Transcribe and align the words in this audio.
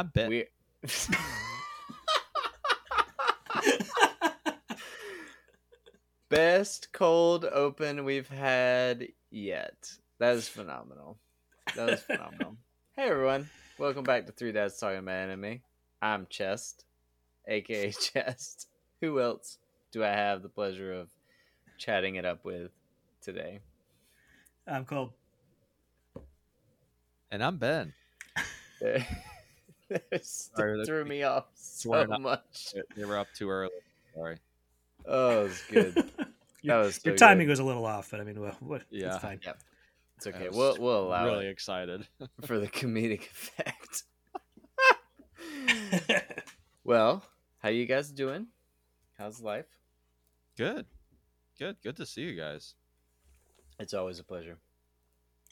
And 0.00 0.06
I'm 0.06 0.12
Ben. 0.14 0.30
We 0.30 0.46
best 6.30 6.90
cold 6.94 7.44
open 7.44 8.06
we've 8.06 8.30
had 8.30 9.08
yet. 9.30 9.92
That 10.18 10.36
is 10.36 10.48
phenomenal. 10.48 11.18
That 11.76 11.90
was 11.90 12.00
phenomenal. 12.00 12.56
hey 12.96 13.10
everyone, 13.10 13.50
welcome 13.78 14.04
back 14.04 14.24
to 14.24 14.32
Three 14.32 14.52
Dads 14.52 14.78
Talking 14.78 15.00
About 15.00 15.16
Anime. 15.16 15.60
I'm 16.00 16.26
Chest, 16.30 16.86
aka 17.46 17.92
Chest. 18.14 18.68
Who 19.02 19.20
else 19.20 19.58
do 19.92 20.02
I 20.02 20.08
have 20.08 20.40
the 20.40 20.48
pleasure 20.48 20.94
of 20.94 21.10
chatting 21.76 22.14
it 22.14 22.24
up 22.24 22.46
with 22.46 22.70
today? 23.20 23.60
I'm 24.66 24.86
Cole. 24.86 25.12
and 27.30 27.44
I'm 27.44 27.58
Ben. 27.58 27.92
This 30.10 30.50
Sorry, 30.56 30.76
that- 30.78 30.86
threw 30.86 31.04
me 31.04 31.22
off 31.24 31.46
so 31.54 32.04
much. 32.06 32.74
They 32.96 33.04
were 33.04 33.18
up 33.18 33.26
too 33.34 33.50
early. 33.50 33.70
Sorry. 34.14 34.36
Oh, 35.06 35.40
it 35.40 35.42
was 35.44 35.62
good. 35.70 35.94
Your, 36.62 36.76
That 36.76 36.84
was 36.86 36.94
so 36.96 37.00
your 37.06 37.16
timing 37.16 37.46
good. 37.46 37.52
was 37.52 37.58
a 37.58 37.64
little 37.64 37.86
off, 37.86 38.10
but 38.10 38.20
I 38.20 38.24
mean, 38.24 38.38
well, 38.38 38.54
what? 38.60 38.82
Yeah. 38.90 39.14
it's 39.14 39.22
fine. 39.22 39.40
It's 40.18 40.26
okay. 40.26 40.48
We'll 40.52 40.76
we'll 40.78 41.04
allow 41.08 41.24
really 41.24 41.46
it 41.46 41.50
excited. 41.50 42.06
for 42.44 42.58
the 42.58 42.68
comedic 42.68 43.22
effect. 43.22 44.02
well, 46.84 47.22
how 47.60 47.70
you 47.70 47.86
guys 47.86 48.10
doing? 48.10 48.46
How's 49.18 49.40
life? 49.40 49.66
Good. 50.56 50.84
Good. 51.58 51.76
Good 51.82 51.96
to 51.96 52.04
see 52.06 52.22
you 52.22 52.36
guys. 52.36 52.74
It's 53.78 53.94
always 53.94 54.18
a 54.18 54.24
pleasure. 54.24 54.58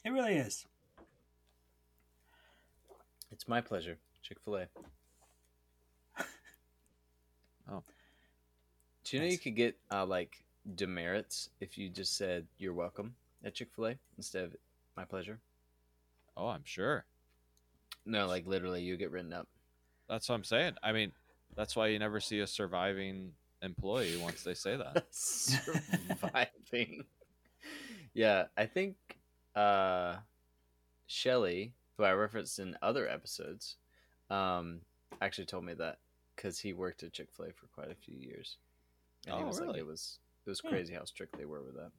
it 0.05 0.11
really 0.11 0.35
is. 0.35 0.65
It's 3.31 3.47
my 3.47 3.61
pleasure. 3.61 3.97
Chick 4.21 4.37
Fil 4.43 4.57
A. 4.57 4.67
Oh. 7.71 7.83
Do 9.03 9.15
you 9.17 9.21
know 9.21 9.29
you 9.29 9.37
could 9.37 9.55
get 9.55 9.77
uh, 9.91 10.03
like 10.03 10.43
demerits 10.75 11.49
if 11.59 11.77
you 11.77 11.87
just 11.87 12.17
said 12.17 12.47
you're 12.57 12.73
welcome 12.73 13.13
at 13.43 13.53
Chick 13.53 13.69
Fil 13.75 13.87
A 13.89 13.95
instead 14.17 14.45
of 14.45 14.55
my 14.97 15.05
pleasure? 15.05 15.39
Oh, 16.35 16.47
I'm 16.47 16.63
sure. 16.63 17.05
No, 18.05 18.25
like 18.25 18.47
literally, 18.47 18.81
you 18.81 18.97
get 18.97 19.11
written 19.11 19.33
up. 19.33 19.47
That's 20.07 20.27
what 20.29 20.35
I'm 20.35 20.43
saying. 20.43 20.73
I 20.81 20.91
mean, 20.91 21.11
that's 21.55 21.75
why 21.75 21.87
you 21.87 21.99
never 21.99 22.19
see 22.19 22.39
a 22.39 22.47
surviving 22.47 23.33
employee 23.61 24.17
once 24.17 24.43
they 24.43 24.53
say 24.53 24.77
that. 24.77 25.05
surviving. 25.11 27.03
yeah, 28.13 28.45
I 28.57 28.65
think 28.65 28.95
uh 29.55 30.15
Shelly, 31.07 31.73
who 31.97 32.03
I 32.03 32.13
referenced 32.13 32.59
in 32.59 32.77
other 32.81 33.07
episodes, 33.07 33.75
um 34.29 34.81
actually 35.21 35.45
told 35.45 35.65
me 35.65 35.73
that 35.73 35.99
cuz 36.37 36.59
he 36.59 36.73
worked 36.73 37.03
at 37.03 37.13
Chick-fil-A 37.13 37.51
for 37.53 37.67
quite 37.67 37.91
a 37.91 37.95
few 37.95 38.17
years. 38.17 38.57
And 39.27 39.35
he 39.35 39.43
Oh, 39.43 39.47
was 39.47 39.59
like 39.59 39.67
really? 39.67 39.79
it 39.79 39.85
was 39.85 40.19
it 40.45 40.49
was 40.49 40.61
Hmm. 40.61 40.69
crazy 40.69 40.93
how 40.93 41.05
strict 41.05 41.37
they 41.37 41.45
were 41.45 41.63
with 41.63 41.75
that. 41.75 41.91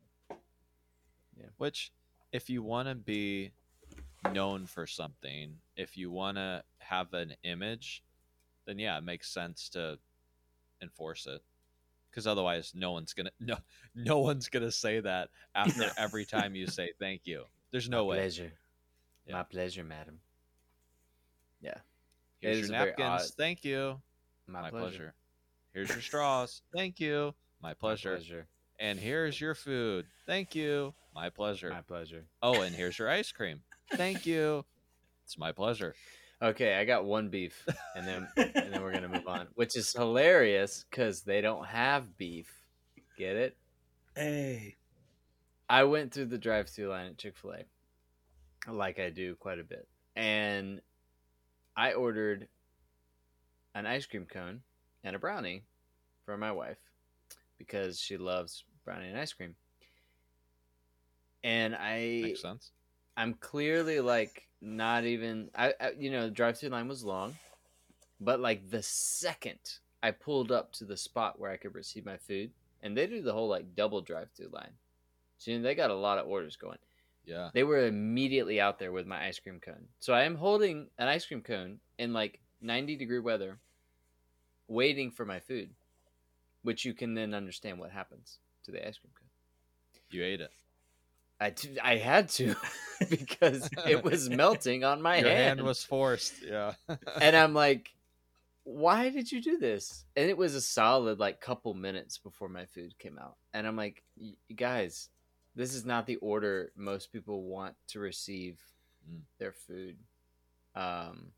Yeah. 1.39 1.47
Which, 1.59 1.92
if 2.33 2.50
you 2.50 2.62
want 2.62 2.88
to 2.88 2.94
be 2.94 3.53
known 4.32 4.66
for 4.66 4.87
something, 4.87 5.60
if 5.77 5.97
you 5.97 6.10
want 6.10 6.37
to 6.37 6.65
have 6.78 7.12
an 7.15 7.34
image, 7.43 8.03
then 8.66 8.78
yeah, 8.78 8.99
it 8.99 9.05
makes 9.05 9.31
sense 9.31 9.69
to 9.71 9.99
enforce 10.82 11.26
it. 11.26 11.43
Because 12.10 12.26
otherwise, 12.26 12.72
no 12.75 12.93
one's 12.93 13.12
gonna 13.12 13.31
no 13.38 13.56
no 13.94 14.19
one's 14.19 14.49
gonna 14.49 14.72
say 14.72 15.00
that 15.00 15.31
after 15.55 15.91
every 15.97 16.25
time 16.25 16.55
you 16.55 16.66
say 16.66 16.93
thank 16.99 17.26
you. 17.26 17.44
There's 17.71 17.88
no 17.88 18.05
My 18.05 18.10
way. 18.10 18.16
Pleasure. 18.16 18.53
Yeah. 19.26 19.34
My 19.34 19.43
pleasure, 19.44 19.84
madam. 19.84 20.21
Yeah. 21.60 21.78
Here's 22.41 22.59
It 22.59 22.61
is 22.65 22.69
your 22.71 22.78
napkins. 22.78 23.09
odd- 23.09 23.34
Thank 23.37 23.65
you. 23.65 24.01
My, 24.47 24.62
My, 24.62 24.71
pleasure. 24.71 24.84
pleasure. 24.89 25.15
Here's 25.73 25.89
your 25.91 26.01
straws. 26.01 26.62
Thank 26.75 26.99
you. 27.01 27.34
My 27.62 27.71
My 27.71 27.75
pleasure. 27.75 28.17
pleasure. 28.17 28.47
And 28.78 28.99
here's 28.99 29.41
your 29.41 29.55
food. 29.55 30.06
Thank 30.27 30.55
you. 30.55 30.95
My 31.15 31.29
pleasure. 31.29 31.71
My 31.71 31.83
pleasure. 31.83 32.25
Oh, 32.43 32.62
and 32.62 32.75
here's 32.75 32.99
your 32.99 33.11
ice 33.11 33.31
cream. 33.31 33.61
Thank 33.93 34.25
you. 34.27 34.65
It's 35.25 35.37
my 35.39 35.53
pleasure. 35.53 35.95
Okay, 36.43 36.75
I 36.77 36.87
got 36.87 37.05
one 37.05 37.29
beef, 37.29 37.67
and 37.95 38.06
then 38.09 38.27
and 38.37 38.73
then 38.73 38.81
we're 38.83 38.93
gonna 38.93 39.09
move 39.09 39.29
on, 39.29 39.49
which 39.55 39.77
is 39.77 39.93
hilarious 39.93 40.87
because 40.89 41.21
they 41.21 41.43
don't 41.43 41.67
have 41.67 42.17
beef. 42.17 42.50
Get 43.19 43.37
it? 43.37 43.56
Hey, 44.17 44.77
I 45.69 45.84
went 45.84 46.12
through 46.12 46.27
the 46.27 46.39
drive-through 46.39 46.89
line 46.89 47.09
at 47.09 47.19
Chick 47.19 47.37
Fil 47.37 47.53
A, 47.53 48.73
like 48.73 48.99
I 48.99 49.11
do 49.11 49.34
quite 49.37 49.59
a 49.59 49.65
bit, 49.65 49.87
and 50.17 50.81
I 51.76 51.92
ordered 51.92 52.48
an 53.75 53.86
ice 53.86 54.06
cream 54.06 54.26
cone 54.26 54.60
and 55.04 55.16
a 55.16 55.19
brownie 55.19 55.64
for 56.25 56.36
my 56.36 56.53
wife 56.53 56.78
because 57.58 58.00
she 58.00 58.16
loves 58.16 58.64
brownie 58.84 59.08
and 59.08 59.19
ice 59.19 59.32
cream. 59.32 59.54
And 61.42 61.75
I 61.75 62.20
Makes 62.22 62.42
sense. 62.42 62.72
I'm 63.16 63.34
clearly 63.34 64.00
like 64.00 64.47
not 64.60 65.04
even 65.04 65.50
I, 65.54 65.75
I 65.81 65.92
you 65.98 66.10
know 66.10 66.25
the 66.25 66.31
drive-through 66.31 66.70
line 66.70 66.88
was 66.88 67.04
long, 67.04 67.36
but 68.20 68.41
like 68.41 68.69
the 68.70 68.82
second 68.82 69.58
I 70.02 70.10
pulled 70.10 70.52
up 70.52 70.72
to 70.75 70.84
the 70.84 70.97
spot 70.97 71.38
where 71.38 71.50
I 71.50 71.56
could 71.56 71.75
receive 71.75 72.04
my 72.04 72.16
food, 72.16 72.50
and 72.82 72.97
they 72.97 73.06
do 73.06 73.22
the 73.22 73.32
whole 73.32 73.48
like 73.48 73.75
double 73.75 74.00
drive-through 74.00 74.48
line, 74.52 74.72
so 75.38 75.50
you 75.50 75.58
know, 75.58 75.62
they 75.62 75.75
got 75.75 75.91
a 75.91 75.94
lot 75.94 76.19
of 76.19 76.26
orders 76.26 76.56
going. 76.56 76.78
Yeah. 77.31 77.51
They 77.55 77.63
were 77.63 77.87
immediately 77.87 78.61
out 78.61 78.79
there 78.81 78.91
with 78.91 79.07
my 79.07 79.25
ice 79.25 79.39
cream 79.39 79.61
cone, 79.61 79.87
so 80.01 80.13
I 80.13 80.25
am 80.25 80.35
holding 80.35 80.89
an 80.99 81.07
ice 81.07 81.25
cream 81.25 81.43
cone 81.43 81.79
in 81.97 82.13
like 82.13 82.41
90 82.61 82.97
degree 82.97 83.21
weather, 83.21 83.59
waiting 84.69 85.11
for 85.13 85.25
my 85.25 85.39
food, 85.39 85.71
which 86.63 86.85
you 86.85 86.93
can 86.93 87.15
then 87.15 87.33
understand 87.35 87.79
what 87.79 87.91
happens 87.93 88.39
to 88.65 88.73
the 88.73 88.87
ice 88.87 88.99
cream 88.99 89.13
cone. 89.19 89.29
You 90.11 90.25
ate 90.25 90.41
it. 90.41 90.51
I, 91.41 91.51
t- 91.51 91.79
I 91.83 91.97
had 91.97 92.29
to 92.31 92.55
because 93.09 93.71
it 93.87 94.03
was 94.05 94.29
melting 94.43 94.83
on 94.85 95.01
my 95.01 95.19
Your 95.19 95.29
hand. 95.29 95.59
hand 95.59 95.62
was 95.62 95.83
forced. 95.85 96.35
Yeah. 96.43 96.73
and 97.21 97.35
I'm 97.37 97.55
like, 97.55 97.91
why 98.65 99.09
did 99.09 99.31
you 99.33 99.41
do 99.41 99.57
this? 99.57 100.05
And 100.17 100.29
it 100.29 100.37
was 100.37 100.55
a 100.55 100.61
solid 100.61 101.19
like 101.19 101.41
couple 101.41 101.73
minutes 101.75 102.19
before 102.19 102.49
my 102.49 102.67
food 102.67 102.99
came 102.99 103.19
out. 103.19 103.37
And 103.55 103.67
I'm 103.67 103.77
like, 103.77 104.03
"Y- 104.21 104.35
guys, 104.55 105.09
this 105.55 105.75
is 105.75 105.84
not 105.84 106.06
the 106.06 106.16
order 106.16 106.72
most 106.77 107.12
people 107.12 107.43
want 107.44 107.75
to 107.88 108.00
receive 108.00 108.61
Mm. 109.11 109.21
their 109.38 109.53
food 109.53 109.97
um, 110.75 111.33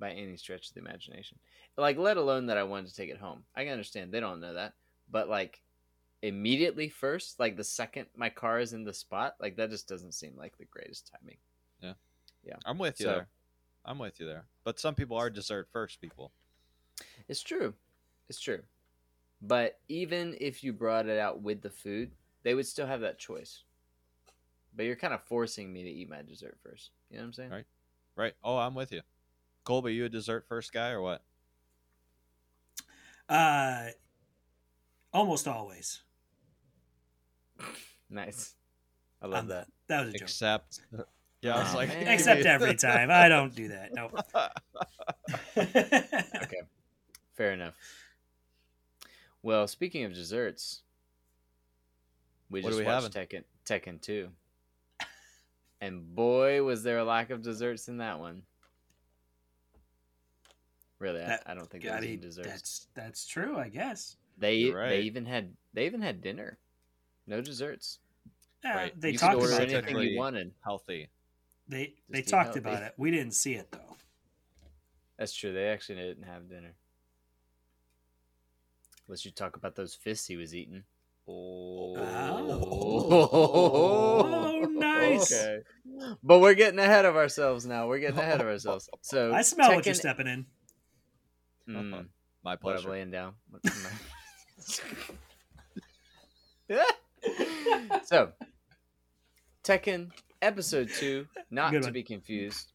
by 0.00 0.10
any 0.10 0.36
stretch 0.36 0.68
of 0.68 0.74
the 0.74 0.80
imagination. 0.80 1.38
Like, 1.76 1.96
let 1.96 2.16
alone 2.16 2.46
that 2.46 2.58
I 2.58 2.64
wanted 2.64 2.88
to 2.90 2.96
take 2.96 3.08
it 3.08 3.18
home. 3.18 3.44
I 3.54 3.62
can 3.62 3.72
understand 3.72 4.10
they 4.10 4.18
don't 4.18 4.40
know 4.40 4.54
that. 4.54 4.74
But 5.08 5.28
like, 5.28 5.62
immediately 6.22 6.88
first, 6.88 7.38
like 7.38 7.56
the 7.56 7.62
second 7.62 8.06
my 8.16 8.28
car 8.30 8.58
is 8.58 8.72
in 8.72 8.82
the 8.82 8.92
spot, 8.92 9.36
like 9.40 9.54
that 9.56 9.70
just 9.70 9.88
doesn't 9.88 10.12
seem 10.12 10.36
like 10.36 10.58
the 10.58 10.64
greatest 10.64 11.08
timing. 11.12 11.36
Yeah, 11.80 11.94
yeah, 12.44 12.56
I'm 12.64 12.78
with 12.78 12.98
you 12.98 13.06
So- 13.06 13.12
there. 13.12 13.28
I'm 13.84 13.98
with 13.98 14.18
you 14.20 14.26
there. 14.26 14.44
But 14.64 14.78
some 14.80 14.94
people 14.96 15.16
are 15.16 15.30
dessert 15.30 15.68
first 15.72 16.00
people. 16.00 16.32
It's 17.28 17.42
true. 17.42 17.74
It's 18.28 18.40
true. 18.40 18.62
But 19.40 19.78
even 19.88 20.36
if 20.40 20.62
you 20.64 20.72
brought 20.72 21.06
it 21.06 21.18
out 21.18 21.42
with 21.42 21.62
the 21.62 21.70
food, 21.70 22.10
they 22.42 22.54
would 22.54 22.66
still 22.66 22.86
have 22.86 23.00
that 23.00 23.18
choice. 23.18 23.62
But 24.74 24.84
you're 24.86 24.96
kind 24.96 25.12
of 25.14 25.22
forcing 25.24 25.72
me 25.72 25.82
to 25.84 25.90
eat 25.90 26.08
my 26.08 26.22
dessert 26.22 26.56
first. 26.62 26.90
You 27.10 27.16
know 27.16 27.22
what 27.22 27.26
I'm 27.26 27.32
saying? 27.34 27.50
Right. 27.50 27.64
Right. 28.16 28.32
Oh, 28.42 28.56
I'm 28.56 28.74
with 28.74 28.90
you. 28.92 29.02
Colby, 29.64 29.94
you 29.94 30.04
a 30.06 30.08
dessert 30.08 30.44
first 30.48 30.72
guy 30.72 30.90
or 30.90 31.00
what? 31.02 31.22
uh, 33.28 33.86
almost 35.12 35.46
always. 35.48 36.02
Nice. 38.10 38.54
I 39.22 39.26
love 39.26 39.44
Um, 39.44 39.48
that. 39.48 39.68
That 39.88 40.04
was 40.04 40.14
a 40.14 40.18
joke. 40.18 40.28
Except 40.28 40.80
Yeah, 41.40 41.56
I 41.56 41.62
was 41.62 41.74
like 41.74 41.88
man. 41.88 42.08
Except 42.08 42.44
every 42.44 42.74
time. 42.76 43.10
I 43.10 43.30
don't 43.30 43.54
do 43.54 43.68
that. 43.68 43.94
No. 43.94 44.10
Okay. 45.56 46.60
Fair 47.34 47.52
enough. 47.52 47.74
Well, 49.42 49.66
speaking 49.66 50.04
of 50.04 50.12
desserts, 50.12 50.82
we 52.52 52.60
What 52.60 52.68
just 52.70 52.80
are 52.80 52.84
we 52.84 52.86
watched 52.86 53.12
Tekken 53.14 53.42
Tekken 53.66 54.00
2. 54.00 54.28
And 55.80 56.14
boy, 56.14 56.62
was 56.62 56.84
there 56.84 56.98
a 56.98 57.04
lack 57.04 57.30
of 57.30 57.42
desserts 57.42 57.88
in 57.88 57.96
that 57.96 58.20
one. 58.20 58.42
Really, 61.00 61.20
I, 61.22 61.26
That- 61.26 61.42
I 61.46 61.54
don't 61.54 61.68
think 61.68 61.82
there 61.82 61.92
I 61.94 61.96
was 61.96 62.04
any 62.06 62.16
desserts. 62.16 62.48
that's 62.48 62.86
that's 62.94 63.26
true. 63.26 63.58
I 63.58 63.68
guess. 63.68 64.16
They 64.38 64.54
You're 64.56 64.88
they 64.88 65.00
even 65.00 65.26
had 65.26 65.52
they 65.74 65.86
even 65.86 66.00
had 66.00 66.20
dinner. 66.22 66.58
No 67.26 67.40
desserts. 67.40 67.98
Uh, 68.64 68.68
Right. 68.68 69.00
They 69.00 69.10
you 69.10 69.18
talked 69.18 69.34
could 69.34 69.40
order 69.42 69.54
about 69.54 69.68
anything 69.68 69.96
it. 69.98 70.10
You 70.12 70.18
wanted. 70.18 70.52
healthy. 70.64 71.08
They 71.68 71.94
they 72.08 72.22
talked 72.22 72.54
healthy. 72.54 72.60
about 72.60 72.82
it. 72.84 72.94
We 72.96 73.10
didn't 73.10 73.32
see 73.34 73.54
it 73.54 73.70
though. 73.72 73.96
That's 75.18 75.34
true. 75.34 75.52
They 75.52 75.66
actually 75.68 75.96
didn't 75.96 76.24
have 76.24 76.48
dinner. 76.48 76.74
Unless 79.08 79.24
you 79.24 79.30
talk 79.32 79.56
about 79.56 79.74
those 79.74 79.94
fists 79.94 80.26
he 80.28 80.36
was 80.36 80.54
eating. 80.54 80.84
Oh, 81.28 81.94
Oh, 83.32 84.66
Nice. 84.70 85.32
Okay. 85.32 85.58
But 86.22 86.40
we're 86.40 86.54
getting 86.54 86.78
ahead 86.80 87.04
of 87.04 87.16
ourselves 87.16 87.64
now. 87.66 87.86
We're 87.86 87.98
getting 88.00 88.18
ahead 88.18 88.40
of 88.40 88.46
ourselves. 88.46 88.88
So 89.02 89.32
I 89.32 89.42
smell 89.42 89.74
what 89.74 89.86
you're 89.86 89.94
stepping 89.94 90.26
in. 90.26 90.46
Mm, 91.68 91.90
My 92.44 92.50
what 92.50 92.52
I'm 92.52 92.58
pleasure. 92.58 92.90
laying 92.90 93.10
down. 93.10 93.34
so, 98.04 98.32
Tekken 99.64 100.10
Episode 100.40 100.88
Two, 100.98 101.26
not 101.50 101.70
Good 101.72 101.82
to 101.82 101.86
one. 101.88 101.92
be 101.92 102.02
confused 102.02 102.72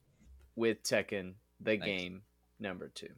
with 0.56 0.84
Tekken 0.84 1.34
the 1.60 1.72
Thanks. 1.72 1.86
game 1.86 2.22
number 2.60 2.90
two. 2.94 3.10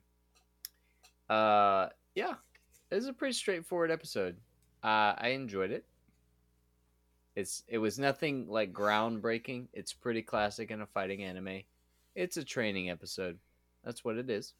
Uh, 1.34 1.90
yeah, 2.16 2.34
it 2.90 2.96
was 2.96 3.08
a 3.08 3.14
pretty 3.14 3.34
straightforward 3.34 3.92
episode. 3.92 4.38
Uh, 4.84 5.14
I 5.18 5.30
enjoyed 5.30 5.72
it. 5.72 5.86
It's 7.36 7.64
it 7.68 7.78
was 7.78 8.00
nothing 8.00 8.48
like 8.50 8.74
groundbreaking. 8.74 9.68
It's 9.74 9.94
pretty 9.94 10.22
classic 10.22 10.72
in 10.72 10.82
a 10.82 10.86
fighting 10.86 11.24
anime. 11.24 11.62
It's 12.16 12.38
a 12.38 12.44
training 12.44 12.90
episode. 12.90 13.38
That's 13.84 14.04
what 14.04 14.18
it 14.18 14.30
is. 14.30 14.54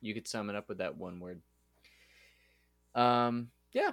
You 0.00 0.14
could 0.14 0.26
sum 0.26 0.48
it 0.48 0.56
up 0.56 0.68
with 0.68 0.78
that 0.78 0.96
one 0.96 1.20
word. 1.20 1.40
Um, 2.94 3.50
yeah, 3.72 3.92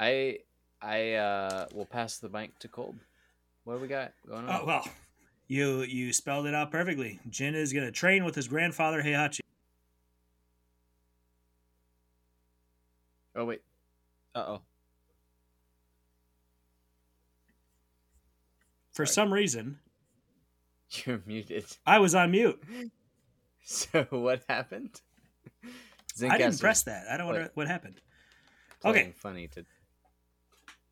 I 0.00 0.38
I 0.80 1.12
uh 1.14 1.66
will 1.74 1.86
pass 1.86 2.18
the 2.18 2.28
mic 2.28 2.58
to 2.60 2.68
Colb. 2.68 2.96
What 3.64 3.74
do 3.74 3.80
we 3.80 3.88
got 3.88 4.12
going 4.26 4.48
on? 4.48 4.60
Oh 4.62 4.64
well, 4.66 4.88
you 5.46 5.82
you 5.82 6.12
spelled 6.12 6.46
it 6.46 6.54
out 6.54 6.70
perfectly. 6.70 7.20
Jin 7.28 7.54
is 7.54 7.72
gonna 7.72 7.92
train 7.92 8.24
with 8.24 8.34
his 8.34 8.48
grandfather 8.48 9.02
Heihachi. 9.02 9.40
Uh 14.34 14.38
oh. 14.48 14.60
For 18.92 19.06
Sorry. 19.06 19.14
some 19.14 19.32
reason, 19.32 19.78
you're 21.04 21.22
muted. 21.26 21.64
I 21.86 21.98
was 21.98 22.14
on 22.14 22.30
mute. 22.30 22.62
So 23.66 24.06
what 24.10 24.42
happened? 24.46 25.00
I 26.22 26.36
didn't 26.36 26.60
press 26.60 26.82
that. 26.82 27.06
I 27.10 27.16
don't 27.16 27.32
know 27.32 27.48
what 27.54 27.66
happened. 27.66 27.98
Okay. 28.84 29.14
Funny 29.16 29.48
to. 29.48 29.60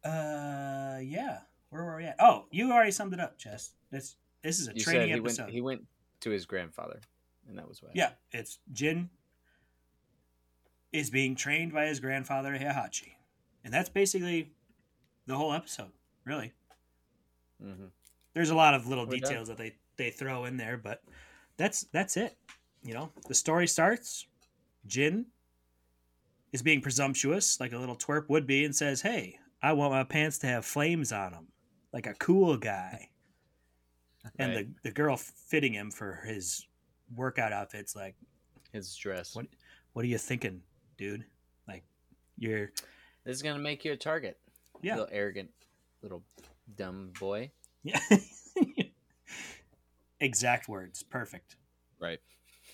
Uh, 0.02 0.98
yeah. 1.00 1.40
Where 1.68 1.84
were 1.84 1.98
we 1.98 2.04
at? 2.04 2.16
Oh, 2.18 2.46
you 2.50 2.72
already 2.72 2.90
summed 2.90 3.12
it 3.12 3.20
up, 3.20 3.36
Chess. 3.36 3.72
This 3.90 4.16
this 4.42 4.58
is 4.58 4.68
a 4.68 4.72
You 4.74 4.80
training 4.80 5.08
he 5.08 5.12
episode. 5.20 5.42
went. 5.42 5.52
He 5.52 5.60
went 5.60 5.82
to 6.20 6.30
his 6.30 6.46
grandfather, 6.46 6.98
and 7.46 7.58
that 7.58 7.68
was 7.68 7.82
why. 7.82 7.90
Yeah, 7.92 8.12
it's 8.30 8.58
Jin 8.72 9.10
is 10.94 11.10
being 11.10 11.34
trained 11.36 11.74
by 11.74 11.84
his 11.88 12.00
grandfather 12.00 12.52
Heihachi, 12.58 13.12
and 13.64 13.72
that's 13.72 13.88
basically 13.88 14.50
the 15.26 15.36
whole 15.36 15.52
episode. 15.52 15.92
Really, 16.24 16.52
hmm 17.62 17.86
there's 18.34 18.48
a 18.50 18.54
lot 18.54 18.72
of 18.72 18.86
little 18.88 19.04
We're 19.04 19.18
done. 19.18 19.28
details 19.28 19.48
that 19.48 19.58
they 19.58 19.74
they 19.96 20.10
throw 20.10 20.44
in 20.46 20.56
there, 20.56 20.76
but 20.78 21.02
that's 21.58 21.82
that's 21.92 22.16
it. 22.16 22.36
You 22.82 22.94
know, 22.94 23.10
the 23.28 23.34
story 23.34 23.66
starts. 23.68 24.26
Jin 24.86 25.26
is 26.52 26.62
being 26.62 26.80
presumptuous, 26.80 27.60
like 27.60 27.72
a 27.72 27.78
little 27.78 27.96
twerp 27.96 28.28
would 28.28 28.46
be, 28.46 28.64
and 28.64 28.74
says, 28.74 29.02
"Hey, 29.02 29.38
I 29.62 29.72
want 29.74 29.92
my 29.92 30.04
pants 30.04 30.38
to 30.38 30.46
have 30.46 30.64
flames 30.64 31.12
on 31.12 31.32
them, 31.32 31.48
like 31.92 32.06
a 32.06 32.14
cool 32.14 32.56
guy." 32.56 33.08
And 34.38 34.54
the 34.56 34.68
the 34.84 34.92
girl 34.92 35.16
fitting 35.16 35.72
him 35.74 35.90
for 35.90 36.22
his 36.24 36.64
workout 37.16 37.52
outfit's 37.52 37.96
like, 37.96 38.14
His 38.72 38.94
dress. 38.94 39.34
What- 39.34 39.48
"What 39.94 40.04
are 40.04 40.08
you 40.08 40.16
thinking, 40.16 40.62
dude? 40.96 41.24
Like, 41.66 41.82
you're 42.38 42.70
This 43.24 43.36
is 43.36 43.42
gonna 43.42 43.58
make 43.58 43.84
you 43.84 43.92
a 43.92 43.96
target. 43.96 44.38
yeah, 44.82 44.96
Little 44.96 45.08
arrogant, 45.12 45.50
little 46.02 46.22
dumb 46.76 47.12
boy. 47.18 47.50
yeah." 47.82 48.00
exact 50.20 50.68
words, 50.68 51.02
perfect. 51.02 51.56
Right. 52.00 52.20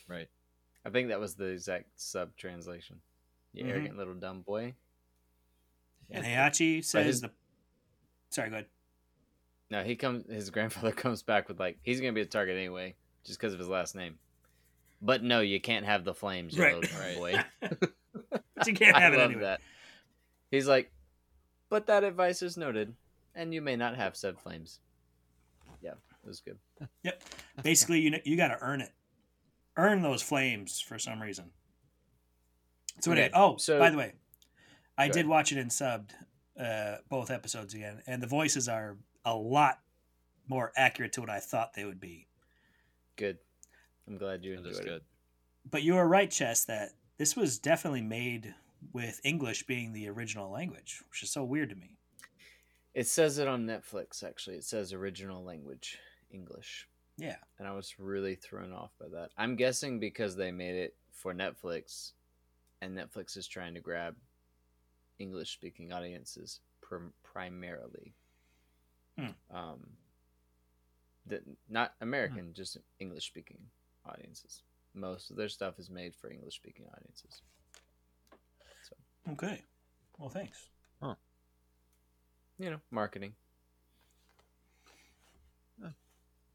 Right. 0.08 0.28
I 0.84 0.90
think 0.90 1.08
that 1.08 1.20
was 1.20 1.34
the 1.34 1.46
exact 1.46 2.00
sub 2.00 2.36
translation. 2.36 3.00
You 3.52 3.64
Mhm. 3.64 3.68
arrogant 3.70 3.96
little 3.98 4.14
dumb 4.14 4.42
boy. 4.42 4.74
And 6.10 6.24
Heihachi 6.24 6.84
says 6.84 7.06
his- 7.06 7.20
the. 7.20 7.30
Sorry, 8.30 8.48
go 8.50 8.56
ahead. 8.56 8.68
No, 9.70 9.84
he 9.84 9.96
comes. 9.96 10.26
His 10.30 10.50
grandfather 10.50 10.92
comes 10.92 11.22
back 11.22 11.48
with 11.48 11.60
like 11.60 11.78
he's 11.82 12.00
gonna 12.00 12.12
be 12.12 12.22
a 12.22 12.26
target 12.26 12.56
anyway, 12.56 12.94
just 13.24 13.38
because 13.38 13.52
of 13.52 13.58
his 13.58 13.68
last 13.68 13.94
name. 13.94 14.18
But 15.02 15.22
no, 15.22 15.40
you 15.40 15.60
can't 15.60 15.84
have 15.86 16.04
the 16.04 16.14
flames, 16.14 16.56
you 16.56 16.62
Right. 16.62 16.74
little 16.76 16.98
Right. 16.98 17.16
boy. 17.60 17.78
you 18.66 18.74
can't 18.74 18.96
have 18.96 19.12
I 19.12 19.16
it 19.16 19.18
love 19.18 19.30
anyway. 19.30 19.42
that. 19.42 19.60
He's 20.50 20.66
like, 20.68 20.90
but 21.68 21.86
that 21.86 22.04
advice 22.04 22.42
is 22.42 22.56
noted, 22.56 22.94
and 23.34 23.52
you 23.52 23.60
may 23.60 23.76
not 23.76 23.96
have 23.96 24.16
said 24.16 24.38
flames. 24.38 24.80
Yeah, 25.82 25.92
it 25.92 26.26
was 26.26 26.40
good. 26.40 26.58
Yep. 27.02 27.22
Basically, 27.62 28.00
you 28.00 28.14
you 28.24 28.36
got 28.36 28.48
to 28.48 28.58
earn 28.60 28.80
it, 28.80 28.90
earn 29.76 30.02
those 30.02 30.22
flames 30.22 30.80
for 30.80 30.98
some 30.98 31.20
reason. 31.20 31.50
So 33.00 33.12
anyway, 33.12 33.26
Okay, 33.28 33.34
oh, 33.36 33.56
so- 33.56 33.78
by 33.78 33.90
the 33.90 33.96
way, 33.98 34.12
I 34.96 35.06
did 35.06 35.16
ahead. 35.16 35.26
watch 35.28 35.52
it 35.52 35.58
in 35.58 35.68
subbed, 35.68 36.10
uh, 36.58 36.96
both 37.08 37.30
episodes 37.30 37.74
again, 37.74 38.02
and 38.06 38.22
the 38.22 38.26
voices 38.26 38.68
are 38.68 38.96
a 39.24 39.34
lot 39.36 39.78
more 40.48 40.72
accurate 40.76 41.12
to 41.12 41.20
what 41.20 41.30
I 41.30 41.38
thought 41.40 41.74
they 41.74 41.84
would 41.84 42.00
be. 42.00 42.26
Good. 43.16 43.38
I'm 44.06 44.16
glad 44.16 44.42
you 44.44 44.52
That 44.52 44.58
enjoyed 44.60 44.72
is 44.72 44.78
it. 44.80 44.84
good. 44.86 45.02
But 45.70 45.82
you 45.82 45.94
were 45.94 46.08
right, 46.08 46.30
Chess, 46.30 46.64
that 46.64 46.90
this 47.18 47.36
was 47.36 47.58
definitely 47.58 48.00
made 48.00 48.54
with 48.92 49.20
English 49.24 49.66
being 49.66 49.92
the 49.92 50.08
original 50.08 50.50
language, 50.50 51.02
which 51.10 51.22
is 51.22 51.30
so 51.30 51.44
weird 51.44 51.70
to 51.70 51.76
me. 51.76 51.96
It 52.94 53.06
says 53.06 53.38
it 53.38 53.48
on 53.48 53.66
Netflix. 53.66 54.24
Actually, 54.24 54.56
it 54.56 54.64
says 54.64 54.92
original 54.92 55.44
language 55.44 55.98
English. 56.30 56.88
Yeah, 57.16 57.36
and 57.58 57.66
I 57.66 57.72
was 57.72 57.98
really 57.98 58.34
thrown 58.36 58.72
off 58.72 58.92
by 59.00 59.06
that. 59.08 59.30
I'm 59.36 59.56
guessing 59.56 59.98
because 59.98 60.36
they 60.36 60.52
made 60.52 60.76
it 60.76 60.94
for 61.12 61.34
Netflix, 61.34 62.12
and 62.80 62.96
Netflix 62.96 63.36
is 63.36 63.48
trying 63.48 63.74
to 63.74 63.80
grab 63.80 64.14
English 65.18 65.52
speaking 65.52 65.92
audiences 65.92 66.60
prim- 66.80 67.12
primarily. 67.24 68.14
Hmm. 69.18 69.30
Um, 69.50 69.80
that 71.26 71.42
not 71.68 71.94
American, 72.00 72.54
just 72.54 72.78
English 73.00 73.26
speaking 73.26 73.58
audiences. 74.08 74.62
Most 74.94 75.30
of 75.30 75.36
their 75.36 75.48
stuff 75.48 75.78
is 75.78 75.90
made 75.90 76.14
for 76.14 76.30
English 76.30 76.54
speaking 76.54 76.86
audiences. 76.96 77.42
Okay. 79.32 79.62
Well, 80.18 80.30
thanks. 80.30 80.68
You 82.60 82.70
know, 82.70 82.80
marketing. 82.90 83.34
Huh. 85.80 85.90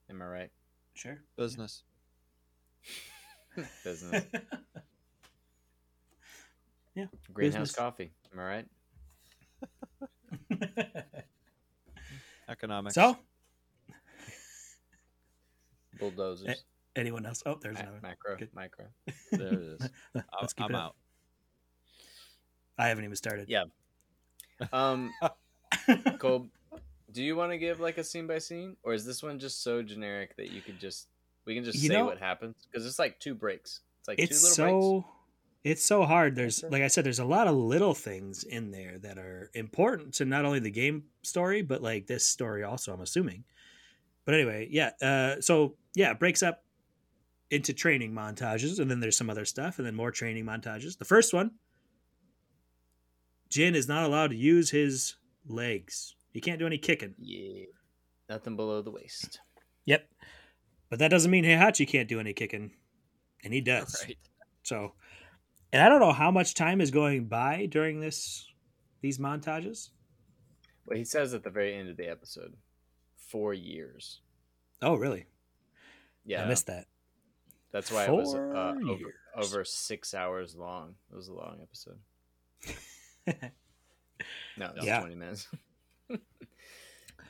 Am 0.10 0.22
I 0.22 0.26
right? 0.26 0.50
Sure. 0.96 1.18
Business. 1.38 1.84
Business. 3.84 4.26
Yeah. 6.96 7.06
Greenhouse 7.34 7.60
Business. 7.70 7.76
coffee. 7.76 8.12
Am 8.32 8.40
I 8.40 8.44
right? 8.44 8.66
Economics. 12.50 12.94
so, 12.94 13.18
Bulldozers. 16.00 16.64
anyone 16.96 17.26
else? 17.26 17.42
Oh, 17.48 17.58
there's 17.60 17.74
Ma- 17.74 17.82
another. 17.82 18.00
macro. 18.04 18.36
Good. 18.38 18.50
Micro. 18.54 18.86
there 19.32 19.48
it 19.54 19.54
is. 19.82 19.90
I'm, 20.16 20.24
Let's 20.42 20.54
keep 20.54 20.66
I'm 20.66 20.72
it 20.72 20.78
up. 20.78 20.82
out. 20.84 20.96
I 22.78 22.88
haven't 22.88 23.04
even 23.04 23.16
started. 23.16 23.50
Yeah. 23.50 23.66
Um, 24.72 25.12
Cole, 26.20 26.48
do 27.12 27.24
you 27.24 27.36
want 27.36 27.52
to 27.52 27.58
give 27.58 27.80
like 27.80 27.98
a 27.98 28.04
scene 28.04 28.28
by 28.28 28.40
scene, 28.40 28.78
or 28.84 28.94
is 28.94 29.06
this 29.06 29.22
one 29.24 29.40
just 29.40 29.64
so 29.64 29.82
generic 29.82 30.36
that 30.38 30.52
you 30.52 30.62
could 30.62 30.80
just 30.80 31.08
we 31.46 31.56
can 31.56 31.64
just 31.64 31.80
You 31.82 31.90
say 31.90 31.96
know- 31.96 32.06
what 32.06 32.20
happens? 32.20 32.56
Because 32.72 32.86
it's 32.86 33.00
like 33.00 33.20
two 33.20 33.36
breaks. 33.36 33.82
It's 34.00 34.08
like 34.08 34.20
it's 34.20 34.56
two 34.56 34.62
little 34.64 35.02
so 35.02 35.06
it's 35.64 35.84
so 35.86 36.04
hard 36.04 36.36
there's 36.36 36.62
like 36.70 36.82
i 36.82 36.88
said 36.88 37.06
there's 37.06 37.20
a 37.20 37.24
lot 37.26 37.48
of 37.48 37.56
little 37.56 37.94
things 37.94 38.44
in 38.44 38.70
there 38.70 38.98
that 39.00 39.18
are 39.18 39.50
important 39.54 40.14
to 40.14 40.26
not 40.26 40.44
only 40.44 40.60
the 40.60 40.70
game 40.70 41.06
story 41.22 41.62
but 41.62 41.82
like 41.82 42.06
this 42.06 42.26
story 42.26 42.66
also 42.66 42.92
i'm 42.94 43.00
assuming 43.00 43.46
but 44.26 44.36
anyway 44.36 44.68
yeah 44.70 44.90
uh 45.02 45.40
so 45.40 45.74
yeah 45.96 46.12
it 46.12 46.20
breaks 46.20 46.44
up 46.44 46.66
into 47.50 47.72
training 47.72 48.12
montages 48.12 48.80
and 48.82 48.92
then 48.92 49.00
there's 49.00 49.16
some 49.16 49.30
other 49.30 49.46
stuff 49.46 49.78
and 49.78 49.88
then 49.88 49.96
more 49.96 50.12
training 50.12 50.44
montages 50.44 50.98
the 50.98 51.06
first 51.06 51.34
one 51.34 51.50
jin 53.54 53.76
is 53.76 53.88
not 53.88 54.04
allowed 54.04 54.32
to 54.32 54.36
use 54.36 54.70
his 54.72 55.16
legs 55.48 56.16
he 56.32 56.42
can't 56.42 56.58
do 56.58 56.66
any 56.66 56.80
kicking. 56.80 57.14
Yeah, 57.20 57.66
nothing 58.28 58.56
below 58.56 58.82
the 58.82 58.92
waist. 58.92 59.40
yep 59.86 60.08
but 60.90 61.00
that 61.00 61.10
doesn't 61.10 61.32
mean 61.32 61.44
heihachi 61.44 61.88
can't 61.88 62.10
do 62.10 62.20
any 62.20 62.34
kicking 62.34 62.72
and 63.44 63.54
he 63.54 63.62
does 63.62 64.04
Right. 64.08 64.18
So, 64.64 64.94
and 65.72 65.82
I 65.82 65.90
don't 65.90 66.00
know 66.00 66.14
how 66.14 66.32
much 66.32 66.54
time 66.54 66.80
is 66.82 66.90
going 66.90 67.26
by 67.26 67.68
during 67.68 68.00
this 68.00 68.50
these 69.02 69.18
montages. 69.20 69.90
Well, 70.86 70.98
he 70.98 71.04
says 71.04 71.34
at 71.34 71.44
the 71.44 71.50
very 71.50 71.76
end 71.76 71.90
of 71.90 71.98
the 71.98 72.10
episode, 72.10 72.54
four 73.18 73.54
years. 73.54 74.22
Oh, 74.82 74.96
really? 74.96 75.26
Yeah, 76.26 76.44
I 76.44 76.48
missed 76.48 76.68
that. 76.68 76.86
that's 77.72 77.92
why 77.92 78.06
it 78.06 78.12
was 78.12 78.34
uh, 78.36 78.74
over, 78.90 79.14
over 79.36 79.66
six 79.66 80.14
hours 80.14 80.56
long. 80.56 80.96
It 81.12 81.16
was 81.16 81.28
a 81.28 81.34
long 81.34 81.60
episode. 81.62 82.00
No, 84.58 84.72
Yeah. 84.82 85.00
twenty 85.00 85.16
minutes. 85.16 85.48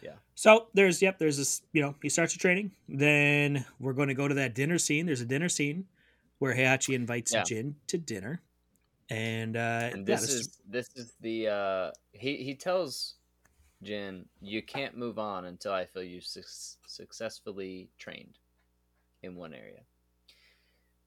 Yeah. 0.01 0.15
So 0.35 0.67
there's 0.73 1.01
yep, 1.01 1.17
there's 1.17 1.37
this 1.37 1.61
you 1.71 1.81
know, 1.81 1.95
he 2.01 2.09
starts 2.09 2.33
the 2.33 2.39
training. 2.39 2.71
Then 2.89 3.63
we're 3.79 3.93
going 3.93 4.09
to 4.09 4.13
go 4.13 4.27
to 4.27 4.33
that 4.35 4.53
dinner 4.53 4.77
scene. 4.77 5.05
There's 5.05 5.21
a 5.21 5.25
dinner 5.25 5.47
scene 5.47 5.85
where 6.39 6.53
Heihachi 6.53 6.93
invites 6.93 7.31
Yeah. 7.31 7.43
Jin 7.43 7.75
to 7.87 7.97
dinner. 7.97 8.41
And 9.09 9.55
uh 9.55 9.89
and 9.93 10.07
yeah, 10.07 10.15
this 10.15 10.29
is 10.29 10.59
this 10.67 10.89
is 10.95 11.13
the 11.21 11.47
uh 11.47 11.91
he 12.11 12.37
he 12.37 12.55
tells 12.55 13.15
Jin 13.81 14.25
you 14.41 14.61
can't 14.61 14.97
move 14.97 15.19
on 15.19 15.45
until 15.45 15.71
I 15.71 15.85
feel 15.85 16.03
you 16.03 16.19
suc 16.19 16.45
successfully 16.85 17.89
trained 17.97 18.37
in 19.21 19.35
one 19.35 19.53
area. 19.53 19.81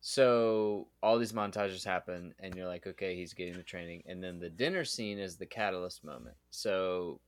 So 0.09 0.87
all 1.03 1.19
these 1.19 1.33
montages 1.33 1.85
happen, 1.85 2.33
and 2.39 2.55
you're 2.55 2.69
like, 2.69 2.87
okay, 2.87 3.17
he's 3.17 3.35
getting 3.35 3.57
the 3.57 3.65
training, 3.65 4.05
and 4.07 4.23
then 4.23 4.39
the 4.39 4.49
dinner 4.49 4.85
scene 4.85 5.19
is 5.19 5.35
the 5.35 5.47
catalyst 5.47 6.05
moment. 6.05 6.37
So 6.53 7.21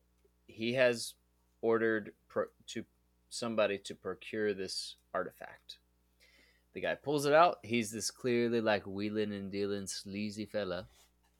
he 0.46 0.74
has 0.74 1.14
ordered 1.60 2.12
pro- 2.28 2.44
to 2.68 2.84
somebody 3.30 3.78
to 3.78 3.96
procure 3.96 4.54
this 4.54 4.94
artifact. 5.12 5.78
The 6.72 6.80
guy 6.80 6.94
pulls 6.94 7.26
it 7.26 7.32
out. 7.32 7.58
He's 7.64 7.90
this 7.90 8.12
clearly 8.12 8.60
like 8.60 8.86
wheeling 8.86 9.32
and 9.32 9.50
dealing 9.50 9.88
sleazy 9.88 10.46
fella. 10.46 10.86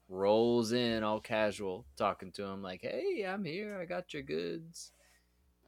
Rolls 0.09 0.73
in 0.73 1.03
all 1.03 1.21
casual, 1.21 1.85
talking 1.95 2.33
to 2.33 2.43
him 2.43 2.61
like, 2.61 2.81
"Hey, 2.81 3.25
I'm 3.25 3.45
here. 3.45 3.79
I 3.79 3.85
got 3.85 4.13
your 4.13 4.23
goods." 4.23 4.91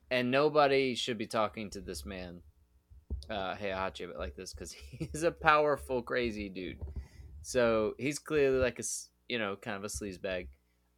And 0.10 0.32
nobody 0.32 0.96
should 0.96 1.18
be 1.18 1.28
talking 1.28 1.70
to 1.70 1.80
this 1.80 2.06
man, 2.06 2.42
uh, 3.30 3.56
Heihachi, 3.56 4.08
but 4.08 4.18
like 4.18 4.36
this 4.36 4.54
because 4.54 4.72
he's 5.00 5.24
a 5.24 5.32
powerful, 5.32 6.02
crazy 6.02 6.50
dude. 6.50 6.80
So 7.42 7.96
he's 7.98 8.20
clearly 8.20 8.60
like 8.60 8.80
a 8.80 8.84
you 9.30 9.40
know 9.40 9.56
kind 9.56 9.78
of 9.78 9.84
a 9.84 9.88
sleazebag. 9.88 10.48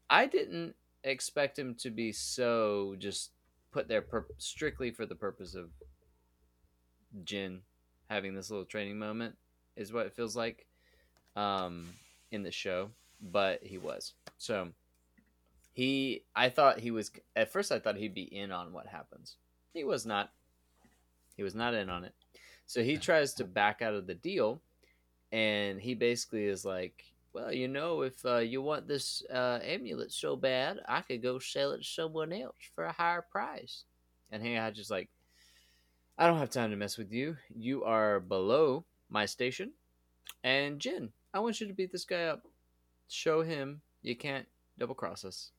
I 0.09 0.25
didn't 0.25 0.75
expect 1.03 1.57
him 1.57 1.75
to 1.75 1.89
be 1.89 2.11
so 2.11 2.95
just 2.97 3.31
put 3.71 3.87
there 3.87 4.01
pur- 4.01 4.27
strictly 4.37 4.91
for 4.91 5.05
the 5.05 5.15
purpose 5.15 5.55
of 5.55 5.69
Jin 7.23 7.61
having 8.09 8.35
this 8.35 8.49
little 8.49 8.65
training 8.65 8.97
moment 8.97 9.35
is 9.75 9.91
what 9.91 10.05
it 10.05 10.13
feels 10.13 10.35
like 10.35 10.67
um 11.35 11.89
in 12.31 12.43
the 12.43 12.51
show 12.51 12.89
but 13.19 13.59
he 13.63 13.77
was 13.77 14.13
so 14.37 14.67
he 15.73 16.23
i 16.35 16.47
thought 16.49 16.79
he 16.79 16.91
was 16.91 17.11
at 17.35 17.51
first 17.51 17.71
i 17.71 17.79
thought 17.79 17.97
he'd 17.97 18.13
be 18.13 18.21
in 18.21 18.51
on 18.51 18.71
what 18.71 18.85
happens 18.85 19.37
he 19.73 19.83
was 19.83 20.05
not 20.05 20.31
he 21.35 21.43
was 21.43 21.55
not 21.55 21.73
in 21.73 21.89
on 21.89 22.03
it 22.03 22.13
so 22.65 22.83
he 22.83 22.97
tries 22.97 23.33
to 23.33 23.43
back 23.43 23.81
out 23.81 23.93
of 23.93 24.07
the 24.07 24.15
deal 24.15 24.61
and 25.31 25.79
he 25.81 25.93
basically 25.93 26.45
is 26.45 26.63
like 26.63 27.03
well 27.33 27.51
you 27.51 27.67
know 27.67 28.01
if 28.01 28.25
uh, 28.25 28.37
you 28.37 28.61
want 28.61 28.87
this 28.87 29.23
uh, 29.31 29.59
amulet 29.63 30.11
so 30.11 30.35
bad 30.35 30.79
i 30.87 31.01
could 31.01 31.21
go 31.21 31.39
sell 31.39 31.71
it 31.71 31.79
to 31.79 31.83
someone 31.83 32.31
else 32.31 32.55
for 32.75 32.85
a 32.85 32.91
higher 32.91 33.21
price 33.21 33.83
and 34.31 34.43
hey 34.43 34.57
i 34.57 34.69
just 34.69 34.91
like 34.91 35.09
I 36.17 36.27
don't 36.27 36.37
have 36.37 36.51
time 36.51 36.69
to 36.69 36.75
mess 36.75 36.97
with 36.97 37.11
you. 37.11 37.37
You 37.55 37.83
are 37.85 38.19
below 38.19 38.85
my 39.09 39.25
station. 39.25 39.71
And 40.43 40.79
Jin, 40.79 41.11
I 41.33 41.39
want 41.39 41.59
you 41.59 41.67
to 41.67 41.73
beat 41.73 41.91
this 41.91 42.05
guy 42.05 42.25
up. 42.25 42.43
Show 43.09 43.41
him 43.41 43.81
you 44.03 44.15
can't 44.15 44.47
double 44.77 44.95
cross 44.95 45.25
us. 45.25 45.51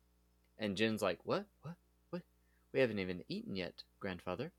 And 0.59 0.77
Jin's 0.77 1.03
like, 1.03 1.19
What? 1.25 1.47
What? 1.63 1.75
What? 2.11 2.23
We 2.73 2.81
haven't 2.81 3.01
even 3.01 3.25
eaten 3.29 3.57
yet, 3.57 3.83
grandfather. 3.99 4.53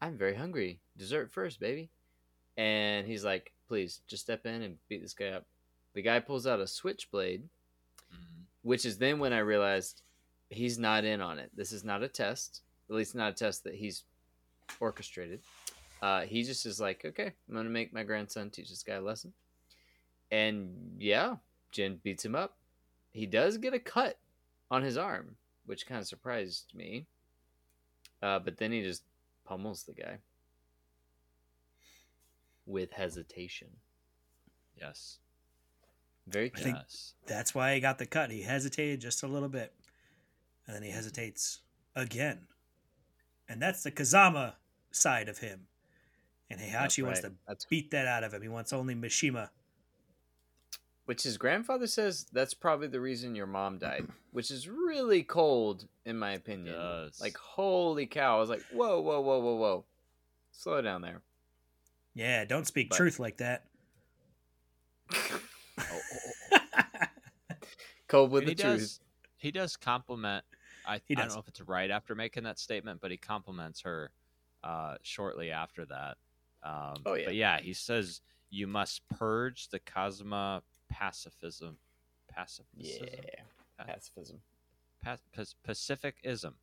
I'm 0.00 0.16
very 0.16 0.34
hungry. 0.34 0.80
Dessert 0.96 1.30
first, 1.30 1.60
baby. 1.60 1.90
And 2.56 3.06
he's 3.06 3.24
like, 3.24 3.52
Please, 3.68 4.00
just 4.08 4.24
step 4.24 4.46
in 4.46 4.62
and 4.62 4.78
beat 4.88 5.00
this 5.00 5.14
guy 5.14 5.28
up. 5.28 5.46
The 5.94 6.02
guy 6.02 6.18
pulls 6.18 6.44
out 6.44 6.58
a 6.58 6.66
switchblade, 6.66 7.48
Mhm. 8.12 8.44
which 8.62 8.84
is 8.84 8.98
then 8.98 9.20
when 9.20 9.32
I 9.32 9.38
realized 9.38 10.02
he's 10.48 10.76
not 10.76 11.04
in 11.04 11.20
on 11.20 11.38
it. 11.38 11.52
This 11.54 11.70
is 11.70 11.84
not 11.84 12.02
a 12.02 12.08
test, 12.08 12.62
at 12.88 12.96
least 12.96 13.14
not 13.14 13.30
a 13.30 13.34
test 13.36 13.62
that 13.62 13.76
he's 13.76 14.02
orchestrated. 14.80 15.40
Uh, 16.02 16.22
he 16.22 16.42
just 16.42 16.66
is 16.66 16.80
like, 16.80 17.04
okay, 17.04 17.32
I'm 17.48 17.54
gonna 17.54 17.68
make 17.70 17.92
my 17.92 18.02
grandson 18.02 18.50
teach 18.50 18.70
this 18.70 18.82
guy 18.82 18.94
a 18.94 19.00
lesson. 19.00 19.32
And 20.32 20.96
yeah, 20.98 21.36
Jin 21.70 22.00
beats 22.02 22.24
him 22.24 22.34
up. 22.34 22.56
He 23.12 23.26
does 23.26 23.56
get 23.56 23.74
a 23.74 23.78
cut 23.78 24.18
on 24.68 24.82
his 24.82 24.96
arm, 24.96 25.36
which 25.66 25.86
kind 25.86 26.00
of 26.00 26.08
surprised 26.08 26.74
me. 26.74 27.06
Uh, 28.20 28.40
but 28.40 28.56
then 28.56 28.72
he 28.72 28.82
just 28.82 29.04
pummels 29.50 29.82
the 29.82 29.92
guy 29.92 30.18
with 32.66 32.92
hesitation. 32.92 33.68
Yes. 34.80 35.18
Very 36.28 36.52
I 36.54 36.60
think- 36.60 36.76
yes. 36.76 37.14
that's 37.26 37.52
why 37.52 37.74
he 37.74 37.80
got 37.80 37.98
the 37.98 38.06
cut. 38.06 38.30
He 38.30 38.42
hesitated 38.42 39.00
just 39.00 39.24
a 39.24 39.26
little 39.26 39.48
bit. 39.48 39.74
And 40.66 40.76
then 40.76 40.82
he 40.82 40.90
mm-hmm. 40.90 40.96
hesitates 40.96 41.62
again. 41.96 42.46
And 43.48 43.60
that's 43.60 43.82
the 43.82 43.90
Kazama 43.90 44.54
side 44.92 45.28
of 45.28 45.38
him. 45.38 45.66
And 46.48 46.60
Heihachi 46.60 46.72
That's 46.72 46.98
wants 47.02 47.20
to 47.20 47.32
That's 47.48 47.64
beat 47.64 47.90
that 47.90 48.06
out 48.06 48.22
of 48.22 48.32
him. 48.32 48.42
He 48.42 48.48
wants 48.48 48.72
only 48.72 48.94
Mishima. 48.94 49.50
Which 51.06 51.22
his 51.24 51.38
grandfather 51.38 51.88
says 51.88 52.26
that's 52.32 52.54
probably 52.54 52.86
the 52.86 53.00
reason 53.00 53.34
your 53.34 53.46
mom 53.48 53.78
died, 53.78 54.06
which 54.32 54.50
is 54.50 54.68
really 54.68 55.22
cold 55.24 55.86
in 56.04 56.16
my 56.18 56.32
opinion. 56.32 56.74
does. 56.74 57.20
Like 57.20 57.36
holy 57.36 58.06
cow! 58.06 58.36
I 58.36 58.40
was 58.40 58.50
like, 58.50 58.62
whoa, 58.72 59.00
whoa, 59.00 59.20
whoa, 59.20 59.40
whoa, 59.40 59.54
whoa, 59.56 59.84
slow 60.52 60.80
down 60.82 61.02
there. 61.02 61.20
Yeah, 62.14 62.44
don't 62.44 62.66
speak 62.66 62.90
But- 62.90 62.96
truth 62.96 63.18
like 63.18 63.38
that. 63.38 63.64
Cold 68.08 68.30
with 68.32 68.42
And 68.42 68.48
the 68.48 68.52
he 68.52 68.56
truth. 68.68 68.78
does. 68.80 69.00
He 69.36 69.50
does 69.50 69.76
compliment. 69.76 70.44
I, 70.86 71.00
He 71.06 71.16
I 71.16 71.20
don't 71.20 71.32
know 71.34 71.38
if 71.40 71.48
it's 71.48 71.60
right 71.60 71.90
after 71.90 72.14
making 72.14 72.44
that 72.44 72.58
statement, 72.58 73.00
but 73.00 73.10
he 73.10 73.16
compliments 73.16 73.82
her 73.82 74.10
uh, 74.64 74.96
shortly 75.02 75.50
after 75.50 75.84
that. 75.86 76.16
Um, 76.62 77.02
Oh, 77.06 77.14
yeah. 77.14 77.24
But 77.26 77.34
yeah, 77.36 77.60
he 77.60 77.72
says 77.72 78.20
you 78.50 78.66
must 78.66 79.02
purge 79.08 79.68
the 79.68 79.78
Kazama 79.80 80.62
pacifism. 80.90 81.76
Pacifism. 82.28 82.66
Yeah, 82.76 83.42
Pa- 83.78 83.84
pacifism. 83.84 84.40
pa- 85.02 85.16
pas- 85.34 85.56
Pacificism 85.66 86.54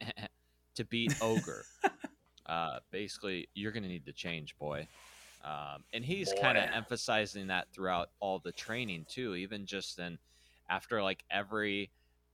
to 0.74 0.84
beat 0.84 1.14
ogre. 1.20 1.64
uh, 2.46 2.78
basically, 2.90 3.48
you're 3.54 3.72
going 3.72 3.82
to 3.82 3.88
need 3.88 4.06
to 4.06 4.12
change, 4.12 4.56
boy. 4.58 4.86
Um, 5.44 5.82
and 5.92 6.04
he's 6.04 6.32
kind 6.40 6.56
of 6.56 6.64
emphasizing 6.72 7.48
that 7.48 7.66
throughout 7.72 8.10
all 8.20 8.38
the 8.38 8.52
training 8.52 9.06
too. 9.08 9.34
Even 9.34 9.66
just 9.66 9.98
in 9.98 10.18
after 10.68 11.02
like 11.02 11.24
every 11.30 11.90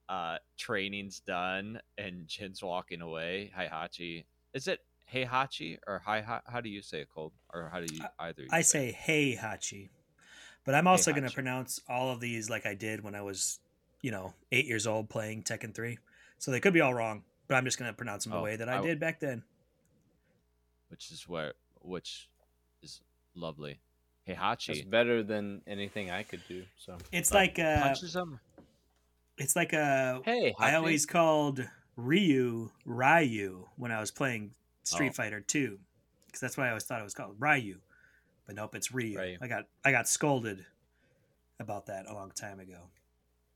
uh, 0.08 0.36
training's 0.58 1.20
done 1.20 1.80
and 1.96 2.26
Jin's 2.26 2.62
walking 2.62 3.00
away, 3.00 3.50
Heihachi. 3.56 4.24
Is 4.52 4.68
it 4.68 4.80
Heihachi 5.12 5.78
or 5.86 6.02
Hi? 6.04 6.20
How 6.46 6.60
do 6.60 6.68
you 6.68 6.82
say 6.82 7.00
it, 7.00 7.08
Cole? 7.08 7.32
Or 7.52 7.70
how 7.72 7.80
do 7.80 7.94
you 7.94 8.02
either? 8.18 8.42
you 8.42 8.48
I 8.52 8.60
say 8.60 8.92
hey 8.92 9.38
Hachi. 9.40 9.88
But 10.68 10.74
I'm 10.74 10.86
also 10.86 11.12
going 11.12 11.24
to 11.26 11.32
pronounce 11.32 11.80
all 11.88 12.10
of 12.10 12.20
these 12.20 12.50
like 12.50 12.66
I 12.66 12.74
did 12.74 13.02
when 13.02 13.14
I 13.14 13.22
was, 13.22 13.58
you 14.02 14.10
know, 14.10 14.34
eight 14.52 14.66
years 14.66 14.86
old 14.86 15.08
playing 15.08 15.42
Tekken 15.44 15.74
3. 15.74 15.96
So 16.36 16.50
they 16.50 16.60
could 16.60 16.74
be 16.74 16.82
all 16.82 16.92
wrong, 16.92 17.22
but 17.46 17.54
I'm 17.54 17.64
just 17.64 17.78
going 17.78 17.90
to 17.90 17.96
pronounce 17.96 18.24
them 18.24 18.32
the 18.34 18.38
Oh, 18.38 18.42
way 18.42 18.54
that 18.56 18.68
I 18.68 18.76
I- 18.76 18.82
did 18.82 19.00
back 19.00 19.18
then. 19.18 19.44
which 20.90 21.10
is 21.10 21.26
where 21.26 21.54
which 21.80 22.28
is 22.82 23.00
lovely. 23.34 23.78
That's 24.26 24.38
Heihachi 24.38 24.90
better 24.90 25.22
than 25.22 25.62
anything 25.66 26.10
I 26.10 26.22
could 26.22 26.42
do. 26.46 26.64
So 26.76 26.98
It's 27.12 27.32
Uh, 27.32 27.36
like 27.36 27.58
uh 27.58 27.82
punches 27.84 28.14
him. 28.14 28.38
it's 29.38 29.56
like 29.56 29.72
a 29.72 30.20
hey, 30.26 30.54
I 30.58 30.72
Hachi. 30.72 30.74
always 30.76 31.06
called 31.06 31.66
Ryu 31.96 32.70
Ryu 32.84 33.68
when 33.76 33.90
I 33.90 34.00
was 34.00 34.10
playing 34.10 34.50
Street 34.82 35.12
Oh. 35.12 35.14
Fighter 35.14 35.40
2 35.40 35.78
because 36.26 36.40
that's 36.42 36.58
what 36.58 36.66
I 36.66 36.68
always 36.68 36.84
thought 36.84 37.00
it 37.00 37.04
was 37.04 37.14
called 37.14 37.36
Ryu. 37.38 37.80
But 38.48 38.56
nope, 38.56 38.74
it's 38.74 38.90
Ryu. 38.92 39.16
Ryu. 39.18 39.38
I 39.42 39.46
got 39.46 39.66
I 39.84 39.92
got 39.92 40.08
scolded 40.08 40.64
about 41.60 41.86
that 41.86 42.06
a 42.08 42.14
long 42.14 42.32
time 42.32 42.58
ago. 42.58 42.78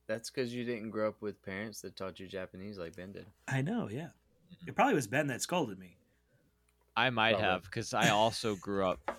That's 0.07 0.31
because 0.31 0.55
you 0.55 0.65
didn't 0.65 0.91
grow 0.91 1.09
up 1.09 1.23
with 1.23 1.43
parents 1.43 1.81
that 1.81 1.97
taught 1.97 2.21
you 2.21 2.27
Japanese 2.29 2.79
like 2.79 2.95
Ben 2.95 3.11
did. 3.13 3.27
I 3.49 3.63
know, 3.63 3.89
yeah. 3.91 4.09
Mm-hmm. 4.53 4.69
It 4.69 4.77
probably 4.77 4.95
was 4.95 5.07
Ben 5.07 5.27
that 5.29 5.41
scolded 5.41 5.79
me. 5.79 5.97
I 6.95 7.09
might 7.09 7.33
Probably. 7.33 7.49
have 7.49 7.63
because 7.63 7.95
I 7.95 8.11
also 8.11 8.55
grew 8.57 8.85
up 8.87 9.19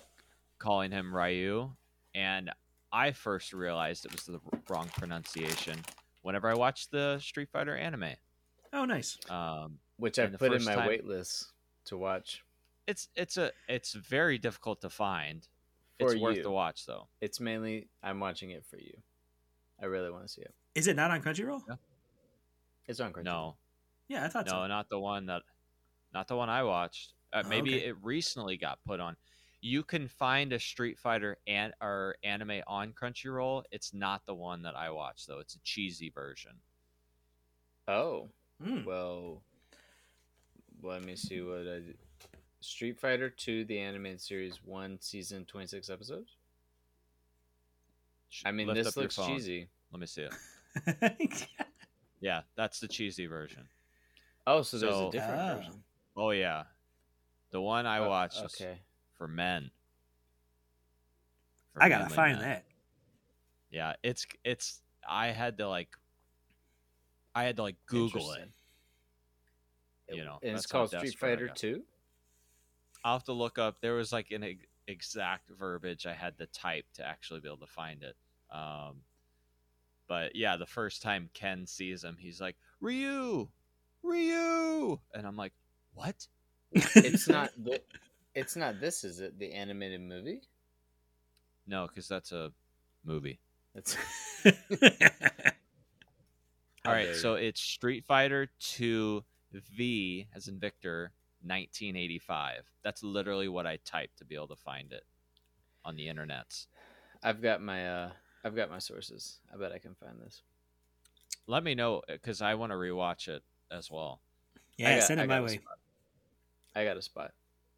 calling 0.60 0.92
him 0.92 1.12
Ryu, 1.14 1.72
and 2.14 2.52
I 2.92 3.10
first 3.10 3.52
realized 3.52 4.06
it 4.06 4.12
was 4.12 4.22
the 4.26 4.38
wrong 4.68 4.88
pronunciation 4.96 5.80
whenever 6.22 6.48
I 6.48 6.54
watched 6.54 6.92
the 6.92 7.18
Street 7.18 7.48
Fighter 7.52 7.76
anime. 7.76 8.10
Oh, 8.72 8.84
nice. 8.84 9.18
Um, 9.28 9.78
Which 9.96 10.20
I've 10.20 10.38
put 10.38 10.52
in 10.52 10.62
my 10.64 10.76
time- 10.76 10.86
wait 10.86 11.04
list 11.04 11.50
to 11.86 11.96
watch. 11.96 12.44
it's 12.86 13.08
it's 13.16 13.36
a 13.38 13.50
it's 13.68 13.92
very 13.94 14.38
difficult 14.38 14.80
to 14.82 14.90
find. 14.90 15.48
For 16.00 16.12
it's 16.12 16.20
worth 16.20 16.36
you. 16.38 16.42
the 16.42 16.50
watch 16.50 16.86
though. 16.86 17.08
It's 17.20 17.38
mainly 17.40 17.88
I'm 18.02 18.20
watching 18.20 18.50
it 18.50 18.64
for 18.68 18.78
you. 18.78 18.94
I 19.80 19.86
really 19.86 20.10
want 20.10 20.24
to 20.24 20.28
see 20.28 20.40
it. 20.42 20.54
Is 20.74 20.86
it 20.88 20.96
not 20.96 21.10
on 21.10 21.22
Crunchyroll? 21.22 21.62
Yeah. 21.68 21.76
It's 22.86 23.00
on 23.00 23.12
Crunchyroll. 23.12 23.24
No, 23.24 23.56
Yeah, 24.08 24.24
I 24.24 24.28
thought 24.28 24.46
no, 24.46 24.52
so. 24.52 24.66
not 24.66 24.88
the 24.88 24.98
one 24.98 25.26
that, 25.26 25.42
not 26.12 26.28
the 26.28 26.36
one 26.36 26.48
I 26.48 26.62
watched. 26.62 27.12
Uh, 27.32 27.42
Oh, 27.44 27.48
maybe 27.48 27.76
okay. 27.76 27.86
it 27.88 27.96
recently 28.02 28.56
got 28.56 28.78
put 28.86 29.00
on. 29.00 29.16
You 29.60 29.82
can 29.82 30.08
find 30.08 30.52
a 30.52 30.58
Street 30.58 30.98
Fighter 30.98 31.38
and 31.46 31.72
or 31.80 32.16
anime 32.22 32.60
on 32.66 32.92
Crunchyroll. 32.92 33.62
It's 33.72 33.94
not 33.94 34.22
the 34.26 34.34
one 34.34 34.62
that 34.62 34.76
I 34.76 34.90
watched 34.90 35.26
though. 35.26 35.38
It's 35.40 35.54
a 35.54 35.60
cheesy 35.60 36.10
version. 36.10 36.52
Oh 37.88 38.28
Hmm. 38.62 38.84
well, 38.84 39.42
let 40.82 41.02
me 41.02 41.16
see 41.16 41.40
what 41.40 41.60
I 41.60 41.80
did. 41.80 41.98
Street 42.64 42.98
Fighter 42.98 43.28
2, 43.28 43.64
the 43.66 43.78
animated 43.78 44.20
series, 44.20 44.60
one 44.64 44.98
season, 45.00 45.44
26 45.44 45.90
episodes. 45.90 46.36
I 48.44 48.50
mean, 48.52 48.66
Lift 48.68 48.82
this 48.84 48.96
looks 48.96 49.16
cheesy. 49.16 49.68
Let 49.92 50.00
me 50.00 50.06
see 50.06 50.22
it. 50.22 51.48
Yeah, 52.20 52.40
that's 52.56 52.80
the 52.80 52.88
cheesy 52.88 53.26
version. 53.26 53.68
Oh, 54.46 54.62
so 54.62 54.78
there's 54.78 54.96
a 54.96 55.10
different 55.10 55.40
Ah. 55.42 55.54
version. 55.56 55.84
Oh 56.16 56.30
yeah, 56.30 56.62
the 57.50 57.60
one 57.60 57.84
I 57.86 57.98
Oh, 57.98 58.08
watched 58.08 58.40
Okay. 58.42 58.78
for 59.18 59.28
men. 59.28 59.70
For 61.74 61.82
I 61.82 61.90
gotta 61.90 62.08
find 62.08 62.38
men. 62.38 62.48
that. 62.48 62.64
Yeah, 63.70 63.92
it's 64.02 64.26
it's. 64.42 64.80
I 65.06 65.26
had 65.32 65.58
to 65.58 65.68
like. 65.68 65.94
I 67.34 67.44
had 67.44 67.56
to 67.56 67.62
like 67.62 67.76
Google 67.84 68.32
it. 68.32 68.48
You 70.08 70.24
know, 70.24 70.38
and 70.42 70.56
it's 70.56 70.64
called 70.64 70.88
Street 70.88 71.18
Fighter 71.18 71.48
2. 71.48 71.82
I'll 73.04 73.16
have 73.16 73.24
to 73.24 73.32
look 73.32 73.58
up. 73.58 73.80
There 73.80 73.94
was 73.94 74.12
like 74.12 74.30
an 74.30 74.42
ex- 74.42 74.66
exact 74.88 75.50
verbiage 75.50 76.06
I 76.06 76.14
had 76.14 76.38
to 76.38 76.46
type 76.46 76.86
to 76.94 77.06
actually 77.06 77.40
be 77.40 77.48
able 77.48 77.58
to 77.58 77.66
find 77.66 78.02
it. 78.02 78.16
Um, 78.50 79.02
but 80.08 80.34
yeah, 80.34 80.56
the 80.56 80.66
first 80.66 81.02
time 81.02 81.28
Ken 81.34 81.66
sees 81.66 82.02
him, 82.02 82.16
he's 82.18 82.40
like 82.40 82.56
Ryu, 82.80 83.48
Ryu, 84.02 84.98
and 85.14 85.26
I'm 85.26 85.36
like, 85.36 85.52
what? 85.94 86.26
It's 86.72 87.28
not. 87.28 87.50
The, 87.62 87.80
it's 88.34 88.56
not 88.56 88.80
this, 88.80 89.04
is 89.04 89.20
it? 89.20 89.38
The 89.38 89.52
animated 89.52 90.00
movie. 90.00 90.40
No, 91.66 91.86
because 91.86 92.08
that's 92.08 92.32
a 92.32 92.52
movie. 93.04 93.38
It's 93.74 93.96
All 96.86 96.92
right, 96.92 97.14
so 97.16 97.34
it's 97.34 97.60
Street 97.60 98.04
Fighter 98.04 98.50
2 98.60 99.24
V 99.52 100.26
as 100.34 100.48
in 100.48 100.58
Victor 100.58 101.12
1985. 101.44 102.64
That's 102.82 103.02
literally 103.02 103.48
what 103.48 103.66
I 103.66 103.78
typed 103.84 104.18
to 104.18 104.24
be 104.24 104.34
able 104.34 104.48
to 104.48 104.56
find 104.56 104.92
it 104.92 105.04
on 105.84 105.96
the 105.96 106.06
internets. 106.06 106.66
I've 107.22 107.40
got 107.42 107.60
my 107.62 107.88
uh, 107.88 108.10
I've 108.44 108.56
got 108.56 108.70
my 108.70 108.78
sources. 108.78 109.38
I 109.52 109.56
bet 109.56 109.72
I 109.72 109.78
can 109.78 109.94
find 109.94 110.20
this. 110.20 110.42
Let 111.46 111.62
me 111.64 111.74
know 111.74 112.02
because 112.08 112.40
I 112.42 112.54
want 112.54 112.72
to 112.72 112.76
rewatch 112.76 113.28
it 113.28 113.42
as 113.70 113.90
well. 113.90 114.20
Yeah, 114.76 114.98
got- 114.98 115.06
send 115.06 115.20
it 115.20 115.26
got 115.28 115.34
my 115.34 115.40
way. 115.40 115.48
spot. 115.58 115.78
I 116.74 116.84
got 116.84 116.96
a 116.96 117.02
spot, 117.02 117.32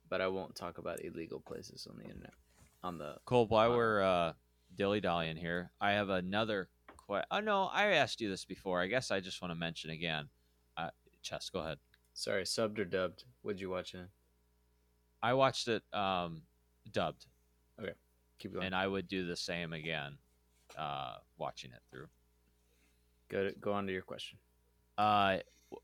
but 0.09 0.21
I 0.21 0.29
won't 0.29 0.55
talk 0.55 0.79
about 0.79 1.05
illegal 1.05 1.41
places 1.41 1.87
on 1.91 1.97
the 1.99 2.05
internet. 2.05 2.33
On 2.83 2.97
the 2.99 3.17
Cole, 3.25 3.47
while 3.47 3.71
Wow. 3.71 3.77
we're 3.77 4.03
uh, 4.03 4.33
dilly 4.77 5.01
dallying 5.01 5.37
here, 5.37 5.71
I 5.81 5.93
have 5.93 6.09
another 6.09 6.69
question. 6.97 7.27
Oh 7.31 7.41
no, 7.41 7.65
I 7.65 7.89
asked 7.89 8.21
you 8.21 8.29
this 8.31 8.45
before. 8.45 8.81
I 8.81 8.87
guess 8.87 9.11
I 9.11 9.21
just 9.21 9.43
want 9.43 9.51
to 9.51 9.57
mention 9.57 9.91
again. 9.91 10.29
Uh, 10.77 10.91
Chess, 11.23 11.51
go 11.51 11.61
ahead. 11.61 11.79
Sorry, 12.17 12.43
subbed 12.43 12.79
or 12.79 12.85
dubbed? 12.85 13.23
What'd 13.43 13.61
you 13.61 13.71
watch 13.71 13.95
in? 13.95 14.07
I 15.23 15.35
watched 15.35 15.69
it 15.69 15.83
um, 15.93 16.43
dubbed, 16.93 17.27
Okay, 17.81 17.93
Keep 18.39 18.55
going. 18.55 18.67
and 18.67 18.75
I 18.75 18.87
would 18.87 19.07
do 19.09 19.27
the 19.27 19.37
same 19.37 19.73
again, 19.73 20.17
uh, 20.77 21.17
watching 21.39 21.71
it 21.73 21.81
through. 21.91 22.07
go 23.29 23.49
to, 23.49 23.55
go 23.61 23.73
on 23.73 23.87
to 23.87 23.93
your 23.93 24.03
question. 24.03 24.39
Uh, 24.99 25.39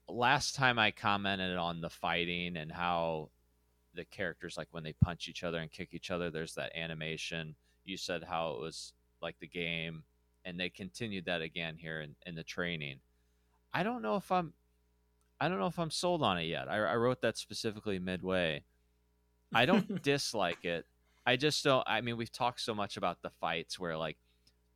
last 0.08 0.54
time 0.54 0.78
I 0.78 0.90
commented 0.90 1.56
on 1.56 1.80
the 1.80 1.90
fighting 1.90 2.56
and 2.56 2.70
how 2.72 3.30
the 3.94 4.04
characters 4.06 4.56
like 4.56 4.68
when 4.70 4.84
they 4.84 4.94
punch 4.94 5.28
each 5.28 5.44
other 5.44 5.58
and 5.58 5.70
kick 5.70 5.90
each 5.92 6.10
other, 6.10 6.30
there's 6.30 6.54
that 6.54 6.74
animation. 6.76 7.54
You 7.84 7.96
said 7.96 8.22
how 8.22 8.52
it 8.52 8.60
was 8.60 8.92
like 9.20 9.38
the 9.40 9.46
game, 9.48 10.02
and 10.44 10.58
they 10.58 10.68
continued 10.70 11.24
that 11.26 11.42
again 11.42 11.76
here 11.76 12.00
in, 12.00 12.14
in 12.26 12.34
the 12.34 12.44
training. 12.44 13.00
I 13.74 13.82
don't 13.82 14.02
know 14.02 14.16
if 14.16 14.30
I'm, 14.30 14.52
I 15.42 15.48
don't 15.48 15.58
know 15.58 15.66
if 15.66 15.78
I'm 15.80 15.90
sold 15.90 16.22
on 16.22 16.38
it 16.38 16.44
yet. 16.44 16.68
I, 16.68 16.76
I 16.76 16.94
wrote 16.94 17.20
that 17.22 17.36
specifically 17.36 17.98
midway. 17.98 18.62
I 19.52 19.66
don't 19.66 20.00
dislike 20.04 20.64
it. 20.64 20.86
I 21.26 21.34
just 21.34 21.64
don't. 21.64 21.82
I 21.84 22.00
mean, 22.00 22.16
we've 22.16 22.30
talked 22.30 22.60
so 22.60 22.76
much 22.76 22.96
about 22.96 23.22
the 23.22 23.30
fights 23.40 23.76
where 23.76 23.96
like 23.96 24.16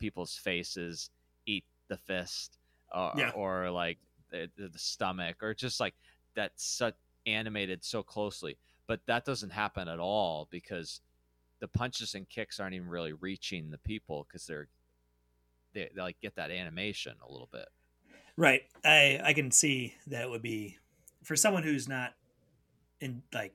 people's 0.01 0.35
faces 0.37 1.11
eat 1.47 1.65
the 1.87 1.97
fist, 1.97 2.59
or, 2.93 3.13
Yeah. 3.17 3.31
or 3.31 3.71
like 3.71 3.99
the, 4.33 4.51
the, 4.59 4.67
the 4.67 4.79
stomach, 4.79 5.37
or 5.41 5.55
just 5.55 5.79
like 5.79 5.95
that's 6.35 6.65
such 6.65 6.97
animated 7.27 7.85
so 7.85 8.03
closely. 8.03 8.57
But 8.89 9.01
that 9.07 9.25
doesn't 9.25 9.51
happen 9.51 9.87
at 9.87 10.01
all 10.01 10.49
because 10.51 11.01
the 11.61 11.69
punches 11.69 12.17
and 12.17 12.29
kicks 12.29 12.59
aren't 12.59 12.75
even 12.75 12.89
really 12.89 13.13
reaching 13.13 13.71
the 13.71 13.79
people 13.79 14.27
because 14.27 14.49
they're 14.49 14.67
they, 15.75 15.89
they 15.95 16.03
like 16.03 16.21
get 16.21 16.35
that 16.35 16.51
animation 16.51 17.15
a 17.25 17.31
little 17.31 17.49
bit. 17.53 17.69
Right. 18.37 18.63
I 18.85 19.21
I 19.23 19.33
can 19.33 19.51
see 19.51 19.95
that 20.09 20.23
it 20.23 20.31
would 20.31 20.43
be 20.43 20.77
for 21.25 21.37
someone 21.37 21.63
who's 21.63 21.89
not 21.89 22.15
in 23.01 23.23
like 23.33 23.55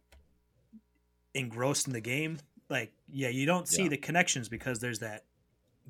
engrossed 1.33 1.87
in 1.87 1.93
the 1.93 2.01
game. 2.01 2.37
Like, 2.69 2.91
yeah, 3.11 3.29
you 3.29 3.45
don't 3.45 3.67
see 3.67 3.83
Yeah. 3.83 3.89
the 3.89 3.97
connections 3.97 4.49
because 4.49 4.79
there's 4.79 4.99
that 4.99 5.25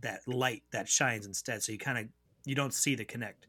that 0.02 0.28
light 0.28 0.64
that 0.72 0.90
shines 0.90 1.26
instead. 1.26 1.62
So 1.64 1.72
you 1.72 1.78
kind 1.78 1.98
of 1.98 2.08
you 2.46 2.56
don't 2.56 2.74
see 2.74 2.96
the 2.96 3.06
connect. 3.06 3.48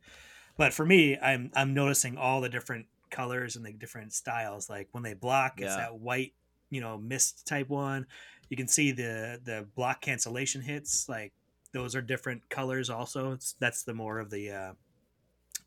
But 0.57 0.73
for 0.73 0.85
me, 0.85 1.19
I'm 1.19 1.51
I'm 1.55 1.75
noticing 1.75 2.17
all 2.19 2.41
the 2.41 2.49
different 2.49 2.87
colors 3.11 3.57
and 3.57 3.65
the 3.65 3.73
different 3.73 4.13
styles. 4.13 4.69
Like 4.71 4.89
when 4.93 5.03
they 5.03 5.15
block, 5.15 5.61
it's 5.61 5.75
that 5.77 5.95
white, 5.99 6.35
you 6.71 6.81
know, 6.81 6.99
mist 6.99 7.47
type 7.47 7.69
one. 7.69 8.07
You 8.49 8.57
can 8.57 8.69
see 8.69 8.93
the 8.93 9.41
the 9.43 9.67
block 9.75 10.03
cancellation 10.03 10.61
hits. 10.61 11.09
Like 11.09 11.33
those 11.73 11.97
are 11.97 12.03
different 12.03 12.49
colors. 12.51 12.91
Also, 12.91 13.33
it's, 13.33 13.55
that's 13.59 13.83
the 13.83 13.95
more 13.95 14.19
of 14.19 14.29
the 14.31 14.51
uh, 14.51 14.73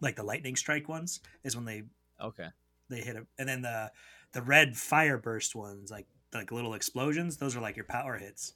like 0.05 0.15
the 0.15 0.23
lightning 0.23 0.55
strike 0.55 0.87
ones 0.87 1.19
is 1.43 1.55
when 1.57 1.65
they 1.65 1.83
Okay. 2.21 2.47
they 2.89 3.01
hit 3.01 3.17
a, 3.17 3.25
and 3.37 3.49
then 3.49 3.61
the 3.61 3.91
the 4.31 4.41
red 4.41 4.77
fire 4.77 5.17
burst 5.17 5.53
ones 5.55 5.91
like 5.91 6.07
like 6.33 6.51
little 6.51 6.73
explosions 6.75 7.35
those 7.37 7.55
are 7.57 7.61
like 7.61 7.75
your 7.75 7.85
power 7.85 8.17
hits 8.17 8.53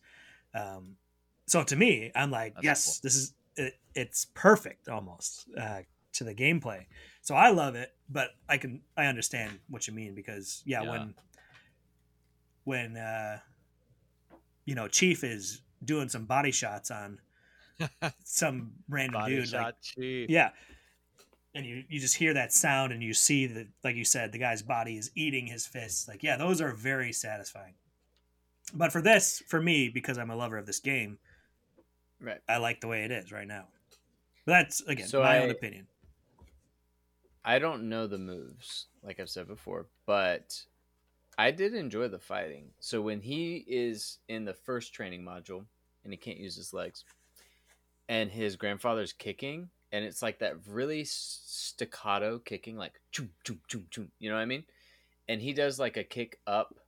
um 0.53 0.95
so 1.47 1.63
to 1.63 1.75
me 1.75 2.11
i'm 2.15 2.31
like 2.31 2.53
That's 2.55 2.63
yes 2.65 2.85
cool. 2.85 2.99
this 3.03 3.15
is 3.15 3.33
it, 3.57 3.73
it's 3.95 4.25
perfect 4.33 4.87
almost 4.87 5.47
uh 5.57 5.79
to 6.13 6.23
the 6.23 6.33
gameplay 6.33 6.85
so 7.21 7.35
i 7.35 7.49
love 7.49 7.75
it 7.75 7.93
but 8.09 8.29
i 8.47 8.57
can 8.57 8.81
i 8.95 9.05
understand 9.07 9.59
what 9.69 9.87
you 9.87 9.93
mean 9.93 10.13
because 10.15 10.61
yeah, 10.65 10.81
Yeah. 10.83 10.89
when 10.89 11.13
when 12.65 12.97
uh 12.97 13.39
you 14.65 14.75
know 14.75 14.87
chief 14.87 15.23
is 15.23 15.61
doing 15.83 16.09
some 16.09 16.25
body 16.25 16.51
shots 16.51 16.91
on 16.91 17.19
some 18.23 18.71
random 18.89 19.21
Body 19.21 19.35
dude 19.35 19.53
like 19.53 19.75
chief. 19.81 20.29
yeah. 20.29 20.49
And 21.55 21.65
you, 21.65 21.83
you 21.89 21.99
just 21.99 22.15
hear 22.17 22.33
that 22.35 22.53
sound 22.53 22.93
and 22.93 23.01
you 23.01 23.13
see 23.13 23.47
that, 23.47 23.67
like 23.83 23.95
you 23.95 24.05
said, 24.05 24.31
the 24.31 24.37
guy's 24.37 24.61
body 24.61 24.97
is 24.97 25.09
eating 25.15 25.47
his 25.47 25.65
fists. 25.65 26.07
Like, 26.07 26.21
yeah, 26.21 26.37
those 26.37 26.61
are 26.61 26.71
very 26.73 27.11
satisfying. 27.11 27.73
But 28.73 28.91
for 28.91 29.01
this, 29.01 29.41
for 29.47 29.59
me, 29.59 29.89
because 29.89 30.17
I'm 30.19 30.29
a 30.29 30.35
lover 30.35 30.57
of 30.57 30.65
this 30.65 30.79
game, 30.79 31.17
Right. 32.21 32.39
I 32.49 32.57
like 32.57 32.81
the 32.81 32.87
way 32.87 33.03
it 33.05 33.11
is 33.11 33.31
right 33.31 33.47
now. 33.47 33.65
But 34.45 34.51
that's, 34.51 34.81
again, 34.81 35.07
So 35.07 35.21
my 35.21 35.37
I- 35.37 35.39
own 35.39 35.49
opinion. 35.49 35.87
I 37.45 37.57
don't 37.59 37.87
know 37.89 38.05
the 38.05 38.17
moves, 38.17 38.87
like 39.01 39.19
I've 39.19 39.29
said 39.29 39.47
before, 39.47 39.87
but 40.05 40.61
I 41.37 41.51
did 41.51 41.73
enjoy 41.73 42.09
the 42.09 42.19
fighting. 42.19 42.65
So 42.81 43.01
when 43.01 43.21
he 43.21 43.63
is 43.67 44.17
in 44.27 44.43
the 44.43 44.53
first 44.53 44.93
training 44.93 45.23
module 45.23 45.65
and 46.03 46.11
he 46.11 46.17
can't 46.17 46.37
use 46.37 46.55
his 46.57 46.73
legs, 46.73 47.05
and 48.09 48.29
his 48.29 48.55
grandfather's 48.57 49.13
kicking, 49.13 49.69
and 49.91 50.05
it's 50.05 50.21
like 50.21 50.39
that 50.39 50.55
really 50.67 51.03
staccato 51.05 52.39
kicking, 52.39 52.77
like 52.77 52.99
choom 53.13 53.29
choom 53.43 53.57
choom 53.69 53.89
choom. 53.89 54.07
You 54.19 54.29
know 54.29 54.35
what 54.35 54.41
I 54.41 54.45
mean? 54.45 54.63
And 55.27 55.41
he 55.41 55.53
does 55.53 55.79
like 55.79 55.97
a 55.97 56.03
kick 56.03 56.39
up. 56.47 56.79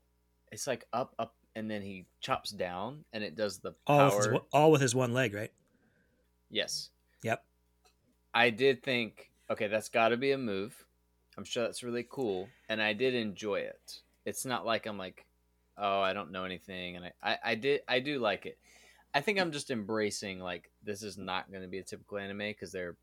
It's 0.52 0.68
like 0.68 0.86
up 0.92 1.14
up, 1.18 1.36
and 1.56 1.70
then 1.70 1.82
he 1.82 2.06
chops 2.20 2.52
down, 2.52 3.06
and 3.14 3.24
it 3.24 3.36
does 3.36 3.60
the 3.60 3.74
All 3.88 4.06
with, 4.06 4.16
his, 4.16 4.28
power. 4.28 4.42
all 4.52 4.72
with 4.72 4.82
his 4.82 4.96
one 4.96 5.14
leg, 5.14 5.34
right? 5.34 5.52
Yes. 6.50 6.90
Yep. 7.24 7.44
I 8.34 8.50
did 8.50 8.84
think, 8.84 9.30
okay, 9.50 9.68
that's 9.68 9.90
got 9.90 10.10
to 10.10 10.18
be 10.18 10.32
a 10.32 10.38
move. 10.38 10.86
I'm 11.38 11.44
sure 11.44 11.64
that's 11.64 11.84
really 11.84 12.06
cool, 12.10 12.50
and 12.68 12.82
I 12.82 12.94
did 12.94 13.14
enjoy 13.16 13.60
it. 13.60 14.02
It's 14.26 14.46
not 14.46 14.66
like 14.66 14.86
I'm 14.86 14.98
like, 14.98 15.26
oh, 15.78 16.02
I 16.02 16.14
don't 16.14 16.32
know 16.32 16.44
anything, 16.44 16.98
and 16.98 17.06
I, 17.06 17.12
I, 17.24 17.38
I 17.44 17.56
did, 17.56 17.82
I 17.88 18.00
do 18.00 18.20
like 18.20 18.46
it. 18.46 18.58
I 19.14 19.22
think 19.22 19.40
I'm 19.40 19.52
just 19.52 19.72
embracing 19.72 20.40
like 20.40 20.72
this 20.84 21.04
is 21.04 21.18
not 21.18 21.52
going 21.52 21.64
to 21.64 21.68
be 21.68 21.80
a 21.80 21.84
typical 21.84 22.18
anime 22.18 22.38
because 22.40 22.72
they're 22.72 22.96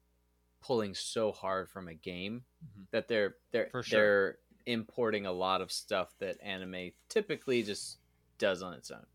pulling 0.60 0.94
so 0.94 1.32
hard 1.32 1.68
from 1.68 1.88
a 1.88 1.94
game 1.94 2.44
Mhm. 2.64 2.86
that 2.90 3.08
they're 3.08 3.36
they're 3.52 3.70
sure. 3.70 3.82
they're 3.90 4.38
importing 4.66 5.26
a 5.26 5.32
lot 5.32 5.60
of 5.60 5.70
stuff 5.72 6.14
that 6.18 6.36
anime 6.42 6.90
typically 7.08 7.62
just 7.62 7.98
does 8.38 8.62
on 8.62 8.74
its 8.74 8.90
own. 8.90 9.06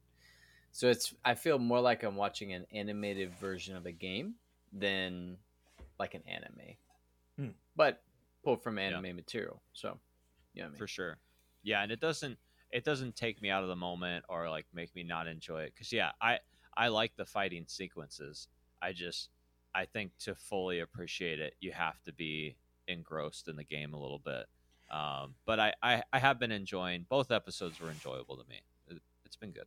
So 0.71 0.89
it's 0.89 1.13
I 1.25 1.36
feel 1.36 1.60
more 1.60 1.79
like 1.82 2.03
I'm 2.03 2.15
watching 2.15 2.53
an 2.53 2.65
animated 2.71 3.34
version 3.36 3.75
of 3.75 3.86
a 3.86 3.91
game 3.91 4.36
than 4.71 5.38
like 5.99 6.13
an 6.15 6.23
anime. 6.27 6.77
Hmm. 7.38 7.49
But 7.75 8.03
pulled 8.43 8.62
from 8.63 8.77
anime 8.77 9.15
material. 9.15 9.62
So 9.73 9.99
you 10.53 10.62
know 10.62 10.67
I 10.67 10.69
mean? 10.69 10.77
for 10.77 10.88
sure 10.88 11.17
yeah 11.63 11.82
and 11.82 11.91
it 11.91 11.99
doesn't 11.99 12.38
it 12.71 12.84
doesn't 12.84 13.15
take 13.15 13.41
me 13.41 13.49
out 13.49 13.63
of 13.63 13.69
the 13.69 13.75
moment 13.75 14.25
or 14.29 14.49
like 14.49 14.65
make 14.73 14.93
me 14.95 15.01
not 15.03 15.27
enjoy 15.27 15.63
it 15.63 15.73
because 15.73 15.91
yeah 15.91 16.12
i 16.21 16.38
i 16.77 16.88
like 16.88 17.15
the 17.15 17.25
fighting 17.25 17.65
sequences 17.67 18.47
i 18.81 18.91
just 18.93 19.29
i 19.75 19.86
think 19.86 20.12
to 20.19 20.36
fully 20.36 20.79
appreciate 20.79 21.39
it 21.39 21.55
you 21.59 21.71
have 21.71 22.01
to 22.03 22.13
be 22.13 22.55
engrossed 22.88 23.47
in 23.47 23.55
the 23.55 23.63
game 23.63 23.93
a 23.93 23.99
little 23.99 24.19
bit 24.23 24.45
Um, 24.91 25.36
but 25.45 25.59
I, 25.59 25.73
I 25.81 26.03
I 26.13 26.19
have 26.19 26.39
been 26.39 26.51
enjoying 26.51 27.05
both 27.09 27.31
episodes 27.31 27.79
were 27.79 27.89
enjoyable 27.89 28.38
to 28.38 28.43
me. 28.47 28.62
It, 28.88 29.01
it's 29.25 29.36
been 29.38 29.51
good. 29.51 29.65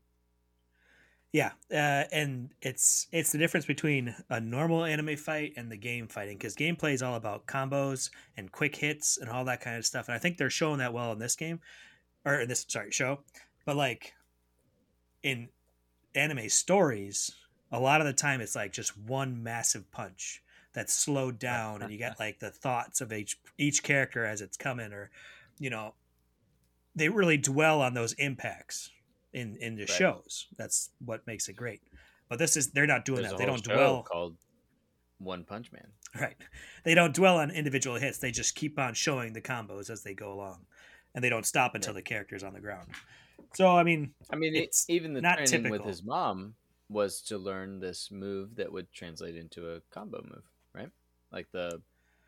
Yeah, 1.32 1.52
uh, 1.70 2.04
and 2.12 2.50
it's 2.62 3.08
it's 3.12 3.32
the 3.32 3.38
difference 3.38 3.66
between 3.66 4.14
a 4.30 4.40
normal 4.40 4.84
anime 4.84 5.16
fight 5.16 5.52
and 5.56 5.70
the 5.70 5.76
game 5.76 6.08
fighting 6.08 6.38
because 6.38 6.54
gameplay 6.56 6.92
is 6.94 7.02
all 7.02 7.16
about 7.16 7.46
combos 7.46 8.10
and 8.36 8.50
quick 8.52 8.76
hits 8.76 9.18
and 9.18 9.28
all 9.28 9.44
that 9.44 9.60
kind 9.60 9.76
of 9.76 9.84
stuff. 9.84 10.08
And 10.08 10.14
I 10.14 10.18
think 10.18 10.38
they're 10.38 10.50
showing 10.50 10.78
that 10.78 10.92
well 10.94 11.12
in 11.12 11.18
this 11.18 11.36
game, 11.36 11.60
or 12.24 12.40
in 12.40 12.48
this 12.48 12.64
sorry 12.68 12.90
show. 12.90 13.20
But 13.66 13.76
like 13.76 14.14
in 15.22 15.48
anime 16.16 16.48
stories, 16.48 17.32
a 17.70 17.78
lot 17.80 18.00
of 18.00 18.06
the 18.06 18.12
time 18.12 18.40
it's 18.40 18.56
like 18.56 18.72
just 18.72 18.96
one 18.98 19.42
massive 19.42 19.90
punch 19.92 20.42
that's 20.72 20.92
slowed 20.92 21.38
down, 21.38 21.82
and 21.82 21.90
you 21.90 21.98
get 21.98 22.18
like 22.20 22.38
the 22.38 22.50
thoughts 22.50 23.00
of 23.00 23.12
each 23.12 23.38
each 23.58 23.82
character 23.82 24.24
as 24.24 24.40
it's 24.40 24.56
coming, 24.56 24.92
or 24.92 25.10
you 25.58 25.70
know, 25.70 25.94
they 26.94 27.08
really 27.08 27.36
dwell 27.36 27.82
on 27.82 27.94
those 27.94 28.12
impacts 28.14 28.90
in 29.32 29.56
in 29.56 29.76
the 29.76 29.82
Right. 29.82 29.90
shows. 29.90 30.46
That's 30.56 30.90
what 31.04 31.26
makes 31.26 31.48
it 31.48 31.54
great. 31.56 31.82
But 32.28 32.38
this 32.38 32.56
is 32.56 32.70
they're 32.70 32.86
not 32.86 33.04
doing 33.04 33.22
There's 33.22 33.30
that. 33.32 33.38
They 33.38 33.46
don't 33.46 33.62
dwell 33.62 34.02
called 34.02 34.36
One 35.18 35.44
Punch 35.44 35.70
Man. 35.72 35.86
right. 36.20 36.36
They 36.84 36.94
don't 36.94 37.14
dwell 37.14 37.38
on 37.38 37.50
individual 37.50 37.96
hits. 37.96 38.18
They 38.18 38.30
just 38.30 38.54
keep 38.54 38.78
on 38.78 38.94
showing 38.94 39.32
the 39.32 39.40
combos 39.40 39.90
as 39.90 40.02
they 40.02 40.14
go 40.14 40.32
along, 40.32 40.66
and 41.14 41.22
they 41.22 41.28
don't 41.28 41.46
stop 41.46 41.74
until 41.74 41.94
the 41.94 42.02
character's 42.02 42.42
on 42.42 42.54
the 42.54 42.60
ground. 42.60 42.88
So 43.54 43.76
I 43.76 43.82
mean, 43.82 44.14
I 44.32 44.36
mean, 44.36 44.54
It's 44.54 44.88
even 44.88 45.14
the 45.14 45.22
not 45.22 45.38
training 45.38 45.70
with 45.70 45.84
his 45.84 46.02
mom 46.04 46.54
was 46.88 47.20
to 47.22 47.38
learn 47.38 47.80
this 47.80 48.10
move 48.10 48.56
that 48.56 48.70
would 48.72 48.92
translate 48.92 49.36
into 49.36 49.70
a 49.70 49.80
combo 49.90 50.22
move, 50.22 50.44
right? 50.74 50.90
Like 51.32 51.46
the 51.52 51.82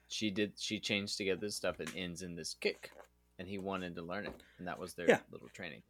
she 0.09 0.31
did 0.31 0.53
she 0.59 0.81
changed 0.81 1.17
together 1.17 1.41
this 1.43 1.57
stuff 1.57 1.81
and 1.81 1.91
ends 1.95 2.23
in 2.23 2.35
this 2.35 2.55
kick, 2.55 2.91
and 3.39 3.47
he 3.49 3.59
wanted 3.59 3.95
to 3.97 4.03
learn 4.03 4.27
it, 4.27 4.43
and 4.59 4.67
that 4.67 4.79
was 4.79 4.95
their 4.95 5.09
Yeah. 5.09 5.21
little 5.31 5.49
training. 5.51 5.83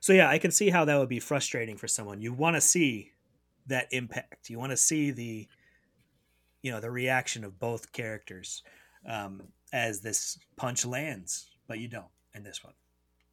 so 0.00 0.12
yeah, 0.12 0.28
I 0.28 0.38
can 0.38 0.50
see 0.50 0.70
how 0.70 0.84
that 0.84 0.98
would 0.98 1.08
be 1.08 1.20
frustrating 1.20 1.76
for 1.76 1.88
someone. 1.88 2.20
You 2.20 2.32
want 2.32 2.56
to 2.56 2.60
see 2.60 3.12
that 3.66 3.88
impact. 3.90 4.50
You 4.50 4.58
want 4.58 4.70
to 4.72 4.76
see 4.76 5.10
the, 5.10 5.48
you 6.62 6.70
know, 6.70 6.80
the 6.80 6.90
reaction 6.90 7.44
of 7.44 7.58
both 7.58 7.92
characters 7.92 8.62
um, 9.06 9.42
as 9.72 10.00
this 10.00 10.38
punch 10.56 10.84
lands, 10.86 11.50
but 11.66 11.78
you 11.78 11.88
don't 11.88 12.10
in 12.34 12.42
this 12.42 12.62
one. 12.62 12.74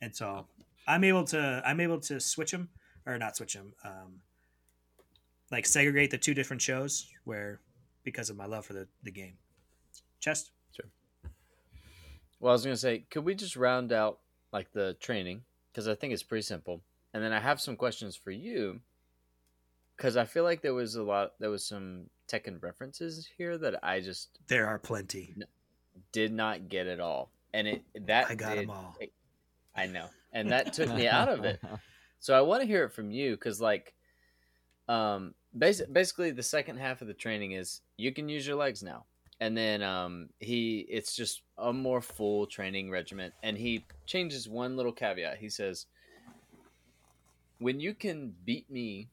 And 0.02 0.16
so 0.16 0.46
I'm 0.88 1.04
able 1.04 1.24
to 1.26 1.62
I'm 1.66 1.80
able 1.80 2.00
to 2.02 2.20
switch 2.20 2.52
them 2.52 2.70
or 3.06 3.18
not 3.18 3.36
switch 3.36 3.54
them, 3.54 3.74
um, 3.84 4.22
like 5.52 5.66
segregate 5.66 6.12
the 6.12 6.18
two 6.18 6.34
different 6.34 6.62
shows 6.62 7.08
where 7.24 7.60
because 8.04 8.30
of 8.30 8.36
my 8.38 8.46
love 8.46 8.66
for 8.66 8.74
the 8.74 8.88
the 9.04 9.12
game. 9.12 9.38
Chest. 10.20 10.52
Sure. 10.76 10.90
Well, 12.40 12.52
I 12.52 12.54
was 12.54 12.64
gonna 12.64 12.78
say, 12.78 13.06
could 13.10 13.24
we 13.26 13.36
just 13.36 13.56
round 13.56 13.92
out 13.94 14.20
like 14.52 14.72
the 14.74 14.96
training 15.00 15.42
because 15.72 15.88
I 15.88 15.96
think 15.96 16.14
it's 16.14 16.24
pretty 16.24 16.42
simple, 16.44 16.82
and 17.14 17.24
then 17.24 17.32
I 17.34 17.40
have 17.40 17.60
some 17.62 17.76
questions 17.76 18.16
for 18.16 18.32
you 18.32 18.80
because 19.96 20.18
I 20.18 20.26
feel 20.26 20.44
like 20.44 20.62
there 20.62 20.74
was 20.74 20.96
a 20.96 21.04
lot, 21.04 21.34
there 21.40 21.50
was 21.50 21.66
some 21.66 22.10
Tekken 22.28 22.62
references 22.62 23.28
here 23.38 23.58
that 23.58 23.84
I 23.84 24.00
just 24.02 24.40
There 24.48 24.68
are 24.68 24.80
plenty. 24.80 25.36
did 26.12 26.34
not 26.34 26.70
get 26.70 26.88
at 26.88 27.00
all, 27.00 27.32
and 27.54 27.68
it 27.68 27.84
that 28.08 28.30
I 28.30 28.36
got 28.36 28.56
did- 28.56 28.64
them 28.64 28.72
all. 28.72 28.98
I 29.76 29.88
know, 29.88 30.08
and 30.32 30.52
that 30.52 30.74
took 30.74 30.94
me 30.94 31.08
out 31.08 31.30
of 31.30 31.44
it. 31.44 31.62
So 32.20 32.34
I 32.34 32.42
want 32.42 32.62
to 32.62 32.68
hear 32.68 32.84
it 32.86 32.94
from 32.94 33.12
you 33.12 33.32
because, 33.32 33.62
like, 33.62 33.94
um, 34.88 35.36
basi- 35.58 35.92
basically 35.92 36.32
the 36.32 36.44
second 36.44 36.78
half 36.78 37.02
of 37.02 37.08
the 37.08 37.14
training 37.14 37.52
is 37.52 37.82
you 37.98 38.12
can 38.12 38.30
use 38.30 38.48
your 38.48 38.56
legs 38.56 38.82
now, 38.82 39.06
and 39.40 39.56
then 39.56 39.84
um, 39.84 40.30
he 40.40 40.86
it's 40.90 41.16
just 41.16 41.42
a 41.58 41.74
more 41.74 42.02
full 42.02 42.48
training 42.48 42.90
regiment, 42.90 43.34
and 43.44 43.58
he 43.58 43.86
changes 44.06 44.48
one 44.48 44.76
little 44.78 44.92
caveat. 44.94 45.38
He 45.38 45.50
says, 45.50 45.88
"When 47.60 47.80
you 47.80 47.94
can 47.94 48.34
beat 48.46 48.70
me 48.72 49.10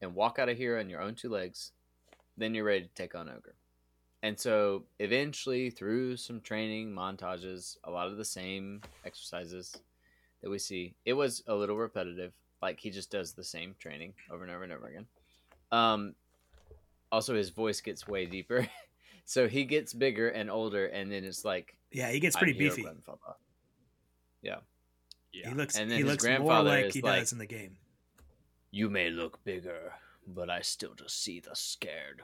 and 0.00 0.14
walk 0.14 0.38
out 0.38 0.48
of 0.48 0.56
here 0.56 0.78
on 0.78 0.88
your 0.88 1.02
own 1.02 1.14
two 1.14 1.28
legs, 1.28 1.72
then 2.36 2.54
you're 2.54 2.64
ready 2.64 2.84
to 2.84 2.94
take 2.94 3.14
on 3.14 3.28
ogre." 3.28 3.56
And 4.22 4.38
so 4.38 4.84
eventually, 4.98 5.70
through 5.70 6.16
some 6.16 6.40
training 6.40 6.92
montages, 6.92 7.76
a 7.84 7.90
lot 7.90 8.08
of 8.08 8.16
the 8.16 8.24
same 8.24 8.80
exercises 9.04 9.76
that 10.42 10.50
we 10.50 10.58
see. 10.58 10.94
It 11.04 11.12
was 11.14 11.42
a 11.46 11.54
little 11.54 11.76
repetitive. 11.76 12.32
Like 12.62 12.80
he 12.80 12.90
just 12.90 13.10
does 13.10 13.32
the 13.32 13.44
same 13.44 13.74
training 13.78 14.14
over 14.30 14.42
and 14.44 14.52
over 14.52 14.64
and 14.64 14.72
over 14.72 14.86
again. 14.88 15.06
Um, 15.72 16.14
also, 17.12 17.34
his 17.34 17.50
voice 17.50 17.80
gets 17.80 18.06
way 18.08 18.26
deeper, 18.26 18.66
so 19.24 19.46
he 19.48 19.64
gets 19.64 19.92
bigger 19.92 20.28
and 20.28 20.50
older, 20.50 20.86
and 20.86 21.10
then 21.12 21.24
it's 21.24 21.44
like 21.44 21.76
Yeah, 21.92 22.10
he 22.10 22.18
gets 22.20 22.36
pretty 22.36 22.52
your 22.54 22.70
beefy. 22.74 22.88
yeah, 24.42 24.56
He 25.32 25.44
looks 25.54 25.76
And 25.78 25.90
then 25.90 25.98
he 25.98 26.02
his 26.04 26.12
looks 26.12 26.24
more 26.24 26.30
grandfather 26.38 26.70
like 26.70 26.84
is 26.86 26.94
he 26.94 27.02
like- 27.02 27.20
does 27.20 27.32
in 27.32 27.38
the 27.38 27.46
game. 27.46 27.76
You 28.70 28.90
may 28.90 29.10
look 29.10 29.42
bigger, 29.44 29.92
but 30.26 30.50
I 30.50 30.60
still 30.60 30.94
just 30.94 31.22
see 31.22 31.40
the 31.40 31.54
scared 31.54 32.22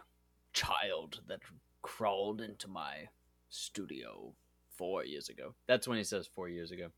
child 0.53 1.21
that 1.29 1.41
crawled 1.83 2.41
into 2.41 2.69
my 2.69 3.09
studio 3.49 4.33
four 4.77 5.05
years 5.05 5.29
ago. 5.29 5.55
That's 5.67 5.87
when 5.89 5.99
he 5.99 6.05
says 6.05 6.27
four 6.27 6.49
years 6.49 6.73
ago. 6.73 6.89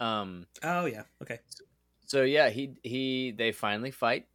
Um. 0.00 0.46
Oh 0.62 0.86
yeah, 0.86 1.02
okay. 1.22 1.40
So 2.06 2.22
yeah, 2.22 2.50
he 2.50 2.74
he 2.82 3.32
they 3.32 3.52
finally 3.52 3.90
fight, 3.90 4.26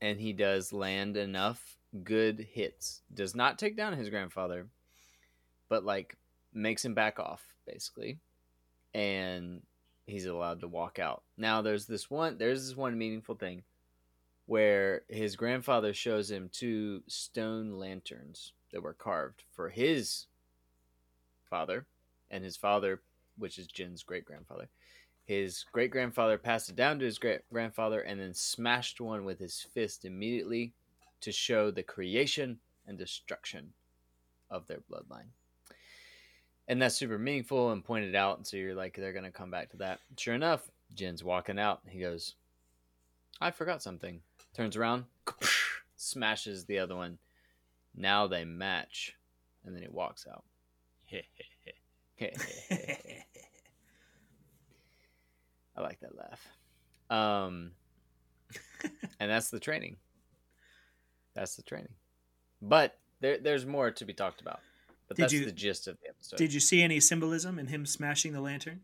and 0.00 0.20
he 0.20 0.32
does 0.32 0.72
land 0.72 1.16
enough 1.16 1.76
good 2.04 2.46
hits. 2.52 3.02
Does 3.12 3.34
not 3.34 3.58
take 3.58 3.76
down 3.76 3.96
his 3.96 4.10
grandfather, 4.10 4.66
but 5.68 5.84
like 5.84 6.16
makes 6.52 6.84
him 6.84 6.94
back 6.94 7.18
off 7.18 7.42
basically, 7.66 8.18
and 8.94 9.62
he's 10.06 10.26
allowed 10.26 10.60
to 10.60 10.68
walk 10.68 10.98
out. 10.98 11.22
Now 11.36 11.62
there's 11.62 11.86
this 11.86 12.10
one 12.10 12.36
there's 12.38 12.66
this 12.66 12.76
one 12.76 12.98
meaningful 12.98 13.36
thing 13.36 13.62
where 14.46 15.02
his 15.08 15.36
grandfather 15.36 15.94
shows 15.94 16.30
him 16.30 16.50
two 16.52 17.02
stone 17.06 17.78
lanterns 17.78 18.52
that 18.72 18.82
were 18.82 18.92
carved 18.92 19.44
for 19.52 19.68
his 19.68 20.26
father, 21.48 21.86
and 22.30 22.44
his 22.44 22.56
father, 22.56 23.00
which 23.38 23.58
is 23.58 23.68
Jin's 23.68 24.02
great 24.02 24.24
grandfather 24.24 24.68
his 25.30 25.64
great 25.70 25.92
grandfather 25.92 26.36
passed 26.36 26.70
it 26.70 26.74
down 26.74 26.98
to 26.98 27.04
his 27.04 27.16
great 27.16 27.48
grandfather 27.52 28.00
and 28.00 28.18
then 28.18 28.34
smashed 28.34 29.00
one 29.00 29.24
with 29.24 29.38
his 29.38 29.60
fist 29.60 30.04
immediately 30.04 30.72
to 31.20 31.30
show 31.30 31.70
the 31.70 31.84
creation 31.84 32.58
and 32.88 32.98
destruction 32.98 33.72
of 34.50 34.66
their 34.66 34.80
bloodline. 34.90 35.28
And 36.66 36.82
that's 36.82 36.96
super 36.96 37.16
meaningful 37.16 37.70
and 37.70 37.84
pointed 37.84 38.16
out. 38.16 38.38
And 38.38 38.46
so 38.46 38.56
you're 38.56 38.74
like, 38.74 38.96
they're 38.96 39.12
going 39.12 39.24
to 39.24 39.30
come 39.30 39.52
back 39.52 39.70
to 39.70 39.76
that. 39.76 40.00
Sure 40.18 40.34
enough, 40.34 40.68
Jin's 40.96 41.22
walking 41.22 41.60
out. 41.60 41.82
He 41.86 42.00
goes, 42.00 42.34
I 43.40 43.52
forgot 43.52 43.84
something. 43.84 44.22
Turns 44.56 44.76
around, 44.76 45.04
smashes 45.96 46.64
the 46.64 46.80
other 46.80 46.96
one. 46.96 47.18
Now 47.94 48.26
they 48.26 48.44
match. 48.44 49.14
And 49.64 49.76
then 49.76 49.82
he 49.82 49.88
walks 49.88 50.26
out. 50.28 50.42
I 55.80 55.82
like 55.82 56.00
that 56.00 56.16
laugh. 56.16 56.48
Um, 57.10 57.72
and 59.20 59.30
that's 59.30 59.50
the 59.50 59.60
training. 59.60 59.96
That's 61.34 61.56
the 61.56 61.62
training. 61.62 61.94
But 62.60 62.98
there, 63.20 63.38
there's 63.38 63.64
more 63.66 63.90
to 63.90 64.04
be 64.04 64.12
talked 64.12 64.40
about. 64.40 64.60
But 65.08 65.16
Did 65.16 65.22
that's 65.24 65.32
you- 65.32 65.44
the 65.44 65.52
gist 65.52 65.88
of 65.88 65.98
the 66.02 66.08
episode. 66.10 66.36
Did 66.36 66.52
you 66.52 66.60
see 66.60 66.82
any 66.82 67.00
symbolism 67.00 67.58
in 67.58 67.68
him 67.68 67.86
smashing 67.86 68.32
the 68.32 68.40
lantern? 68.40 68.80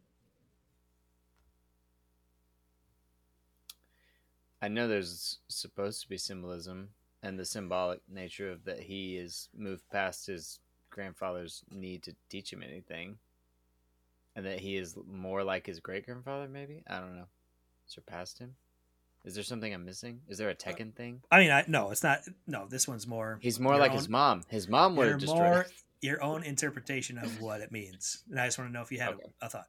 I 4.62 4.68
know 4.68 4.88
there's 4.88 5.38
supposed 5.48 6.02
to 6.02 6.08
be 6.08 6.16
symbolism 6.16 6.88
and 7.22 7.38
the 7.38 7.44
symbolic 7.44 8.00
nature 8.08 8.50
of 8.50 8.64
that 8.64 8.80
he 8.80 9.16
is 9.16 9.48
moved 9.56 9.84
past 9.90 10.26
his 10.26 10.60
grandfather's 10.90 11.62
need 11.70 12.02
to 12.04 12.16
teach 12.30 12.52
him 12.52 12.62
anything. 12.62 13.18
And 14.36 14.46
that 14.46 14.60
he 14.60 14.76
is 14.76 14.94
more 15.10 15.42
like 15.42 15.66
his 15.66 15.80
great 15.80 16.04
grandfather, 16.06 16.46
maybe? 16.46 16.82
I 16.86 17.00
don't 17.00 17.16
know. 17.16 17.26
Surpassed 17.86 18.38
him? 18.38 18.54
Is 19.24 19.34
there 19.34 19.42
something 19.42 19.74
I'm 19.74 19.84
missing? 19.84 20.20
Is 20.28 20.38
there 20.38 20.48
a 20.48 20.52
uh, 20.52 20.54
Tekken 20.54 20.94
thing? 20.94 21.22
I 21.32 21.40
mean, 21.40 21.50
I, 21.50 21.64
no, 21.66 21.90
it's 21.90 22.04
not. 22.04 22.20
No, 22.46 22.66
this 22.68 22.86
one's 22.86 23.08
more. 23.08 23.38
He's 23.40 23.58
more 23.58 23.76
like 23.76 23.90
own- 23.90 23.96
his 23.96 24.08
mom. 24.08 24.42
His 24.48 24.68
mom 24.68 24.94
would 24.96 25.04
your 25.04 25.12
have 25.14 25.20
destroyed. 25.20 25.40
more 25.40 25.66
your 26.02 26.22
own 26.22 26.44
interpretation 26.44 27.18
of 27.18 27.40
what 27.40 27.60
it 27.62 27.72
means, 27.72 28.22
and 28.30 28.38
I 28.38 28.46
just 28.46 28.58
want 28.58 28.68
to 28.68 28.72
know 28.72 28.82
if 28.82 28.92
you 28.92 29.00
had 29.00 29.14
Okay. 29.14 29.24
a, 29.40 29.46
a 29.46 29.48
thought. 29.48 29.66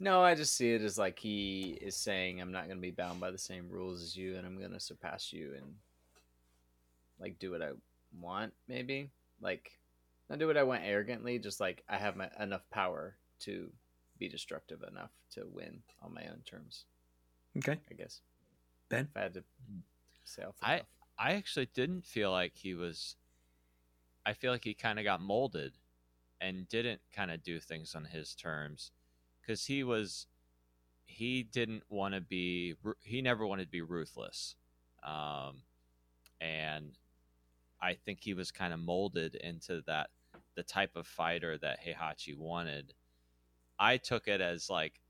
No, 0.00 0.22
I 0.22 0.34
just 0.34 0.54
see 0.56 0.72
it 0.72 0.82
as 0.82 0.98
like 0.98 1.18
he 1.18 1.78
is 1.80 1.96
saying, 1.96 2.40
"I'm 2.40 2.52
not 2.52 2.64
going 2.66 2.76
to 2.76 2.82
be 2.82 2.90
bound 2.90 3.20
by 3.20 3.30
the 3.30 3.38
same 3.38 3.68
rules 3.70 4.02
as 4.02 4.16
you, 4.16 4.36
and 4.36 4.44
I'm 4.44 4.58
going 4.58 4.72
to 4.72 4.80
surpass 4.80 5.32
you 5.32 5.52
and 5.56 5.76
like 7.20 7.38
do 7.38 7.52
what 7.52 7.62
I 7.62 7.70
want." 8.20 8.52
Maybe 8.68 9.08
like 9.40 9.78
not 10.34 10.40
do 10.40 10.46
what 10.46 10.56
I 10.56 10.62
want 10.62 10.82
arrogantly, 10.84 11.38
just 11.38 11.60
like 11.60 11.84
I 11.88 11.96
have 11.96 12.16
my, 12.16 12.28
enough 12.40 12.68
power 12.70 13.16
to 13.40 13.70
be 14.18 14.28
destructive 14.28 14.82
enough 14.82 15.10
to 15.32 15.46
win 15.46 15.82
on 16.02 16.14
my 16.14 16.22
own 16.26 16.42
terms. 16.44 16.84
Okay, 17.58 17.78
I 17.90 17.94
guess. 17.94 18.20
Ben? 18.88 19.08
if 19.10 19.16
I 19.16 19.20
had 19.20 19.34
to 19.34 19.44
say 20.24 20.42
off 20.42 20.58
the 20.60 20.66
I- 20.66 20.78
cuff. 20.78 20.86
I 21.16 21.34
actually 21.34 21.68
didn't 21.74 22.04
feel 22.04 22.32
like 22.32 22.56
he 22.56 22.74
was. 22.74 23.14
I 24.26 24.32
feel 24.32 24.50
like 24.50 24.64
he 24.64 24.74
kind 24.74 24.98
of 24.98 25.04
got 25.04 25.20
molded, 25.20 25.74
and 26.40 26.68
didn't 26.68 27.00
kind 27.14 27.30
of 27.30 27.42
do 27.42 27.60
things 27.60 27.94
on 27.94 28.04
his 28.04 28.34
terms 28.34 28.90
because 29.40 29.66
he 29.66 29.84
was 29.84 30.26
he 31.06 31.42
didn't 31.42 31.84
want 31.88 32.14
to 32.14 32.20
be 32.20 32.74
he 33.02 33.22
never 33.22 33.46
wanted 33.46 33.64
to 33.64 33.70
be 33.70 33.82
ruthless 33.82 34.56
um, 35.06 35.62
and 36.40 36.98
i 37.80 37.94
think 37.94 38.18
he 38.20 38.34
was 38.34 38.50
kind 38.50 38.72
of 38.72 38.80
molded 38.80 39.34
into 39.36 39.82
that 39.86 40.10
the 40.54 40.62
type 40.62 40.96
of 40.96 41.06
fighter 41.06 41.58
that 41.58 41.78
heihachi 41.84 42.36
wanted 42.36 42.92
i 43.78 43.96
took 43.96 44.28
it 44.28 44.40
as 44.40 44.70
like 44.70 45.00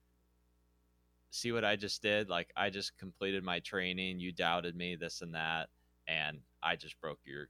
see 1.31 1.53
what 1.53 1.65
i 1.65 1.77
just 1.77 2.03
did 2.03 2.29
like 2.29 2.53
i 2.57 2.71
just 2.71 2.97
completed 2.99 3.43
my 3.43 3.61
training 3.61 4.21
you 4.21 4.33
doubted 4.33 4.77
me 4.77 4.95
this 4.95 5.23
and 5.23 5.35
that 5.35 5.69
and 6.07 6.39
i 6.63 6.77
just 6.77 7.01
broke 7.01 7.19
your 7.25 7.49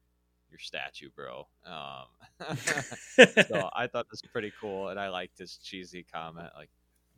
your 0.54 0.60
statue, 0.60 1.10
bro. 1.14 1.48
Um, 1.66 2.56
so 3.48 3.68
I 3.74 3.88
thought 3.88 4.06
this 4.10 4.22
was 4.22 4.30
pretty 4.30 4.52
cool, 4.60 4.88
and 4.88 5.00
I 5.00 5.08
liked 5.08 5.38
his 5.38 5.58
cheesy 5.58 6.06
comment, 6.10 6.50
like, 6.56 6.70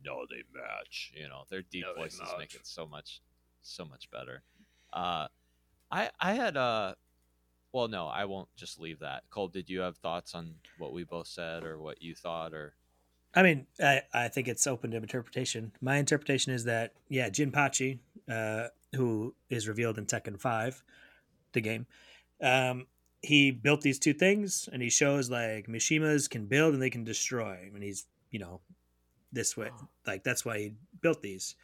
"No, 0.03 0.25
they 0.27 0.43
match." 0.53 1.11
You 1.15 1.29
know, 1.29 1.43
their 1.49 1.61
deep 1.61 1.85
no, 1.85 1.93
voices 1.93 2.27
make 2.39 2.55
it 2.55 2.65
so 2.65 2.87
much, 2.87 3.21
so 3.61 3.85
much 3.85 4.09
better. 4.09 4.41
Uh, 4.91 5.27
I 5.91 6.09
I 6.19 6.33
had 6.33 6.57
a, 6.57 6.59
uh, 6.59 6.93
well, 7.71 7.87
no, 7.87 8.07
I 8.07 8.25
won't 8.25 8.49
just 8.55 8.79
leave 8.79 8.99
that. 8.99 9.23
Cole, 9.29 9.47
did 9.47 9.69
you 9.69 9.81
have 9.81 9.97
thoughts 9.97 10.33
on 10.33 10.55
what 10.77 10.93
we 10.93 11.03
both 11.03 11.27
said, 11.27 11.63
or 11.63 11.77
what 11.77 12.01
you 12.01 12.15
thought, 12.15 12.53
or? 12.53 12.73
I 13.35 13.43
mean, 13.43 13.67
I, 13.79 14.01
I 14.13 14.27
think 14.29 14.47
it's 14.47 14.65
open 14.65 14.91
to 14.91 14.97
interpretation. 14.97 15.71
My 15.81 15.97
interpretation 15.97 16.53
is 16.53 16.63
that, 16.63 16.93
yeah, 17.09 17.29
Jinpachi, 17.29 17.99
uh, 18.31 18.67
who 18.95 19.35
is 19.49 19.67
revealed 19.67 19.97
in 19.97 20.05
Tekken 20.05 20.39
5, 20.39 20.83
the 21.53 21.61
game, 21.61 21.85
um, 22.41 22.87
he 23.21 23.51
built 23.51 23.81
these 23.81 23.99
two 23.99 24.13
things 24.13 24.69
and 24.71 24.81
he 24.81 24.89
shows 24.89 25.29
like 25.29 25.67
Mishimas 25.67 26.29
can 26.29 26.45
build 26.45 26.73
and 26.73 26.81
they 26.81 26.89
can 26.89 27.03
destroy. 27.03 27.69
And 27.73 27.83
he's, 27.83 28.05
you 28.31 28.39
know, 28.39 28.61
this 29.31 29.57
way. 29.57 29.69
Like 30.05 30.23
that's 30.23 30.45
why 30.45 30.57
he 30.59 30.73
built 31.01 31.21
these. 31.21 31.55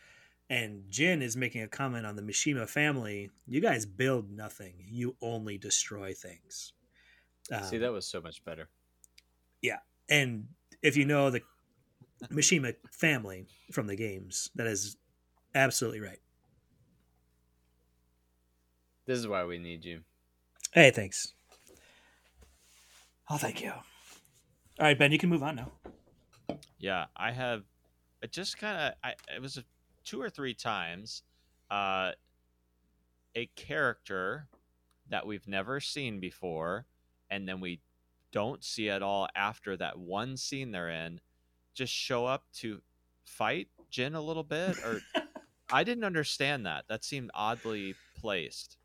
And 0.54 0.84
Jin 0.88 1.24
is 1.24 1.36
making 1.36 1.64
a 1.64 1.68
comment 1.68 2.06
on 2.06 2.16
the 2.16 2.22
Mishima 2.22 2.70
family. 2.70 3.32
You 3.48 3.60
guys 3.60 3.88
build 3.88 4.30
nothing. 4.30 4.76
You 4.88 5.16
only 5.20 5.58
destroy 5.58 6.14
things. 6.14 6.74
Um, 7.52 7.64
See, 7.64 7.80
that 7.80 7.92
was 7.92 8.06
so 8.06 8.22
much 8.22 8.46
better. 8.46 8.70
Yeah. 9.64 9.80
And 10.12 10.46
if 10.84 10.96
you 10.96 11.06
know 11.06 11.32
the 11.32 11.42
Mishima 12.26 12.76
family 12.92 13.48
from 13.72 13.88
the 13.88 13.96
games, 13.96 14.52
that 14.54 14.68
is 14.68 14.96
absolutely 15.56 16.02
right. 16.02 16.20
This 19.08 19.18
is 19.18 19.28
why 19.28 19.46
we 19.46 19.58
need 19.58 19.84
you. 19.84 20.02
Hey, 20.72 20.92
thanks. 20.92 21.34
Oh, 23.28 23.38
thank 23.38 23.64
you. 23.64 23.72
All 23.72 23.82
right, 24.80 25.00
Ben, 25.00 25.12
you 25.12 25.18
can 25.18 25.30
move 25.30 25.42
on 25.42 25.56
now. 25.56 25.72
Yeah, 26.78 27.06
I 27.18 27.32
have. 27.32 27.64
It 28.22 28.32
just 28.32 28.60
kind 28.60 28.78
of. 28.78 28.94
I 29.04 29.14
it 29.36 29.42
was 29.42 29.58
a, 29.58 29.64
two 30.04 30.22
or 30.22 30.30
three 30.30 30.54
times. 30.54 31.24
Uh, 31.70 32.12
a 33.36 33.48
character 33.56 34.48
that 35.10 35.26
we've 35.26 35.48
never 35.48 35.80
seen 35.80 36.20
before, 36.20 36.86
and 37.30 37.48
then 37.48 37.60
we 37.60 37.82
don't 38.32 38.64
see 38.64 38.90
at 38.90 39.02
all 39.02 39.28
after 39.36 39.76
that 39.78 39.98
one 39.98 40.38
scene 40.38 40.72
they're 40.72 40.90
in, 40.90 41.20
just 41.74 41.94
show 41.94 42.26
up 42.26 42.44
to 42.54 42.82
fight 43.26 43.68
Jin 43.90 44.16
a 44.16 44.22
little 44.22 44.44
bit, 44.44 44.78
or 44.84 45.02
I 45.72 45.84
didn't 45.84 46.04
understand 46.04 46.66
that. 46.66 46.86
That 46.90 47.04
seemed 47.04 47.32
oddly 47.34 47.96
placed. 48.20 48.78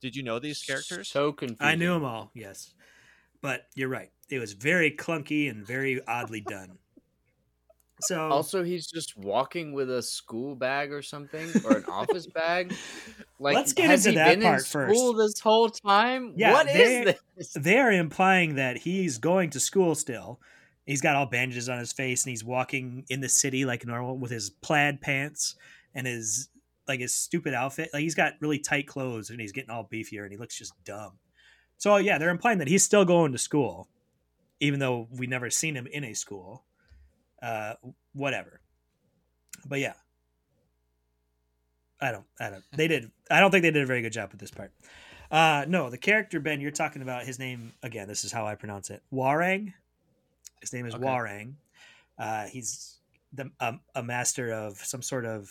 Did 0.00 0.16
you 0.16 0.22
know 0.22 0.38
these 0.38 0.62
characters? 0.62 1.08
So 1.08 1.32
confusing. 1.32 1.66
I 1.66 1.74
knew 1.74 1.92
them 1.92 2.04
all. 2.04 2.30
Yes. 2.34 2.74
But 3.42 3.66
you're 3.74 3.88
right. 3.88 4.10
It 4.28 4.38
was 4.38 4.52
very 4.52 4.90
clunky 4.90 5.50
and 5.50 5.66
very 5.66 6.00
oddly 6.06 6.40
done. 6.40 6.78
So 8.02 8.28
also 8.28 8.62
he's 8.62 8.86
just 8.86 9.16
walking 9.16 9.72
with 9.72 9.90
a 9.90 10.02
school 10.02 10.54
bag 10.54 10.92
or 10.92 11.02
something 11.02 11.48
or 11.64 11.78
an 11.78 11.84
office 11.86 12.26
bag. 12.34 12.74
Like 13.38 13.54
let's 13.54 13.72
get 13.72 13.90
into 13.90 14.12
that 14.12 14.40
part 14.40 14.66
first. 14.66 15.16
This 15.16 15.40
whole 15.40 15.68
time, 15.70 16.34
yeah, 16.36 16.52
what 16.52 16.68
is 16.68 17.16
this? 17.36 17.52
They 17.54 17.78
are 17.78 17.92
implying 17.92 18.56
that 18.56 18.78
he's 18.78 19.18
going 19.18 19.50
to 19.50 19.60
school 19.60 19.94
still. 19.94 20.40
He's 20.86 21.00
got 21.00 21.16
all 21.16 21.26
bandages 21.26 21.68
on 21.68 21.78
his 21.78 21.92
face 21.92 22.24
and 22.24 22.30
he's 22.30 22.44
walking 22.44 23.04
in 23.08 23.20
the 23.20 23.28
city 23.28 23.64
like 23.64 23.86
normal 23.86 24.18
with 24.18 24.30
his 24.30 24.50
plaid 24.50 25.00
pants 25.00 25.54
and 25.94 26.06
his 26.06 26.48
like 26.88 27.00
his 27.00 27.14
stupid 27.14 27.54
outfit. 27.54 27.90
Like 27.92 28.02
he's 28.02 28.14
got 28.14 28.34
really 28.40 28.58
tight 28.58 28.86
clothes 28.86 29.30
and 29.30 29.40
he's 29.40 29.52
getting 29.52 29.70
all 29.70 29.88
beefier 29.90 30.22
and 30.22 30.32
he 30.32 30.38
looks 30.38 30.58
just 30.58 30.72
dumb. 30.84 31.12
So 31.78 31.96
yeah, 31.96 32.18
they're 32.18 32.30
implying 32.30 32.58
that 32.58 32.68
he's 32.68 32.82
still 32.82 33.04
going 33.04 33.32
to 33.32 33.38
school, 33.38 33.88
even 34.58 34.80
though 34.80 35.08
we 35.10 35.26
never 35.26 35.48
seen 35.48 35.76
him 35.76 35.86
in 35.86 36.04
a 36.04 36.14
school. 36.14 36.64
Uh, 37.42 37.74
whatever. 38.12 38.60
But 39.66 39.80
yeah, 39.80 39.94
I 42.00 42.12
don't. 42.12 42.24
I 42.38 42.50
don't. 42.50 42.64
They 42.72 42.88
did. 42.88 43.10
I 43.30 43.40
don't 43.40 43.50
think 43.50 43.62
they 43.62 43.70
did 43.70 43.82
a 43.82 43.86
very 43.86 44.02
good 44.02 44.12
job 44.12 44.30
with 44.30 44.40
this 44.40 44.50
part. 44.50 44.72
Uh, 45.30 45.64
no, 45.68 45.90
the 45.90 45.98
character 45.98 46.40
Ben 46.40 46.60
you're 46.60 46.70
talking 46.70 47.02
about. 47.02 47.24
His 47.24 47.38
name 47.38 47.72
again. 47.82 48.08
This 48.08 48.24
is 48.24 48.32
how 48.32 48.46
I 48.46 48.54
pronounce 48.54 48.90
it. 48.90 49.02
Hwoarang. 49.12 49.72
His 50.60 50.72
name 50.72 50.86
is 50.86 50.94
okay. 50.94 51.04
Hwoarang. 51.04 51.54
Uh, 52.18 52.46
he's 52.46 52.98
the 53.32 53.50
um, 53.60 53.80
a 53.94 54.02
master 54.02 54.52
of 54.52 54.78
some 54.78 55.02
sort 55.02 55.24
of 55.24 55.50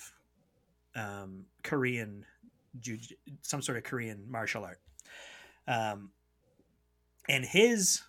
um, 0.95 1.45
Korean, 1.63 2.25
some 3.41 3.61
sort 3.61 3.77
of 3.77 3.83
Korean 3.83 4.25
martial 4.29 4.63
art. 4.63 4.79
Um, 5.67 6.11
and 7.27 7.45
his 7.45 8.01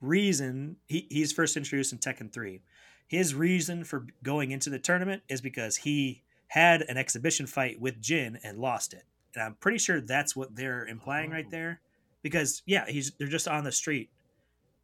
reason 0.00 0.76
he, 0.86 1.06
he's 1.10 1.32
first 1.32 1.56
introduced 1.56 1.92
in 1.92 1.98
Tekken 1.98 2.32
3. 2.32 2.60
His 3.06 3.34
reason 3.34 3.84
for 3.84 4.06
going 4.22 4.50
into 4.50 4.70
the 4.70 4.78
tournament 4.78 5.22
is 5.28 5.40
because 5.40 5.76
he 5.76 6.22
had 6.48 6.82
an 6.82 6.96
exhibition 6.96 7.46
fight 7.46 7.80
with 7.80 8.00
Jin 8.00 8.38
and 8.42 8.58
lost 8.58 8.94
it. 8.94 9.04
And 9.34 9.42
I'm 9.42 9.54
pretty 9.54 9.78
sure 9.78 10.00
that's 10.00 10.36
what 10.36 10.54
they're 10.54 10.86
implying 10.86 11.30
right 11.30 11.44
oh. 11.46 11.50
there. 11.50 11.80
Because 12.22 12.62
yeah, 12.64 12.86
he's 12.88 13.12
they're 13.18 13.28
just 13.28 13.48
on 13.48 13.64
the 13.64 13.72
street 13.72 14.10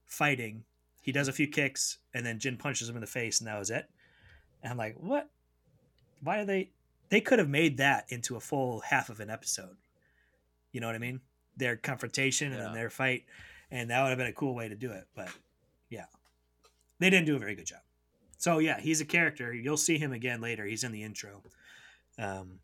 fighting. 0.06 0.64
He 1.00 1.12
does 1.12 1.28
a 1.28 1.32
few 1.32 1.46
kicks 1.46 1.98
and 2.12 2.26
then 2.26 2.38
Jin 2.38 2.56
punches 2.56 2.88
him 2.88 2.96
in 2.96 3.00
the 3.00 3.06
face 3.06 3.40
and 3.40 3.48
that 3.48 3.58
was 3.58 3.70
it. 3.70 3.88
And 4.62 4.70
I'm 4.70 4.78
like, 4.78 4.96
what? 4.98 5.30
Why 6.22 6.40
are 6.40 6.44
they 6.44 6.70
they 7.08 7.20
could 7.20 7.38
have 7.38 7.48
made 7.48 7.78
that 7.78 8.06
into 8.08 8.36
a 8.36 8.40
full 8.40 8.80
half 8.80 9.08
of 9.08 9.20
an 9.20 9.30
episode. 9.30 9.76
You 10.72 10.80
know 10.80 10.86
what 10.86 10.96
I 10.96 10.98
mean? 10.98 11.20
Their 11.56 11.76
confrontation 11.76 12.52
yeah. 12.52 12.66
and 12.66 12.76
their 12.76 12.90
fight 12.90 13.24
and 13.70 13.90
that 13.90 14.02
would 14.02 14.08
have 14.08 14.18
been 14.18 14.26
a 14.26 14.32
cool 14.32 14.54
way 14.54 14.68
to 14.68 14.74
do 14.74 14.90
it. 14.90 15.06
But 15.14 15.28
yeah, 15.88 16.06
they 16.98 17.10
didn't 17.10 17.26
do 17.26 17.36
a 17.36 17.38
very 17.38 17.54
good 17.54 17.66
job. 17.66 17.80
So 18.40 18.58
yeah, 18.58 18.80
he's 18.80 19.02
a 19.02 19.04
character. 19.04 19.52
You'll 19.52 19.76
see 19.76 19.98
him 19.98 20.12
again 20.12 20.40
later. 20.40 20.64
He's 20.64 20.82
in 20.82 20.92
the 20.92 21.02
intro, 21.02 21.42
um, 22.18 22.60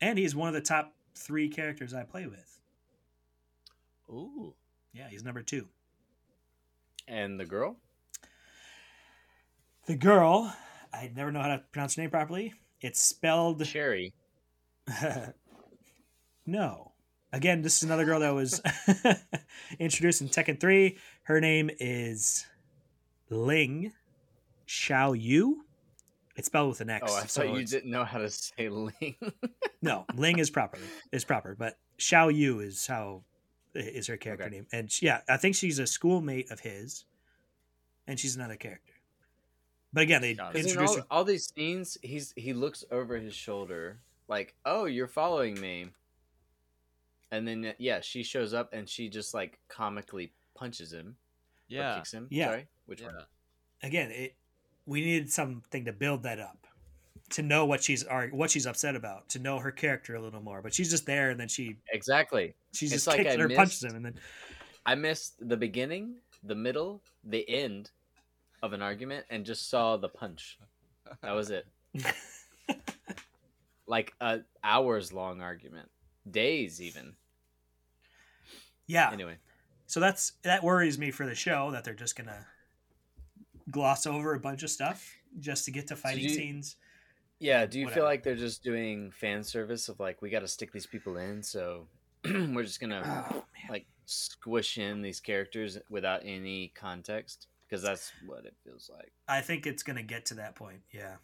and 0.00 0.18
he's 0.18 0.34
one 0.34 0.48
of 0.48 0.54
the 0.54 0.62
top 0.62 0.94
three 1.14 1.50
characters 1.50 1.92
I 1.92 2.04
play 2.04 2.26
with. 2.26 2.58
Ooh, 4.08 4.54
yeah, 4.94 5.08
he's 5.10 5.24
number 5.24 5.42
two. 5.42 5.68
And 7.06 7.38
the 7.38 7.44
girl. 7.44 7.76
The 9.84 9.94
girl, 9.94 10.56
I 10.94 11.10
never 11.14 11.30
know 11.30 11.42
how 11.42 11.48
to 11.48 11.62
pronounce 11.70 11.96
her 11.96 12.02
name 12.02 12.10
properly. 12.10 12.54
It's 12.80 13.02
spelled 13.02 13.62
Cherry. 13.66 14.14
no. 16.46 16.92
Again, 17.30 17.60
this 17.60 17.76
is 17.76 17.82
another 17.82 18.06
girl 18.06 18.20
that 18.20 18.30
was 18.30 18.62
introduced 19.78 20.22
in 20.22 20.30
Tekken 20.30 20.58
3. 20.58 20.96
Her 21.24 21.42
name 21.42 21.70
is 21.78 22.46
Ling 23.28 23.92
Xiao 24.72 25.20
Yu. 25.20 25.64
It's 26.36 26.46
spelled 26.46 26.70
with 26.70 26.80
an 26.80 26.88
X. 26.88 27.04
Oh, 27.06 27.14
I 27.14 27.26
so 27.26 27.42
thought 27.42 27.58
you 27.58 27.66
didn't 27.66 27.90
know 27.90 28.04
how 28.04 28.18
to 28.18 28.30
say 28.30 28.70
Ling. 28.70 29.16
no, 29.82 30.06
Ling 30.14 30.38
is 30.38 30.48
proper. 30.48 30.78
Is 31.12 31.24
proper, 31.24 31.54
but 31.54 31.78
Xiao 31.98 32.34
Yu 32.34 32.60
is 32.60 32.86
how 32.86 33.22
is 33.74 34.06
her 34.06 34.16
character 34.16 34.46
okay. 34.46 34.56
name. 34.56 34.66
And 34.72 34.90
she, 34.90 35.06
yeah, 35.06 35.20
I 35.28 35.36
think 35.36 35.56
she's 35.56 35.78
a 35.78 35.86
schoolmate 35.86 36.50
of 36.50 36.60
his, 36.60 37.04
and 38.06 38.18
she's 38.18 38.34
another 38.34 38.56
character. 38.56 38.94
But 39.92 40.04
again, 40.04 40.22
they 40.22 40.38
introduce 40.54 40.96
all, 40.96 41.06
all 41.10 41.24
these 41.24 41.52
scenes. 41.54 41.98
He's 42.02 42.32
he 42.34 42.54
looks 42.54 42.82
over 42.90 43.18
his 43.18 43.34
shoulder, 43.34 43.98
like, 44.26 44.54
"Oh, 44.64 44.86
you're 44.86 45.08
following 45.08 45.60
me." 45.60 45.90
and 47.32 47.48
then 47.48 47.64
uh, 47.64 47.72
yeah, 47.78 48.00
she 48.00 48.22
shows 48.22 48.54
up 48.54 48.72
and 48.72 48.88
she 48.88 49.08
just 49.08 49.34
like 49.34 49.58
comically 49.68 50.32
punches 50.54 50.92
him. 50.92 51.16
Yeah, 51.66 51.96
kicks 51.96 52.12
him. 52.12 52.28
Yeah, 52.30 52.46
Sorry, 52.46 52.66
which 52.86 53.00
yeah. 53.00 53.06
one? 53.06 53.16
Again, 53.82 54.10
it 54.12 54.36
we 54.86 55.00
needed 55.04 55.30
something 55.30 55.84
to 55.84 55.92
build 55.92 56.22
that 56.24 56.38
up, 56.38 56.66
to 57.30 57.42
know 57.42 57.66
what 57.66 57.82
she's 57.82 58.04
what 58.32 58.50
she's 58.50 58.66
upset 58.66 58.96
about, 58.96 59.28
to 59.30 59.38
know 59.38 59.58
her 59.58 59.70
character 59.70 60.14
a 60.14 60.20
little 60.20 60.42
more. 60.42 60.62
But 60.62 60.74
she's 60.74 60.90
just 60.90 61.06
there, 61.06 61.30
and 61.30 61.38
then 61.38 61.48
she 61.48 61.76
exactly 61.92 62.54
she 62.72 62.86
just 62.86 63.06
it's 63.06 63.16
kicks 63.16 63.28
like 63.28 63.38
her, 63.38 63.48
missed, 63.48 63.58
punches 63.58 63.84
him, 63.84 63.96
and 63.96 64.04
then 64.04 64.14
I 64.84 64.94
missed 64.94 65.34
the 65.48 65.56
beginning, 65.56 66.16
the 66.42 66.54
middle, 66.54 67.02
the 67.24 67.48
end 67.48 67.90
of 68.62 68.72
an 68.72 68.82
argument, 68.82 69.26
and 69.30 69.44
just 69.44 69.70
saw 69.70 69.96
the 69.96 70.08
punch. 70.08 70.58
That 71.22 71.32
was 71.32 71.50
it. 71.50 71.66
like 73.86 74.14
a 74.20 74.40
hours 74.64 75.12
long 75.12 75.40
argument, 75.40 75.88
days 76.30 76.80
even. 76.80 77.14
Yeah. 78.86 79.10
Anyway, 79.12 79.36
so 79.86 80.00
that's 80.00 80.32
that 80.42 80.62
worries 80.62 80.98
me 80.98 81.10
for 81.10 81.26
the 81.26 81.34
show 81.34 81.70
that 81.72 81.84
they're 81.84 81.94
just 81.94 82.16
gonna 82.16 82.46
gloss 83.70 84.06
over 84.06 84.34
a 84.34 84.40
bunch 84.40 84.62
of 84.62 84.70
stuff 84.70 85.10
just 85.40 85.64
to 85.66 85.70
get 85.70 85.86
to 85.88 85.96
fighting 85.96 86.24
you- 86.24 86.30
scenes. 86.30 86.76
Yeah, 87.38 87.66
do 87.66 87.78
you 87.80 87.86
Whatever. 87.86 88.00
feel 88.02 88.04
like 88.04 88.22
they're 88.22 88.36
just 88.36 88.62
doing 88.62 89.10
fan 89.10 89.42
service 89.42 89.88
of 89.88 89.98
like 89.98 90.22
we 90.22 90.30
got 90.30 90.40
to 90.40 90.48
stick 90.48 90.70
these 90.70 90.86
people 90.86 91.16
in, 91.16 91.42
so 91.42 91.88
we're 92.24 92.62
just 92.62 92.80
gonna 92.80 93.26
Oh, 93.32 93.44
like 93.68 93.86
squish 94.06 94.78
in 94.78 95.02
these 95.02 95.18
characters 95.18 95.76
without 95.90 96.20
any 96.24 96.68
context? 96.76 97.48
Because 97.68 97.82
that's 97.82 98.12
what 98.26 98.44
it 98.44 98.54
feels 98.64 98.90
like. 98.94 99.10
I 99.28 99.40
think 99.40 99.66
it's 99.66 99.82
going 99.82 99.96
to 99.96 100.02
get 100.02 100.26
to 100.26 100.34
that 100.34 100.54
point, 100.54 100.82
yeah. 100.92 101.14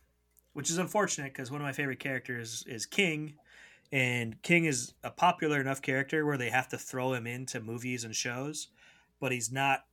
Which 0.55 0.71
is 0.71 0.79
unfortunate 0.79 1.35
because 1.35 1.51
one 1.51 1.61
of 1.61 1.65
my 1.67 1.73
favorite 1.73 1.99
characters 2.01 2.65
is 2.67 2.87
King, 2.87 3.35
and 3.93 4.41
King 4.43 4.65
is 4.65 4.95
a 5.05 5.11
popular 5.11 5.61
enough 5.61 5.83
character 5.83 6.25
where 6.25 6.39
they 6.39 6.49
have 6.51 6.69
to 6.71 6.79
throw 6.79 7.13
him 7.13 7.27
into 7.27 7.61
movies 7.61 8.03
and 8.03 8.17
shows, 8.17 8.69
but 9.21 9.31
he's 9.31 9.53
not 9.53 9.85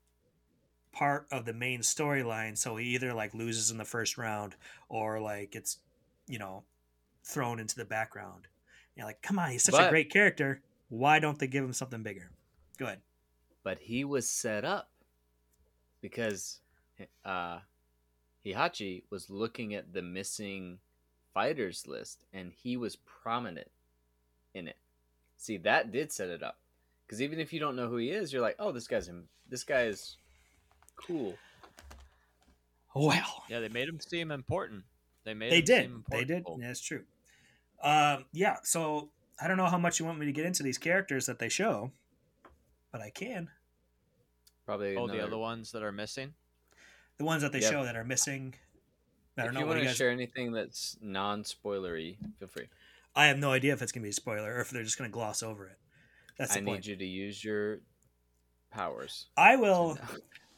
part 0.96 1.28
of 1.32 1.46
the 1.46 1.54
main 1.54 1.82
storyline, 1.82 2.58
so 2.58 2.76
he 2.78 2.96
either 2.96 3.14
like 3.14 3.34
loses 3.34 3.70
in 3.70 3.78
the 3.78 3.86
first 3.86 4.18
round 4.18 4.56
or 4.90 5.20
like 5.20 5.56
it's, 5.56 5.80
you 6.28 6.40
know, 6.40 6.64
thrown 7.24 7.60
into 7.60 7.76
the 7.76 7.86
background. 7.86 8.48
You're 8.96 9.06
like, 9.06 9.22
come 9.22 9.38
on, 9.38 9.52
he's 9.52 9.64
such 9.64 9.80
a 9.80 9.90
great 9.90 10.10
character. 10.10 10.62
Why 10.88 11.20
don't 11.20 11.38
they 11.38 11.48
give 11.48 11.66
him 11.66 11.74
something 11.74 12.02
bigger? 12.02 12.32
Go 12.78 12.86
ahead. 12.86 13.02
But 13.64 13.80
he 13.80 14.06
was 14.06 14.30
set 14.30 14.64
up 14.64 14.90
because 16.02 16.60
uh, 17.26 17.60
Heihachi 18.46 19.04
was 19.10 19.30
looking 19.30 19.74
at 19.74 19.92
the 19.92 20.02
missing 20.02 20.80
fighters 21.34 21.86
list, 21.88 22.24
and 22.32 22.54
he 22.54 22.78
was 22.78 22.96
prominent 22.96 23.70
in 24.54 24.68
it. 24.68 24.78
See, 25.36 25.58
that 25.58 25.92
did 25.92 26.12
set 26.12 26.30
it 26.30 26.42
up. 26.42 26.60
Because 27.06 27.22
even 27.22 27.40
if 27.40 27.52
you 27.52 27.60
don't 27.60 27.76
know 27.76 27.90
who 27.90 27.98
he 27.98 28.10
is, 28.10 28.32
you're 28.32 28.42
like, 28.42 28.56
oh, 28.60 28.72
this 28.72 28.88
guy's 28.88 29.10
this 29.50 29.64
guy 29.64 29.84
is 29.84 30.18
cool. 30.96 31.36
Well, 32.94 33.44
Yeah, 33.50 33.60
they 33.60 33.70
made 33.70 33.90
him 33.90 34.00
seem 34.00 34.32
important. 34.32 34.84
They 35.26 35.34
made 35.34 35.52
they 35.52 35.58
him 35.60 35.66
did. 35.66 35.84
seem 35.84 36.04
They 36.10 36.24
did. 36.24 36.38
important. 36.38 36.62
Yeah, 36.64 36.68
that's 36.70 36.82
true. 36.82 37.04
Um, 37.84 38.26
yeah. 38.32 38.58
So 38.64 39.10
I 39.40 39.48
don't 39.48 39.58
know 39.58 39.66
how 39.66 39.78
much 39.78 40.00
you 40.00 40.06
want 40.06 40.20
me 40.20 40.26
to 40.28 40.32
get 40.32 40.46
into 40.46 40.64
these 40.64 40.78
characters 40.78 41.26
that 41.26 41.40
they 41.40 41.50
show, 41.50 41.92
but 42.92 43.02
I 43.02 43.10
can. 43.10 43.50
Probably. 44.66 44.96
Oh, 44.96 45.08
the 45.08 45.22
other 45.24 45.38
ones 45.38 45.72
that 45.74 45.84
are 45.84 45.92
missing. 45.92 46.34
The 47.18 47.26
ones 47.26 47.42
that 47.44 47.52
they 47.52 47.60
Yep. 47.60 47.72
show 47.72 47.84
that 47.84 47.96
are 47.96 48.04
missing. 48.04 48.56
I 49.38 49.42
don't 49.42 49.50
If 49.50 49.54
know 49.56 49.60
you 49.62 49.66
want 49.68 49.80
to 49.80 49.86
guys. 49.86 49.96
share 49.98 50.10
anything 50.10 50.54
that's 50.54 50.98
non-spoilery, 51.02 52.18
feel 52.40 52.48
free. 52.48 52.70
I 53.16 53.26
have 53.28 53.38
no 53.38 53.52
idea 53.52 53.74
if 53.74 53.82
it's 53.82 53.92
gonna 53.92 54.04
be 54.04 54.10
a 54.10 54.14
spoiler 54.14 54.56
or 54.56 54.62
if 54.62 54.70
they're 54.70 54.84
just 54.84 54.98
gonna 54.98 55.10
gloss 55.10 55.44
over 55.44 55.68
it. 55.68 55.78
That's 56.38 56.54
the 56.54 56.60
I 56.62 56.64
point. 56.64 56.78
need 56.80 56.86
you 56.86 56.96
to 56.96 57.06
use 57.06 57.44
your 57.44 57.80
powers. 58.72 59.28
I 59.38 59.58
will. 59.58 59.98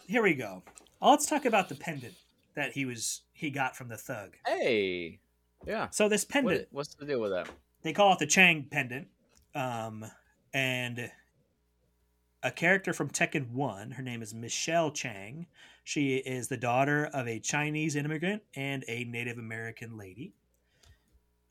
Here 0.08 0.24
we 0.24 0.36
go. 0.36 0.64
Let's 1.02 1.26
talk 1.26 1.44
about 1.44 1.68
the 1.68 1.76
pendant 1.76 2.16
that 2.56 2.72
he 2.72 2.86
was 2.86 3.24
he 3.34 3.50
got 3.50 3.76
from 3.76 3.90
the 3.90 3.98
thug. 3.98 4.38
Hey, 4.48 5.20
yeah. 5.66 5.90
So 5.90 6.08
this 6.08 6.24
What, 6.24 6.30
pendant, 6.30 6.68
what's 6.72 6.96
the 6.96 7.06
deal 7.06 7.20
with 7.20 7.32
that? 7.32 7.50
they 7.84 7.92
call 7.92 8.14
it 8.14 8.20
the 8.20 8.26
Chang 8.26 8.68
pendant, 8.72 9.08
um, 9.54 10.06
and 10.54 11.12
a 12.42 12.52
character 12.52 12.94
from 12.94 13.10
Tekken 13.10 13.52
One. 13.52 13.92
Her 13.92 14.02
name 14.02 14.22
is 14.22 14.34
Michelle 14.34 14.92
Chang. 14.92 15.46
She 15.84 16.16
is 16.18 16.48
the 16.48 16.58
daughter 16.58 17.10
of 17.14 17.28
a 17.28 17.40
Chinese 17.40 17.96
immigrant 17.98 18.44
and 18.56 18.86
a 18.88 19.04
Native 19.04 19.38
American 19.38 19.98
lady. 19.98 20.34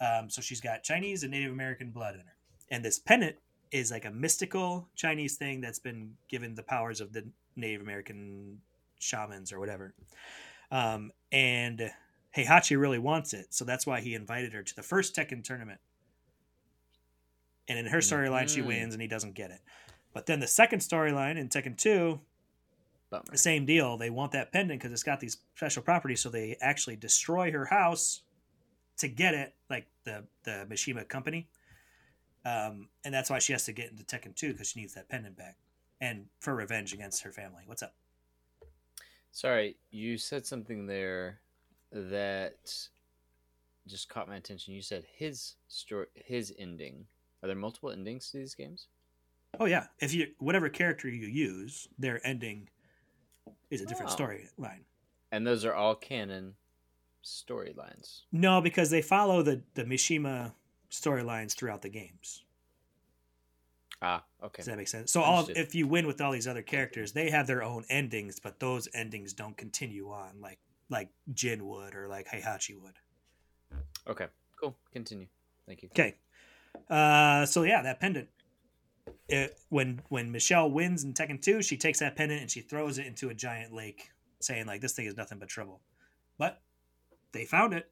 Um, 0.00 0.28
so 0.30 0.40
she's 0.40 0.60
got 0.60 0.82
Chinese 0.82 1.22
and 1.22 1.30
Native 1.32 1.52
American 1.52 1.90
blood 1.90 2.14
in 2.14 2.20
her, 2.20 2.36
and 2.70 2.82
this 2.82 2.98
pendant 2.98 3.36
is 3.70 3.90
like 3.90 4.06
a 4.06 4.10
mystical 4.10 4.88
Chinese 4.94 5.36
thing 5.36 5.60
that's 5.60 5.78
been 5.78 6.14
given 6.28 6.54
the 6.54 6.62
powers 6.62 7.00
of 7.02 7.12
the 7.12 7.26
Native 7.56 7.80
American 7.80 8.60
shamans 8.98 9.52
or 9.52 9.58
whatever. 9.58 9.94
Um, 10.70 11.12
and 11.32 11.90
Heihachi 12.36 12.78
really 12.78 12.98
wants 12.98 13.32
it, 13.32 13.54
so 13.54 13.64
that's 13.64 13.86
why 13.86 14.00
he 14.00 14.14
invited 14.14 14.52
her 14.52 14.62
to 14.62 14.76
the 14.76 14.82
first 14.82 15.14
Tekken 15.16 15.42
tournament. 15.42 15.80
And 17.68 17.78
in 17.78 17.86
her 17.86 17.98
storyline, 17.98 18.48
she 18.48 18.60
Mhm. 18.60 18.66
wins 18.66 18.94
and 18.94 19.02
he 19.02 19.08
doesn't 19.08 19.32
get 19.32 19.50
it. 19.50 19.60
But 20.12 20.26
then 20.26 20.40
the 20.40 20.46
second 20.46 20.80
storyline 20.80 21.36
in 21.36 21.48
Tekken 21.48 21.76
2, 21.76 22.20
Bummer. 23.10 23.36
same 23.36 23.66
deal. 23.66 23.96
They 23.96 24.10
want 24.10 24.32
that 24.32 24.52
pendant 24.52 24.80
because 24.80 24.92
it's 24.92 25.02
got 25.02 25.20
these 25.20 25.36
special 25.54 25.82
properties, 25.82 26.20
so 26.20 26.28
they 26.30 26.56
actually 26.60 26.96
destroy 26.96 27.50
her 27.52 27.66
house 27.66 28.22
to 28.98 29.08
get 29.08 29.34
it, 29.34 29.54
like 29.68 29.86
the 30.04 30.26
the 30.44 30.66
Mishima 30.70 31.06
company. 31.08 31.48
Um, 32.44 32.88
and 33.04 33.12
that's 33.12 33.28
why 33.28 33.40
she 33.40 33.52
has 33.52 33.64
to 33.64 33.72
get 33.72 33.90
into 33.90 34.04
Tekken 34.04 34.34
2 34.34 34.52
because 34.52 34.70
she 34.70 34.80
needs 34.80 34.94
that 34.94 35.08
pendant 35.08 35.36
back 35.36 35.56
and 36.00 36.26
for 36.40 36.54
revenge 36.54 36.92
against 36.92 37.22
her 37.22 37.32
family. 37.32 37.62
What's 37.66 37.82
up? 37.82 37.94
Sorry, 39.32 39.76
you 39.90 40.16
said 40.18 40.46
something 40.46 40.86
there 40.86 41.40
that 41.92 42.72
just 43.86 44.08
caught 44.08 44.28
my 44.28 44.36
attention. 44.36 44.74
You 44.74 44.82
said 44.82 45.04
his 45.16 45.56
story, 45.68 46.06
his 46.14 46.52
ending. 46.58 47.06
Are 47.42 47.46
there 47.46 47.56
multiple 47.56 47.90
endings 47.90 48.30
to 48.30 48.38
these 48.38 48.54
games? 48.54 48.86
Oh 49.60 49.66
yeah, 49.66 49.86
if 50.00 50.12
you 50.12 50.28
whatever 50.38 50.68
character 50.68 51.08
you 51.08 51.26
use, 51.28 51.88
their 51.98 52.26
ending 52.26 52.68
is 53.70 53.80
a 53.80 53.86
different 53.86 54.10
Oh. 54.12 54.16
storyline. 54.16 54.84
And 55.32 55.46
those 55.46 55.64
are 55.64 55.74
all 55.74 55.94
canon 55.94 56.54
storylines. 57.24 58.22
No, 58.32 58.60
because 58.60 58.90
they 58.90 59.02
follow 59.02 59.42
the 59.42 59.62
the 59.74 59.84
Mishima 59.84 60.54
storylines 60.90 61.54
throughout 61.54 61.82
the 61.82 61.88
games. 61.88 62.42
Ah, 64.02 64.24
okay. 64.42 64.58
Does 64.58 64.66
that 64.66 64.76
make 64.76 64.88
sense? 64.88 65.10
So 65.10 65.22
all 65.22 65.48
if 65.48 65.74
you 65.74 65.86
win 65.86 66.06
with 66.06 66.20
all 66.20 66.32
these 66.32 66.46
other 66.46 66.62
characters, 66.62 67.12
they 67.12 67.30
have 67.30 67.46
their 67.46 67.62
own 67.62 67.84
endings, 67.88 68.38
but 68.38 68.60
those 68.60 68.88
endings 68.94 69.32
don't 69.32 69.56
continue 69.56 70.10
on 70.10 70.40
like 70.40 70.58
like 70.90 71.08
Jin 71.32 71.66
would 71.66 71.94
or 71.94 72.06
like 72.06 72.28
Heihachi 72.28 72.74
would. 72.80 73.80
Okay, 74.08 74.26
cool. 74.60 74.76
Continue. 74.92 75.26
Thank 75.66 75.82
you. 75.82 75.88
Okay. 75.92 76.16
Uh, 76.88 77.46
so 77.46 77.62
yeah, 77.62 77.82
that 77.82 78.00
pendant. 78.00 78.28
It, 79.28 79.58
when 79.70 80.02
when 80.08 80.30
Michelle 80.30 80.70
wins 80.70 81.04
in 81.04 81.14
Tekken 81.14 81.40
2, 81.40 81.62
she 81.62 81.76
takes 81.76 82.00
that 82.00 82.16
pendant 82.16 82.42
and 82.42 82.50
she 82.50 82.60
throws 82.60 82.98
it 82.98 83.06
into 83.06 83.30
a 83.30 83.34
giant 83.34 83.72
lake, 83.72 84.10
saying 84.40 84.66
like 84.66 84.80
this 84.80 84.92
thing 84.92 85.06
is 85.06 85.16
nothing 85.16 85.38
but 85.38 85.48
trouble. 85.48 85.80
But 86.38 86.60
they 87.32 87.44
found 87.44 87.72
it. 87.72 87.90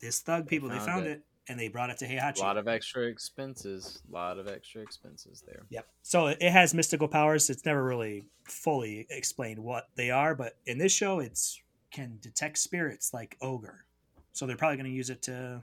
This 0.00 0.20
thug 0.20 0.46
people, 0.46 0.68
they 0.68 0.76
found 0.76 0.88
found 0.88 1.06
it. 1.06 1.10
it. 1.10 1.22
And 1.48 1.58
they 1.58 1.68
brought 1.68 1.90
it 1.90 1.98
to 1.98 2.06
A 2.06 2.32
lot 2.40 2.56
of 2.56 2.68
extra 2.68 3.02
expenses. 3.02 4.02
A 4.10 4.12
lot 4.14 4.38
of 4.38 4.48
extra 4.48 4.80
expenses 4.82 5.42
there. 5.46 5.62
Yep. 5.70 5.86
So 6.02 6.26
it 6.28 6.42
has 6.42 6.72
mystical 6.74 7.08
powers. 7.08 7.50
It's 7.50 7.64
never 7.64 7.84
really 7.84 8.24
fully 8.44 9.06
explained 9.10 9.58
what 9.58 9.88
they 9.96 10.10
are, 10.10 10.34
but 10.34 10.56
in 10.66 10.78
this 10.78 10.92
show, 10.92 11.20
it's 11.20 11.60
can 11.90 12.18
detect 12.20 12.58
spirits 12.58 13.14
like 13.14 13.36
ogre. 13.40 13.84
So 14.32 14.46
they're 14.46 14.56
probably 14.56 14.76
going 14.78 14.90
to 14.90 14.96
use 14.96 15.10
it 15.10 15.22
to 15.22 15.62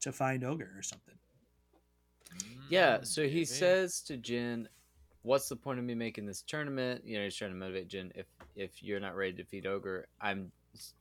to 0.00 0.12
find 0.12 0.44
ogre 0.44 0.72
or 0.76 0.82
something. 0.82 1.14
Yeah, 2.68 2.98
Mm, 2.98 3.06
so 3.06 3.22
he 3.22 3.28
maybe. 3.34 3.44
says 3.44 4.00
to 4.02 4.16
Jin, 4.16 4.68
"What's 5.22 5.48
the 5.48 5.56
point 5.56 5.78
of 5.78 5.84
me 5.84 5.94
making 5.94 6.26
this 6.26 6.42
tournament?" 6.42 7.04
You 7.04 7.18
know, 7.18 7.24
he's 7.24 7.36
trying 7.36 7.50
to 7.50 7.56
motivate 7.56 7.88
Jin. 7.88 8.12
If 8.14 8.26
if 8.56 8.82
you're 8.82 9.00
not 9.00 9.14
ready 9.14 9.32
to 9.32 9.42
defeat 9.42 9.66
Ogre, 9.66 10.06
I'm 10.20 10.50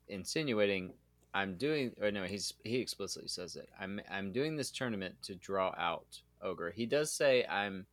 insinuating 0.09 0.93
I'm 1.33 1.55
doing. 1.55 1.91
Or 2.01 2.11
no, 2.11 2.23
he's 2.23 2.53
he 2.63 2.77
explicitly 2.77 3.27
says 3.27 3.55
it. 3.55 3.69
I'm 3.79 4.01
I'm 4.09 4.31
doing 4.31 4.55
this 4.55 4.71
tournament 4.71 5.15
to 5.23 5.35
draw 5.35 5.73
out 5.77 6.21
Ogre. 6.41 6.71
He 6.71 6.85
does 6.85 7.11
say 7.11 7.45
I'm 7.45 7.85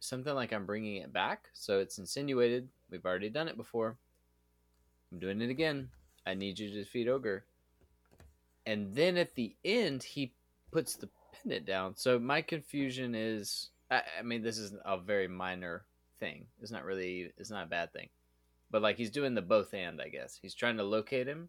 something 0.00 0.34
like 0.34 0.52
I'm 0.52 0.66
bringing 0.66 0.96
it 0.96 1.12
back. 1.12 1.48
So 1.52 1.80
it's 1.80 1.98
insinuated. 1.98 2.68
We've 2.90 3.04
already 3.04 3.28
done 3.28 3.48
it 3.48 3.56
before. 3.56 3.96
I'm 5.12 5.18
doing 5.18 5.40
it 5.40 5.50
again. 5.50 5.88
I 6.26 6.34
need 6.34 6.58
you 6.58 6.68
to 6.68 6.74
defeat 6.74 7.08
Ogre. 7.08 7.44
And 8.66 8.94
then 8.94 9.16
at 9.16 9.34
the 9.34 9.54
end, 9.64 10.02
he 10.02 10.32
puts 10.70 10.94
the 10.94 11.08
pendant 11.32 11.66
down. 11.66 11.96
So 11.96 12.18
my 12.18 12.42
confusion 12.42 13.14
is, 13.14 13.70
I, 13.90 14.02
I 14.18 14.22
mean, 14.22 14.42
this 14.42 14.58
is 14.58 14.74
a 14.84 14.98
very 14.98 15.26
minor 15.28 15.84
thing. 16.20 16.44
It's 16.60 16.70
not 16.70 16.84
really, 16.84 17.32
it's 17.38 17.50
not 17.50 17.64
a 17.64 17.68
bad 17.68 17.92
thing, 17.92 18.08
but 18.70 18.82
like 18.82 18.96
he's 18.96 19.10
doing 19.10 19.34
the 19.34 19.42
both 19.42 19.72
and. 19.72 20.02
I 20.02 20.08
guess 20.08 20.38
he's 20.40 20.54
trying 20.54 20.76
to 20.76 20.82
locate 20.82 21.26
him, 21.26 21.48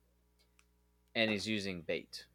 and 1.15 1.29
he's 1.31 1.47
using 1.47 1.81
bait. 1.81 2.25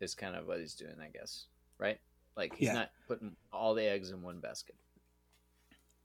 Is 0.00 0.14
kind 0.14 0.36
of 0.36 0.46
what 0.46 0.60
he's 0.60 0.74
doing, 0.74 0.96
I 1.00 1.08
guess, 1.08 1.46
right? 1.78 1.98
Like 2.36 2.54
he's 2.54 2.66
Yeah. 2.68 2.74
not 2.74 2.90
putting 3.08 3.34
all 3.52 3.74
the 3.74 3.84
eggs 3.84 4.10
in 4.10 4.20
one 4.20 4.40
basket. 4.40 4.74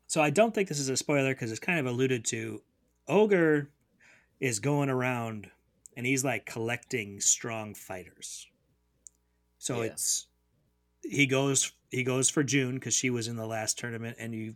So 0.08 0.22
I 0.22 0.30
don't 0.30 0.54
think 0.54 0.70
this 0.70 0.80
is 0.80 0.90
a 0.90 0.96
spoiler 0.98 1.34
because 1.34 1.52
it's 1.52 1.60
kind 1.60 1.80
of 1.80 1.86
alluded 1.86 2.24
to. 2.26 2.62
Ogre 3.08 3.70
is 4.40 4.60
going 4.60 4.90
around 4.90 5.50
and 5.98 6.06
he's 6.06 6.24
like 6.24 6.46
collecting 6.46 7.20
strong 7.20 7.74
fighters. 7.76 8.48
So 9.58 9.82
Yeah. 9.82 9.92
it's 9.92 10.28
he 11.04 11.26
goes 11.26 11.72
he 11.90 12.04
goes 12.04 12.30
for 12.30 12.44
June 12.44 12.76
because 12.76 12.94
she 12.94 13.10
was 13.10 13.28
in 13.28 13.36
the 13.36 13.46
last 13.46 13.78
tournament 13.78 14.16
and 14.20 14.34
you 14.34 14.56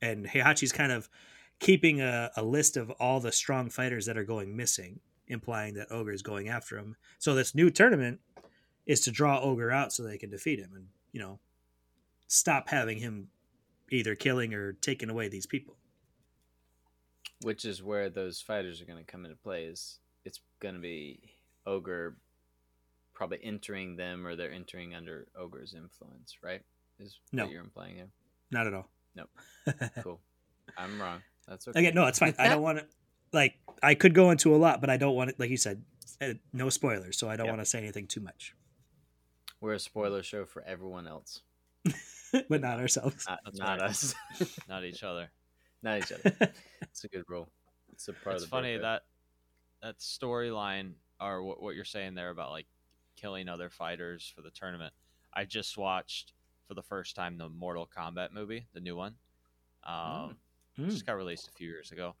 and 0.00 0.26
Heihachi's 0.26 0.72
kind 0.72 0.90
of 0.90 1.08
keeping 1.60 2.00
a, 2.00 2.30
a 2.36 2.42
list 2.42 2.76
of 2.76 2.90
all 2.92 3.20
the 3.20 3.30
strong 3.30 3.70
fighters 3.70 4.06
that 4.06 4.18
are 4.18 4.24
going 4.24 4.56
missing, 4.56 4.98
implying 5.32 5.74
that 5.74 5.90
Ogre 5.90 6.12
is 6.12 6.22
going 6.22 6.48
after 6.48 6.76
him. 6.78 6.96
So 7.18 7.34
this 7.34 7.54
new 7.54 7.70
tournament 7.70 8.20
is 8.86 9.00
to 9.02 9.10
draw 9.10 9.40
Ogre 9.40 9.70
out 9.72 9.92
so 9.92 10.02
they 10.02 10.18
can 10.18 10.30
defeat 10.30 10.58
him 10.58 10.70
and, 10.74 10.86
you 11.12 11.20
know, 11.20 11.38
stop 12.26 12.68
having 12.68 12.98
him 12.98 13.28
either 13.90 14.14
killing 14.14 14.54
or 14.54 14.72
taking 14.72 15.10
away 15.10 15.28
these 15.28 15.46
people. 15.46 15.76
which 17.42 17.64
is 17.64 17.82
where 17.82 18.08
those 18.08 18.40
fighters 18.40 18.80
are 18.80 18.84
going 18.84 19.04
to 19.04 19.10
come 19.10 19.24
into 19.24 19.36
play 19.36 19.64
is 19.64 19.98
it's 20.24 20.38
gonna 20.60 20.78
be 20.78 21.18
ogre 21.66 22.16
probably 23.14 23.40
entering 23.42 23.96
them 23.96 24.24
or 24.24 24.36
they're 24.36 24.52
entering 24.52 24.94
under 24.94 25.26
ogre's 25.36 25.74
influence, 25.74 26.36
right? 26.40 26.62
Is 27.00 27.18
No. 27.32 27.42
what 27.44 27.52
you're 27.52 27.62
implying 27.64 27.96
here. 27.96 28.10
Not 28.52 28.68
at 28.68 28.74
all. 28.74 28.88
Nope. 29.16 29.30
Cool. 30.04 30.20
I'm 30.76 31.00
wrong. 31.02 31.20
That's 31.48 31.66
okay. 31.66 31.80
Again, 31.80 31.94
no, 31.94 32.06
it's 32.06 32.20
fine. 32.20 32.34
I 32.38 32.48
don't 32.48 32.62
want 32.62 32.78
to. 32.78 32.86
Like, 33.32 33.54
I 33.82 33.94
could 33.94 34.14
go 34.14 34.30
into 34.30 34.54
a 34.54 34.58
lot, 34.58 34.80
but 34.80 34.90
I 34.90 34.96
don't 34.96 35.14
want 35.14 35.30
it. 35.30 35.40
Like 35.40 35.50
you 35.50 35.56
said, 35.56 35.82
uh, 36.20 36.34
no 36.52 36.68
spoilers, 36.68 37.18
so 37.18 37.28
I 37.28 37.36
don't 37.36 37.46
Yeah. 37.46 37.52
want 37.52 37.62
to 37.62 37.66
say 37.66 37.78
anything 37.78 38.06
too 38.06 38.20
much. 38.20 38.54
We're 39.60 39.74
a 39.74 39.78
spoiler 39.78 40.22
show 40.22 40.44
for 40.44 40.62
everyone 40.62 41.06
else, 41.06 41.40
but 42.48 42.60
not 42.60 42.78
ourselves. 42.80 43.26
not, 43.28 43.40
not 43.54 43.78
right. 43.80 43.90
us, 43.90 44.14
Not 44.68 44.84
each 44.84 45.02
other. 45.02 45.30
not 45.82 45.98
each 45.98 46.12
other. 46.12 46.52
It's 46.82 47.04
a 47.04 47.08
good 47.08 47.24
rule. 47.28 47.48
It's 47.92 48.08
a 48.08 48.12
part 48.12 48.34
it's 48.36 48.44
of 48.44 48.50
the 48.50 48.54
funny 48.56 48.76
that 48.76 49.02
that 49.82 49.98
storyline 49.98 50.92
or 51.20 51.42
what, 51.42 51.62
what 51.62 51.74
you're 51.74 51.84
saying 51.86 52.14
there 52.16 52.28
about 52.30 52.50
like 52.50 52.66
killing 53.16 53.48
other 53.48 53.70
fighters 53.70 54.30
for 54.34 54.42
the 54.42 54.50
tournament. 54.50 54.92
I 55.32 55.44
just 55.46 55.78
watched 55.78 56.32
for 56.68 56.74
the 56.74 56.82
first 56.82 57.16
time 57.16 57.38
the 57.38 57.48
Mortal 57.48 57.88
Kombat 57.96 58.32
movie, 58.32 58.66
the 58.74 58.80
new 58.80 58.94
one. 58.96 59.14
Um, 59.84 60.36
Mm. 60.78 60.88
just 60.90 61.04
got 61.06 61.14
released 61.16 61.48
a 61.48 61.50
few 61.52 61.68
years 61.68 61.92
ago, 61.92 62.14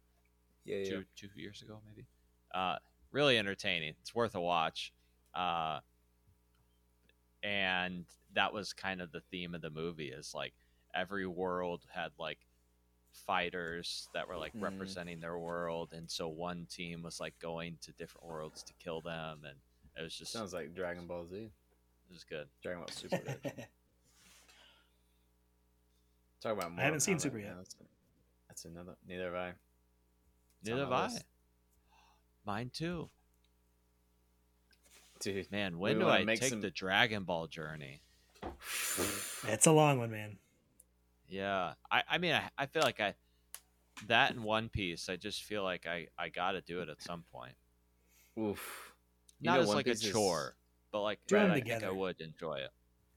yeah, 0.64 0.76
yeah. 0.78 0.84
two 0.90 1.04
two 1.16 1.28
years 1.36 1.62
ago 1.62 1.80
maybe. 1.86 2.06
Uh, 2.54 2.76
really 3.10 3.38
entertaining. 3.38 3.94
It's 4.00 4.14
worth 4.14 4.34
a 4.34 4.40
watch. 4.40 4.92
Uh, 5.34 5.80
and 7.42 8.04
that 8.34 8.52
was 8.52 8.72
kind 8.72 9.00
of 9.00 9.10
the 9.12 9.20
theme 9.30 9.54
of 9.54 9.60
the 9.62 9.70
movie 9.70 10.08
is 10.08 10.32
like 10.34 10.52
every 10.94 11.26
world 11.26 11.82
had 11.92 12.10
like 12.18 12.38
fighters 13.12 14.08
that 14.14 14.28
were 14.28 14.36
like 14.36 14.52
Mm. 14.54 14.62
representing 14.62 15.20
their 15.20 15.38
world 15.38 15.92
and 15.92 16.10
so 16.10 16.28
one 16.28 16.66
team 16.70 17.02
was 17.02 17.20
like 17.20 17.38
going 17.40 17.76
to 17.82 17.92
different 17.92 18.26
worlds 18.26 18.62
to 18.62 18.72
kill 18.74 19.00
them 19.00 19.40
and 19.46 19.56
it 19.98 20.02
was 20.02 20.14
just 20.16 20.32
Sounds 20.32 20.52
like 20.54 20.74
Dragon 20.74 21.06
Ball 21.06 21.26
Z. 21.26 21.36
it 21.36 21.50
was 22.12 22.24
good 22.24 22.46
Dragon 22.62 22.80
Ball 22.80 22.88
Super. 22.90 23.18
Good. 23.18 23.40
Talk 26.40 26.52
about. 26.52 26.64
I 26.64 26.82
haven't 26.82 26.84
Mortal 26.84 27.00
seen 27.00 27.18
Super 27.18 27.36
man. 27.36 27.46
yet. 27.46 27.56
That's, 27.56 27.76
that's 28.48 28.64
another. 28.64 28.96
Neither 29.06 29.24
have 29.26 29.34
I. 29.34 29.52
It's 30.62 30.70
on 30.70 30.76
neither 30.76 30.80
have 30.84 30.90
my 30.90 30.96
i 30.96 31.06
list. 31.08 31.24
mine 32.46 32.70
too 32.72 33.10
Dude, 35.20 35.52
man 35.52 35.78
when 35.78 35.98
do 36.00 36.08
i 36.08 36.24
make 36.24 36.40
take 36.40 36.50
some- 36.50 36.60
the 36.62 36.70
dragon 36.70 37.22
ball 37.24 37.46
journey 37.46 38.00
it's 39.46 39.66
a 39.66 39.72
long 39.72 39.98
one, 39.98 40.10
man. 40.10 40.36
yeah 41.28 41.74
i 41.90 42.02
i 42.10 42.18
mean 42.18 42.32
i, 42.34 42.50
I 42.58 42.66
feel 42.66 42.82
like 42.82 43.00
i 43.00 43.14
that 44.08 44.32
in 44.32 44.42
one 44.42 44.68
piece 44.68 45.08
i 45.08 45.14
just 45.16 45.44
feel 45.44 45.62
like 45.62 45.86
i 45.86 46.08
i 46.18 46.28
gotta 46.28 46.60
do 46.60 46.80
it 46.80 46.88
at 46.88 47.00
some 47.02 47.24
point 47.32 47.54
oof. 48.38 48.92
You 49.40 49.46
not 49.50 49.56
know 49.56 49.60
as 49.62 49.66
One 49.68 49.76
like 49.76 49.86
a 49.86 49.90
Piece 49.90 50.04
is- 50.06 50.12
chore 50.12 50.56
but 50.90 51.02
like 51.02 51.20
Do 51.28 51.36
'em 51.36 51.50
I 51.52 51.60
think 51.60 51.84
i 51.84 51.90
would 51.90 52.20
enjoy 52.20 52.54
it 52.56 52.70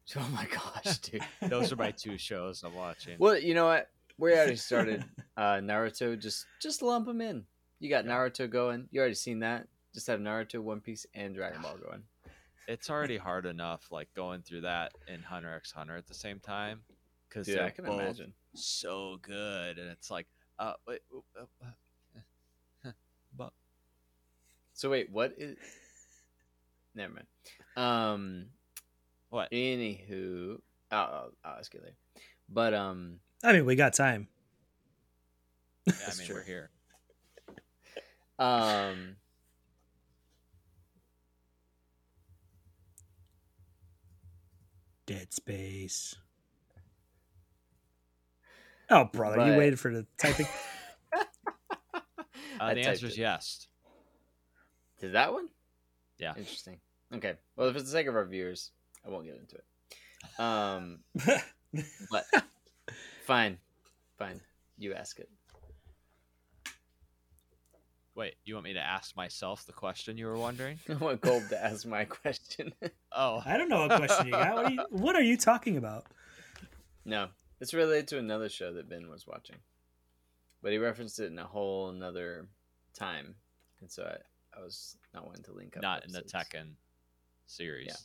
Oh 0.16 0.28
my 0.32 0.46
gosh, 0.46 1.00
dude. 1.00 1.24
those 1.42 1.72
are 1.72 1.76
my 1.76 1.90
two 1.92 2.18
shows 2.20 2.62
i'm 2.64 2.76
watching 2.76 3.16
Well, 3.18 3.38
you 3.38 3.56
know 3.56 3.66
what? 3.66 3.90
We 4.18 4.34
already 4.34 4.56
started 4.56 5.06
uh, 5.38 5.56
Naruto. 5.56 6.20
Just 6.20 6.46
just 6.62 6.82
lump 6.82 7.06
them 7.08 7.22
in. 7.22 7.46
You 7.80 7.90
got 7.90 8.06
Naruto 8.06 8.50
going. 8.50 8.88
You 8.92 9.02
already 9.02 9.16
seen 9.16 9.40
that. 9.40 9.68
Just 9.94 10.08
have 10.08 10.20
Naruto, 10.20 10.60
One 10.60 10.82
Piece, 10.82 11.06
and 11.14 11.36
Dragon 11.36 11.62
Ball 11.62 11.78
going. 11.78 12.04
it's 12.68 12.90
already 12.90 13.18
hard 13.18 13.46
enough 13.46 13.88
like 13.92 14.10
going 14.16 14.42
through 14.42 14.62
that 14.62 14.92
in 15.08 15.22
hunter 15.22 15.54
x 15.54 15.72
hunter 15.72 15.96
at 15.96 16.08
the 16.08 16.14
same 16.16 16.40
time 16.40 16.82
because 17.30 17.46
they're 17.46 17.64
I 17.64 17.70
can 17.70 17.86
imagine. 17.86 18.34
so 18.56 19.18
good 19.22 19.78
and 19.78 19.88
it's 19.92 20.10
like 20.10 20.26
uh 20.58 20.74
wait 20.88 21.02
uh, 21.40 21.44
uh, 22.86 22.92
but 23.38 23.54
So 24.74 24.90
wait, 24.90 25.12
what 25.12 25.34
is? 25.38 25.58
Never 26.96 27.14
mind. 27.14 27.28
Um. 27.78 28.46
what 29.30 29.52
Anywho, 29.52 30.58
I'll, 30.92 31.00
I'll, 31.00 31.32
I'll 31.44 31.60
ask 31.60 31.74
you 31.74 31.82
later. 31.82 31.96
But 32.50 32.74
um, 32.74 33.20
I 33.46 33.54
mean, 33.54 33.66
we 33.66 33.76
got 33.76 33.94
time. 33.94 34.28
yeah, 35.86 35.94
i 36.08 36.16
mean 36.18 36.28
true. 36.28 36.36
we're 36.36 36.44
here 36.44 36.72
um, 38.40 39.16
Dead 45.06 45.34
Space. 45.34 46.16
Oh, 48.90 49.06
brother, 49.06 49.52
you 49.52 49.58
waited 49.58 49.80
for 49.80 49.92
the 49.94 50.06
typing. 50.18 50.48
uh, 52.60 52.74
the 52.74 52.82
answer 52.82 53.08
is 53.08 53.18
yes 53.18 53.68
Is 55.02 55.14
that 55.14 55.34
one? 55.34 55.48
Yeah. 56.20 56.34
Interesting. 56.38 56.80
Okay. 57.14 57.34
Well, 57.56 57.72
for 57.72 57.80
the 57.80 57.88
sake 57.88 58.08
of 58.08 58.16
our 58.16 58.26
viewers, 58.26 58.72
I 59.06 59.10
won't 59.10 59.26
get 59.26 59.38
into 59.38 59.56
it. 59.56 60.40
Um, 60.40 61.00
but 62.12 62.26
fine, 63.26 63.58
fine. 64.18 64.42
You 64.78 64.94
ask 64.94 65.20
it. 65.20 65.30
wait 68.16 68.36
you 68.46 68.54
want 68.54 68.64
me 68.64 68.74
to 68.74 68.80
ask 68.80 69.16
myself 69.18 69.66
the 69.66 69.74
question 69.74 70.18
you 70.18 70.26
were 70.26 70.38
wondering 70.38 70.80
I 70.90 70.94
want 70.94 71.20
Gold 71.22 71.44
to 71.50 71.62
ask 71.64 71.86
my 71.86 72.06
question. 72.06 72.74
oh 73.12 73.42
I 73.46 73.58
don't 73.58 73.68
know 73.70 73.88
what 73.88 73.98
question 73.98 74.28
you 74.28 74.32
got. 74.32 74.54
What 74.56 74.66
are 74.66 74.72
you, 74.72 74.86
what 74.90 75.16
are 75.16 75.22
you 75.22 75.38
talking 75.38 75.78
about? 75.78 76.06
no, 77.04 77.28
it's 77.60 77.74
related 77.74 78.08
to 78.10 78.18
another 78.20 78.50
show 78.50 78.74
that 78.74 78.90
Ben 78.90 79.10
was 79.10 79.28
watching, 79.28 79.58
but 80.64 80.72
he 80.72 80.78
referenced 80.78 81.20
it 81.20 81.26
in 81.32 81.38
a 81.40 81.46
whole 81.46 81.90
another 81.90 82.48
time, 82.98 83.36
and 83.82 83.92
so 83.92 84.04
I, 84.04 84.58
I 84.60 84.64
was 84.64 84.96
not 85.14 85.26
wanting 85.28 85.44
to 85.44 85.54
link 85.54 85.76
up. 85.78 85.84
not 85.84 86.06
in 86.06 86.12
the 86.12 86.20
episodes. 86.20 86.48
tekken 86.50 86.68
series 87.48 87.90
i 87.92 87.96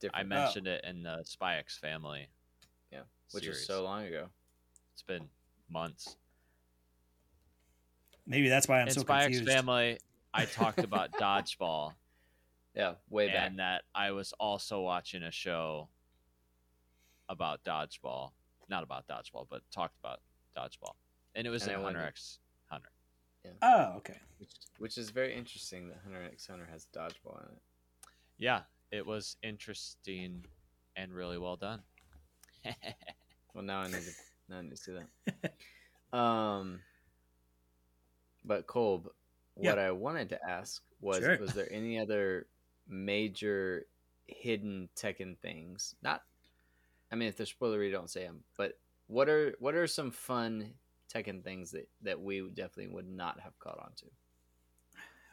Different, 0.00 0.26
oh. 0.26 0.28
mentioned 0.28 0.66
it 0.66 0.84
in 0.84 1.02
the 1.02 1.22
spy 1.24 1.56
x 1.56 1.78
family 1.78 2.20
Yeah, 2.20 2.26
which 3.32 3.44
series. 3.44 3.58
was 3.58 3.66
so 3.66 3.82
long 3.84 4.04
ago. 4.06 4.26
it's 4.92 5.02
been 5.02 5.28
months 5.68 6.16
Maybe 8.26 8.48
that's 8.48 8.68
why 8.68 8.80
I'm 8.80 8.88
in 8.88 8.94
so 8.94 9.00
spy 9.00 9.24
x 9.24 9.26
confused. 9.38 9.50
family 9.50 9.98
i 10.32 10.44
talked 10.44 10.78
about 10.84 11.10
dodgeball 11.20 11.94
Yeah, 12.74 12.94
way 13.08 13.26
back. 13.28 13.48
and 13.48 13.58
that 13.58 13.82
I 13.94 14.12
was 14.12 14.32
also 14.38 14.80
watching 14.82 15.22
a 15.24 15.30
show 15.32 15.88
about 17.28 17.62
dodgeball, 17.64 18.30
not 18.68 18.82
about 18.84 19.06
dodgeball, 19.08 19.46
but 19.50 19.62
talked 19.72 19.96
about 20.02 20.20
dodgeball, 20.56 20.94
and 21.34 21.46
it 21.46 21.50
was 21.50 21.62
And 21.62 21.72
I 21.72 21.74
in 21.74 21.80
Hunter 21.82 21.98
wondered- 21.98 22.08
X 22.08 22.38
Hunter. 22.66 22.90
Yeah. 23.44 23.50
Oh, 23.62 23.94
okay. 23.98 24.18
which, 24.38 24.50
which 24.78 24.98
is 24.98 25.10
very 25.10 25.34
interesting 25.34 25.88
that 25.88 25.98
Hunter 26.04 26.22
x 26.30 26.46
Hunter 26.46 26.68
has 26.70 26.86
dodgeball 26.94 27.40
in 27.48 27.56
it. 27.56 27.62
Yeah, 28.38 28.62
it 28.92 29.04
was 29.06 29.36
interesting 29.42 30.44
and 30.94 31.12
really 31.12 31.38
well 31.38 31.56
done. 31.56 31.82
Well, 33.54 33.64
now 33.64 33.80
I 33.80 33.86
need 33.86 34.02
to 34.02 34.10
now 34.48 34.58
I 34.58 34.62
need 34.62 34.70
to 34.70 34.76
see 34.76 34.92
that. 34.92 36.16
um, 36.16 36.80
but 38.44 38.66
Cole, 38.66 39.12
what 39.54 39.78
I 39.78 39.90
wanted 39.90 40.30
to 40.30 40.44
ask 40.48 40.82
was: 41.00 41.18
Sure. 41.18 41.38
Was 41.38 41.52
there 41.52 41.70
any 41.72 41.98
other 41.98 42.46
major 42.88 43.86
hidden 44.26 44.88
Tekken 44.96 45.38
things? 45.38 45.94
Not, 46.02 46.22
I 47.12 47.16
mean, 47.16 47.28
if 47.28 47.36
they're 47.36 47.46
spoilery, 47.46 47.90
don't 47.92 48.10
say 48.10 48.24
them. 48.24 48.44
But 48.56 48.78
what 49.06 49.28
are 49.28 49.54
what 49.58 49.74
are 49.74 49.86
some 49.86 50.10
fun 50.10 50.72
Tekken 51.12 51.42
things 51.42 51.72
that 51.72 51.88
that 52.02 52.20
we 52.20 52.40
definitely 52.54 52.88
would 52.88 53.08
not 53.08 53.40
have 53.40 53.58
caught 53.58 53.78
on 53.78 53.90
to? 53.96 54.06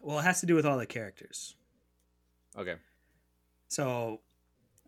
Well, 0.01 0.19
it 0.19 0.23
has 0.23 0.39
to 0.41 0.45
do 0.45 0.55
with 0.55 0.65
all 0.65 0.77
the 0.77 0.85
characters. 0.85 1.55
Okay, 2.57 2.75
So 3.67 4.21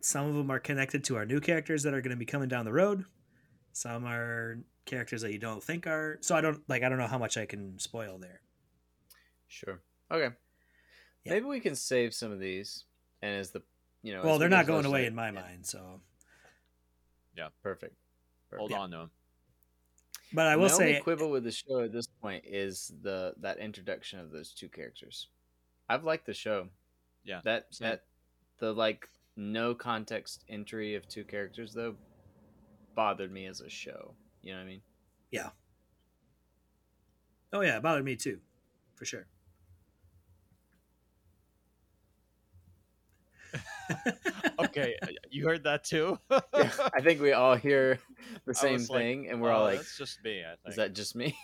some 0.01 0.27
of 0.27 0.33
them 0.35 0.49
are 0.49 0.59
connected 0.59 1.03
to 1.05 1.17
our 1.17 1.25
new 1.25 1.39
characters 1.39 1.83
that 1.83 1.93
are 1.93 2.01
going 2.01 2.11
to 2.11 2.17
be 2.17 2.25
coming 2.25 2.49
down 2.49 2.65
the 2.65 2.71
road. 2.73 3.05
Some 3.73 4.05
are 4.05 4.59
characters 4.85 5.21
that 5.21 5.31
you 5.31 5.39
don't 5.39 5.63
think 5.63 5.87
are. 5.87 6.17
So 6.21 6.35
I 6.35 6.41
don't 6.41 6.67
like. 6.69 6.83
I 6.83 6.89
don't 6.89 6.97
know 6.97 7.07
how 7.07 7.17
much 7.17 7.37
I 7.37 7.45
can 7.45 7.77
spoil 7.79 8.17
there. 8.17 8.41
sure. 9.47 9.81
Okay, 10.11 10.35
Yeah. 11.23 11.33
maybe 11.33 11.45
we 11.45 11.59
can 11.59 11.75
save 11.75 12.13
some 12.13 12.31
of 12.31 12.39
these, 12.39 12.85
and 13.21 13.35
as 13.35 13.51
the 13.51 13.61
you 14.03 14.13
know, 14.13 14.23
Well, 14.23 14.37
they're 14.39 14.47
get 14.49 14.55
not 14.57 14.65
going 14.67 14.83
closer- 14.83 14.95
away 14.95 15.05
in 15.07 15.13
my 15.15 15.27
yeah, 15.27 15.31
mind. 15.41 15.65
So, 15.65 16.01
Yeah. 17.35 17.49
Perfect. 17.61 17.95
Hold 18.55 18.71
Yeah. 18.71 18.79
on 18.79 18.91
to 18.91 18.97
them. 18.97 19.11
but 20.33 20.45
I 20.47 20.55
will 20.55 20.69
my 20.69 20.77
say, 20.77 20.89
only 20.89 21.01
quibble 21.01 21.29
with 21.31 21.43
the 21.43 21.51
show 21.51 21.79
at 21.81 21.91
this 21.91 22.05
point 22.07 22.45
is 22.45 22.91
the 23.01 23.33
that 23.37 23.57
introduction 23.57 24.19
of 24.19 24.29
those 24.31 24.53
two 24.53 24.69
characters. 24.69 25.27
I've 25.89 26.03
liked 26.03 26.25
the 26.27 26.33
show. 26.35 26.69
Yeah, 27.23 27.41
That 27.43 27.73
same. 27.73 27.89
that 27.89 28.05
the 28.59 28.73
like 28.73 29.09
no 29.35 29.73
context 29.75 30.43
entry 30.47 30.93
of 30.95 31.07
two 31.07 31.23
characters 31.25 31.73
though 31.73 31.97
bothered 32.99 33.31
me 33.31 33.45
as 33.45 33.61
a 33.61 33.69
show. 33.69 34.13
You 34.41 34.51
know 34.51 34.57
what 34.57 34.65
I 34.65 34.67
mean? 34.67 34.81
Yeah. 35.31 35.51
Oh 37.53 37.61
yeah, 37.61 37.77
it 37.77 37.81
bothered 37.81 38.03
me 38.03 38.17
too, 38.17 38.39
for 38.95 39.05
sure. 39.05 39.25
okay, 44.59 44.97
uh, 45.01 45.07
you 45.31 45.45
heard 45.45 45.63
that 45.63 45.85
too. 45.85 46.19
I 46.29 46.99
think 47.01 47.21
we 47.21 47.31
all 47.31 47.55
hear 47.55 47.99
the 48.45 48.53
same 48.65 48.73
was 48.73 48.89
like, 48.89 48.99
thing, 48.99 49.29
and 49.29 49.41
we're 49.41 49.51
oh, 49.51 49.55
all 49.55 49.61
"Oh, 49.61 49.67
like, 49.67 49.77
"That's 49.77 49.97
just 49.97 50.21
me." 50.21 50.41
I 50.41 50.49
think. 50.49 50.59
"Is 50.67 50.75
that 50.75 50.93
just 50.93 51.15
me?" 51.15 51.37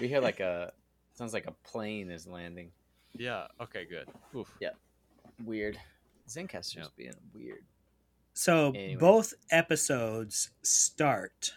we 0.00 0.08
hear 0.08 0.20
like 0.22 0.40
a 0.40 0.72
sounds 1.12 1.34
like 1.34 1.46
a 1.46 1.52
plane 1.68 2.10
is 2.10 2.26
landing. 2.26 2.70
Yeah. 3.12 3.48
Okay. 3.60 3.84
Good. 3.84 4.08
Oof. 4.34 4.50
Yeah. 4.58 4.70
Weird. 5.44 5.78
Zencastr's 6.30 6.76
Yep. 6.76 6.96
being 6.96 7.14
weird. 7.34 7.66
So 8.38 8.68
Anyway. 8.68 8.94
both 9.00 9.34
episodes 9.50 10.50
start 10.62 11.54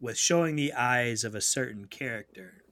with 0.00 0.18
showing 0.18 0.56
the 0.56 0.72
eyes 0.72 1.22
of 1.22 1.36
a 1.36 1.40
certain 1.40 1.84
character. 1.86 2.64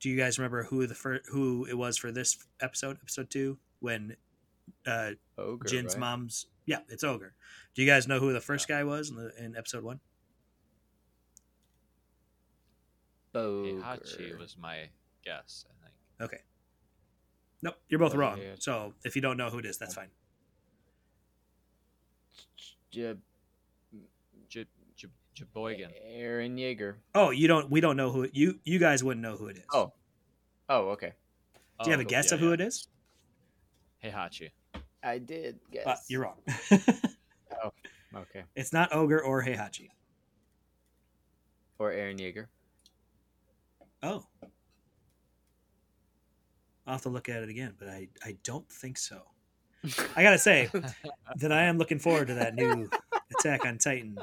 Do 0.00 0.08
you 0.08 0.16
guys 0.16 0.38
remember 0.38 0.62
who 0.62 0.86
the 0.86 0.94
fir- 0.94 1.20
who 1.30 1.66
it 1.66 1.76
was 1.76 1.98
for 1.98 2.10
this 2.10 2.38
episode, 2.58 2.96
episode 3.02 3.28
two, 3.28 3.58
when 3.80 4.16
uh, 4.86 5.10
Ogre. 5.36 5.68
Jin's 5.68 5.92
right? 5.92 6.00
mom's? 6.00 6.46
Yeah, 6.64 6.78
it's 6.88 7.04
ogre. 7.04 7.34
Do 7.74 7.82
you 7.82 7.86
guys 7.86 8.08
know 8.08 8.18
who 8.18 8.32
the 8.32 8.40
first 8.40 8.66
guy 8.66 8.82
was 8.82 9.10
in, 9.10 9.16
the, 9.16 9.30
in 9.44 9.56
episode 9.58 9.84
one? 9.84 10.00
Ogre. 13.34 13.78
Heihachi 13.82 14.38
was 14.38 14.56
my 14.58 14.88
guess. 15.22 15.66
I 15.68 15.84
think. 15.84 16.32
Okay. 16.32 16.42
Nope, 17.60 17.76
you're 17.90 18.00
both 18.00 18.14
Oh, 18.14 18.18
wrong. 18.18 18.38
yeah. 18.40 18.54
So 18.58 18.94
if 19.04 19.16
you 19.16 19.20
don't 19.20 19.36
know 19.36 19.50
who 19.50 19.58
it 19.58 19.66
is, 19.66 19.76
that's 19.76 19.94
fine. 19.94 20.08
J- 22.96 23.14
J- 24.48 24.66
J- 24.96 25.08
Jeboygan. 25.34 25.90
Eren 26.16 26.56
Yeager. 26.56 26.94
Oh, 27.14 27.28
you 27.30 27.46
don't. 27.46 27.70
We 27.70 27.80
don't 27.82 27.96
know 27.98 28.10
who 28.10 28.26
you. 28.32 28.58
You 28.64 28.78
guys 28.78 29.04
wouldn't 29.04 29.22
know 29.22 29.36
who 29.36 29.48
it 29.48 29.58
is. 29.58 29.64
Oh. 29.72 29.92
Oh, 30.70 30.88
okay. 30.90 31.12
do 31.82 31.90
you 31.90 31.92
have 31.92 32.00
a 32.00 32.04
Oh, 32.04 32.08
guess 32.08 32.30
yeah, 32.30 32.34
of 32.34 32.40
who 32.40 32.48
yeah. 32.48 32.54
it 32.54 32.60
is? 32.62 32.88
Heihachi. 34.02 34.50
I 35.02 35.18
did 35.18 35.58
guess. 35.70 35.86
Uh, 35.86 35.96
you're 36.08 36.22
wrong. 36.22 36.36
Oh, 37.64 37.70
okay. 38.14 38.42
it's 38.54 38.72
not 38.72 38.92
ogre 38.94 39.22
or 39.22 39.42
Heihachi. 39.42 39.88
Or 41.78 41.90
Eren 41.90 42.18
Yeager. 42.18 42.46
Oh. 44.02 44.26
I'll 46.86 46.94
have 46.94 47.02
to 47.02 47.08
look 47.08 47.28
at 47.30 47.42
it 47.42 47.48
again, 47.48 47.72
but 47.78 47.88
I, 47.88 48.08
I 48.24 48.36
don't 48.44 48.68
think 48.70 48.98
so. 48.98 49.22
I 50.16 50.22
gotta 50.22 50.38
say 50.38 50.68
that 51.36 51.52
I 51.52 51.62
am 51.64 51.78
looking 51.78 51.98
forward 51.98 52.28
to 52.28 52.34
that 52.34 52.54
new 52.54 52.88
Attack 53.38 53.64
on 53.66 53.78
Titan 53.78 54.18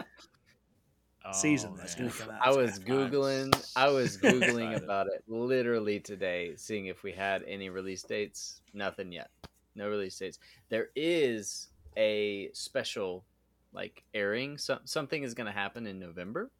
season 1.32 1.72
Oh, 1.74 1.78
that's 1.78 1.98
man. 1.98 2.08
gonna 2.10 2.20
come 2.20 2.36
out. 2.36 2.42
I 2.46 2.52
was 2.52 2.80
googling. 2.80 3.72
I 3.76 3.88
was 3.88 4.18
googling 4.22 4.76
about 4.76 5.08
it 5.08 5.24
literally 5.28 6.00
today, 6.00 6.54
seeing 6.58 6.88
if 6.88 7.04
we 7.04 7.12
had 7.14 7.44
any 7.48 7.70
release 7.70 8.04
dates. 8.04 8.62
Nothing 8.74 9.12
yet. 9.12 9.30
No 9.76 9.88
release 9.90 10.18
dates. 10.20 10.40
There 10.70 10.90
is 10.96 11.70
a 11.96 12.50
special, 12.54 13.24
like 13.72 14.04
airing. 14.14 14.58
Some 14.58 14.80
something 14.84 15.24
is 15.24 15.34
going 15.34 15.48
to 15.48 15.54
happen 15.54 15.88
in 15.88 15.98
November, 15.98 16.52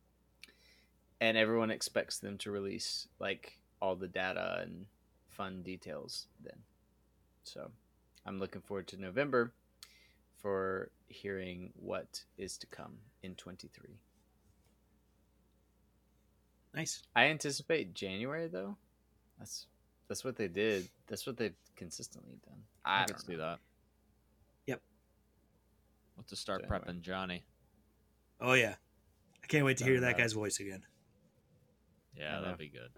and 1.20 1.38
everyone 1.38 1.70
expects 1.72 2.20
them 2.20 2.38
to 2.40 2.52
release 2.52 3.08
like 3.20 3.58
all 3.82 3.96
the 3.96 4.08
data 4.08 4.60
and 4.62 4.86
fun 5.28 5.62
details 5.62 6.28
then. 6.44 6.58
So, 7.44 7.70
I'm 8.26 8.40
looking 8.40 8.62
forward 8.62 8.88
to 8.90 8.98
November 9.02 9.54
for 10.42 10.92
hearing 11.08 11.72
what 11.76 12.24
is 12.38 12.58
to 12.58 12.68
come 12.68 12.94
in 13.22 13.36
23. 13.36 13.98
Nice. 16.74 17.04
I 17.16 17.26
anticipate 17.26 17.94
January 17.94 18.48
though. 18.48 18.76
That's 19.38 19.68
that's 20.08 20.24
what 20.24 20.36
they 20.38 20.48
did. 20.48 20.88
That's 21.08 21.26
what 21.28 21.38
they've 21.38 21.56
consistently 21.76 22.38
done. 22.46 22.58
I, 22.84 23.04
I 23.04 23.06
don't 23.06 23.20
see 23.22 23.36
that. 23.36 23.60
Yep. 24.68 24.82
We'll 26.16 26.22
have 26.24 26.28
to 26.28 26.36
start 26.36 26.62
January. 26.62 26.82
prepping 26.82 27.02
Johnny. 27.02 27.44
Oh 28.42 28.54
yeah. 28.54 28.76
I 29.44 29.48
can't 29.48 29.66
wait 29.66 29.78
to 29.78 29.84
hear 29.84 30.00
that 30.02 30.18
guy's 30.18 30.34
voice 30.34 30.60
again. 30.60 30.84
Yeah, 32.18 32.40
that'd 32.42 32.58
be 32.58 32.70
good. 32.70 32.90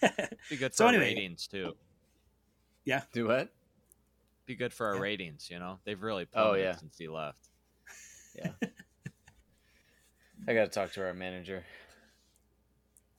Be 0.50 0.56
good 0.56 0.72
for 0.72 0.76
So 0.76 0.86
anyway- 0.88 1.14
ratings 1.14 1.46
too. 1.46 1.76
Yeah. 2.84 3.02
Do 3.12 3.26
what? 3.28 3.52
Be 4.48 4.54
good 4.56 4.72
for 4.72 4.86
our 4.86 4.94
Yeah. 4.94 5.00
ratings. 5.02 5.50
You 5.50 5.58
know, 5.58 5.78
they've 5.84 6.02
really 6.02 6.22
Oh, 6.24 6.26
plummeted 6.32 6.64
yeah. 6.64 6.76
since 6.76 6.96
he 6.96 7.06
left. 7.06 7.50
Yeah, 8.34 8.52
I 10.46 10.54
got 10.54 10.64
to 10.64 10.68
talk 10.70 10.90
to 10.92 11.04
our 11.04 11.12
manager. 11.12 11.64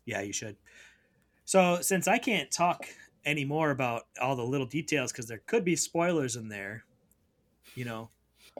Yeah, 0.06 0.22
you 0.22 0.34
should. 0.34 0.58
So, 1.46 1.82
since 1.82 2.08
I 2.08 2.18
can't 2.18 2.50
talk 2.50 2.88
anymore 3.26 3.70
about 3.70 4.08
all 4.20 4.36
the 4.36 4.46
little 4.46 4.66
details 4.66 5.12
because 5.12 5.28
there 5.28 5.38
could 5.46 5.64
be 5.64 5.76
spoilers 5.76 6.36
in 6.36 6.50
there, 6.50 6.84
you 7.76 7.86
know, 7.86 8.10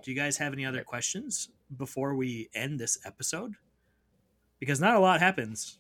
do 0.04 0.12
you 0.12 0.18
guys 0.18 0.38
have 0.38 0.54
any 0.54 0.64
other 0.66 0.84
questions 0.84 1.50
before 1.78 2.14
we 2.16 2.50
end 2.54 2.80
this 2.80 3.00
episode? 3.06 3.56
Because 4.60 4.80
not 4.80 4.96
a 4.96 5.00
lot 5.00 5.22
happens 5.22 5.80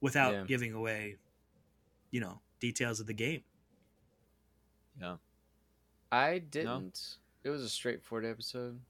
without 0.00 0.32
Yeah. 0.34 0.44
giving 0.44 0.74
away, 0.74 1.16
you 2.12 2.20
know, 2.20 2.40
details 2.60 3.00
of 3.00 3.06
the 3.06 3.14
game. 3.14 3.42
Yeah. 5.00 5.16
I 6.10 6.38
didn't. 6.38 7.16
It 7.44 7.50
was 7.50 7.62
a 7.62 7.68
straightforward 7.68 8.24
episode. 8.26 8.80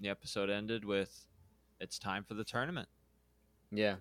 The 0.00 0.08
episode 0.08 0.50
ended 0.50 0.84
with, 0.84 1.26
"It's 1.80 1.98
time 1.98 2.24
for 2.24 2.34
the 2.34 2.44
tournament." 2.44 2.88
Yeah, 3.70 3.96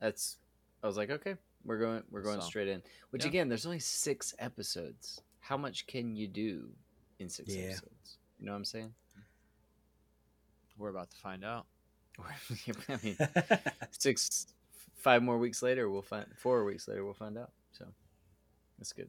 that's. 0.00 0.38
I 0.82 0.86
was 0.86 0.96
like, 0.96 1.10
okay, 1.10 1.36
we're 1.64 1.78
going. 1.78 2.02
We're 2.10 2.22
going 2.22 2.40
So, 2.40 2.46
straight 2.46 2.68
in. 2.68 2.82
Which 3.10 3.24
yeah. 3.24 3.28
again, 3.28 3.48
there's 3.48 3.66
only 3.66 3.78
six 3.78 4.34
episodes. 4.38 5.20
How 5.40 5.56
much 5.56 5.86
can 5.86 6.16
you 6.16 6.26
do 6.26 6.70
in 7.18 7.28
six 7.28 7.54
Yeah. 7.54 7.64
episodes? 7.66 8.18
You 8.40 8.46
know 8.46 8.52
what 8.52 8.58
I'm 8.58 8.64
saying? 8.64 8.94
We're 10.76 10.88
about 10.90 11.10
to 11.10 11.16
find 11.16 11.44
out. 11.44 11.66
I 12.88 12.98
mean, 13.02 13.16
six, 13.90 14.46
five 14.96 15.22
more 15.22 15.38
weeks 15.38 15.62
later, 15.62 15.88
we'll 15.88 16.02
find. 16.02 16.26
Four 16.36 16.64
weeks 16.64 16.88
later, 16.88 17.04
we'll 17.04 17.14
find 17.14 17.38
out. 17.38 17.50
So 17.72 17.86
that's 18.78 18.92
good. 18.92 19.08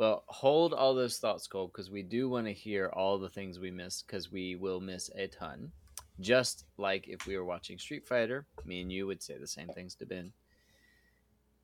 Well, 0.00 0.24
hold 0.28 0.72
all 0.72 0.94
those 0.94 1.18
thoughts, 1.18 1.46
Cole, 1.46 1.66
because 1.66 1.90
we 1.90 2.02
do 2.02 2.26
want 2.26 2.46
to 2.46 2.54
hear 2.54 2.88
all 2.88 3.18
the 3.18 3.28
things 3.28 3.58
we 3.58 3.70
missed, 3.70 4.06
because 4.06 4.32
we 4.32 4.56
will 4.56 4.80
miss 4.80 5.10
a 5.14 5.26
ton. 5.26 5.72
Just 6.18 6.64
like 6.78 7.06
if 7.06 7.26
we 7.26 7.36
were 7.36 7.44
watching 7.44 7.76
Street 7.76 8.08
Fighter, 8.08 8.46
me 8.64 8.80
and 8.80 8.90
you 8.90 9.06
would 9.06 9.22
say 9.22 9.36
the 9.36 9.46
same 9.46 9.68
things 9.68 9.94
to 9.96 10.06
Ben. 10.06 10.32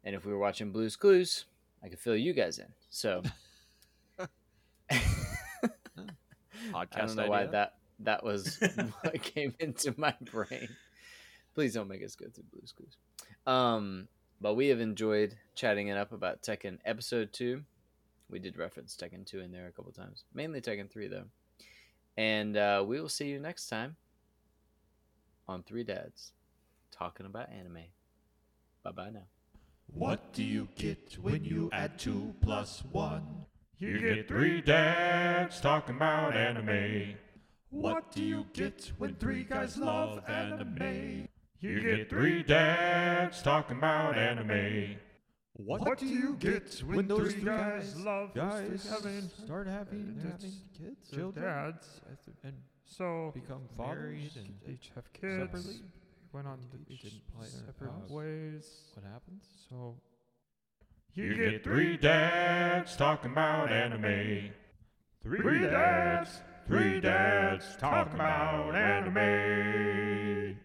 And 0.05 0.15
if 0.15 0.27
we 0.27 0.35
were 0.35 0.39
watching 0.39 0.71
Blue's 0.71 0.97
Clues, 0.97 1.47
I 1.83 1.89
could 1.89 1.99
fill 1.99 2.15
you 2.15 2.35
guys 2.35 2.59
in. 2.59 2.67
So 2.91 3.23
Podcast 4.21 4.29
I 6.75 6.85
don't 7.07 7.17
know 7.17 7.31
why 7.31 7.47
that 7.47 7.77
that 8.01 8.23
was 8.23 8.59
what 9.01 9.23
came 9.23 9.55
into 9.61 9.95
my 9.97 10.15
brain. 10.21 10.69
Please 11.55 11.73
don't 11.73 11.89
make 11.89 12.05
us 12.05 12.15
go 12.15 12.27
through 12.29 12.45
Blue's 12.53 12.73
Clues. 12.73 12.99
Um, 13.47 14.09
but 14.43 14.57
we 14.57 14.69
have 14.69 14.81
enjoyed 14.81 15.37
chatting 15.55 15.89
it 15.89 15.97
up 15.97 16.13
about 16.13 16.43
Tekken 16.43 16.81
Episode 16.85 17.33
Two. 17.33 17.63
We 18.31 18.39
did 18.39 18.57
reference 18.59 18.97
Tekken 18.97 19.25
Two 19.27 19.41
in 19.41 19.53
there 19.53 19.67
a 19.69 19.73
couple 19.73 19.93
times, 19.93 20.25
mainly 20.35 20.61
Tekken 20.61 20.91
Three 20.91 21.09
though. 21.09 21.25
And 22.17 22.57
uh, 22.57 22.85
we 22.87 23.01
will 23.01 23.09
see 23.09 23.29
you 23.29 23.39
next 23.39 23.69
time 23.69 23.97
on 25.47 25.63
Three 25.63 25.85
Dads 25.85 26.33
talking 26.91 27.27
about 27.27 27.51
anime. 27.53 27.85
Bye 28.83 28.91
bye 28.93 29.11
now. 29.11 29.27
What 29.93 30.33
do 30.33 30.43
you 30.43 30.69
get 30.77 31.17
when 31.21 31.45
you 31.45 31.71
add 31.73 31.99
two 31.99 32.35
plus 32.41 32.83
one? 32.91 33.47
You 33.79 33.99
get 34.01 34.27
three 34.27 34.61
dads 34.61 35.61
talking 35.61 35.97
about 35.97 36.35
anime. 36.35 37.15
What 37.71 38.11
do 38.11 38.23
you 38.23 38.47
get 38.53 38.91
when 38.99 39.15
three 39.17 39.45
guys 39.45 39.77
love 39.77 40.23
anime? 40.29 41.29
You 41.61 41.81
get 41.81 42.09
three 42.09 42.43
dads 42.43 43.43
talking 43.43 43.77
about 43.77 44.17
anime. 44.17 44.97
What, 45.59 45.99
do 45.99 46.07
you 46.07 46.37
get 46.39 46.83
when 46.85 47.09
those 47.09 47.33
three 47.33 47.43
guys 47.45 47.97
love 47.99 48.35
guys 48.35 48.87
having 48.91 49.23
start 49.45 49.67
having, 49.67 50.21
uh, 50.21 50.33
having 50.33 50.53
kids, 50.77 51.11
their 51.11 51.19
children, 51.21 51.45
dads? 51.45 52.01
and 52.45 52.53
So 52.85 53.33
become 53.35 53.63
married 53.79 54.21
fathers 54.21 54.37
and 54.37 54.55
and 54.67 54.75
each 54.75 54.91
have 54.95 55.11
kids. 55.15 55.39
separately? 55.43 55.83
Went 56.33 56.47
on 56.47 56.59
Each 56.89 57.05
each 57.07 57.23
play 57.35 57.47
separate 57.49 57.91
house. 57.91 58.11
ways. 58.11 58.67
what 58.95 59.07
happens? 59.11 59.45
So 59.71 59.97
you 61.15 61.35
get 61.35 61.65
three 61.65 61.97
dads 61.97 62.95
talking 62.97 63.31
about 63.33 63.73
anime. 63.73 64.51
Three 65.23 65.61
dads, 65.61 66.43
three 66.67 67.01
dads 67.01 67.65
talking 67.79 68.15
about 68.15 68.75
anime. 68.77 70.59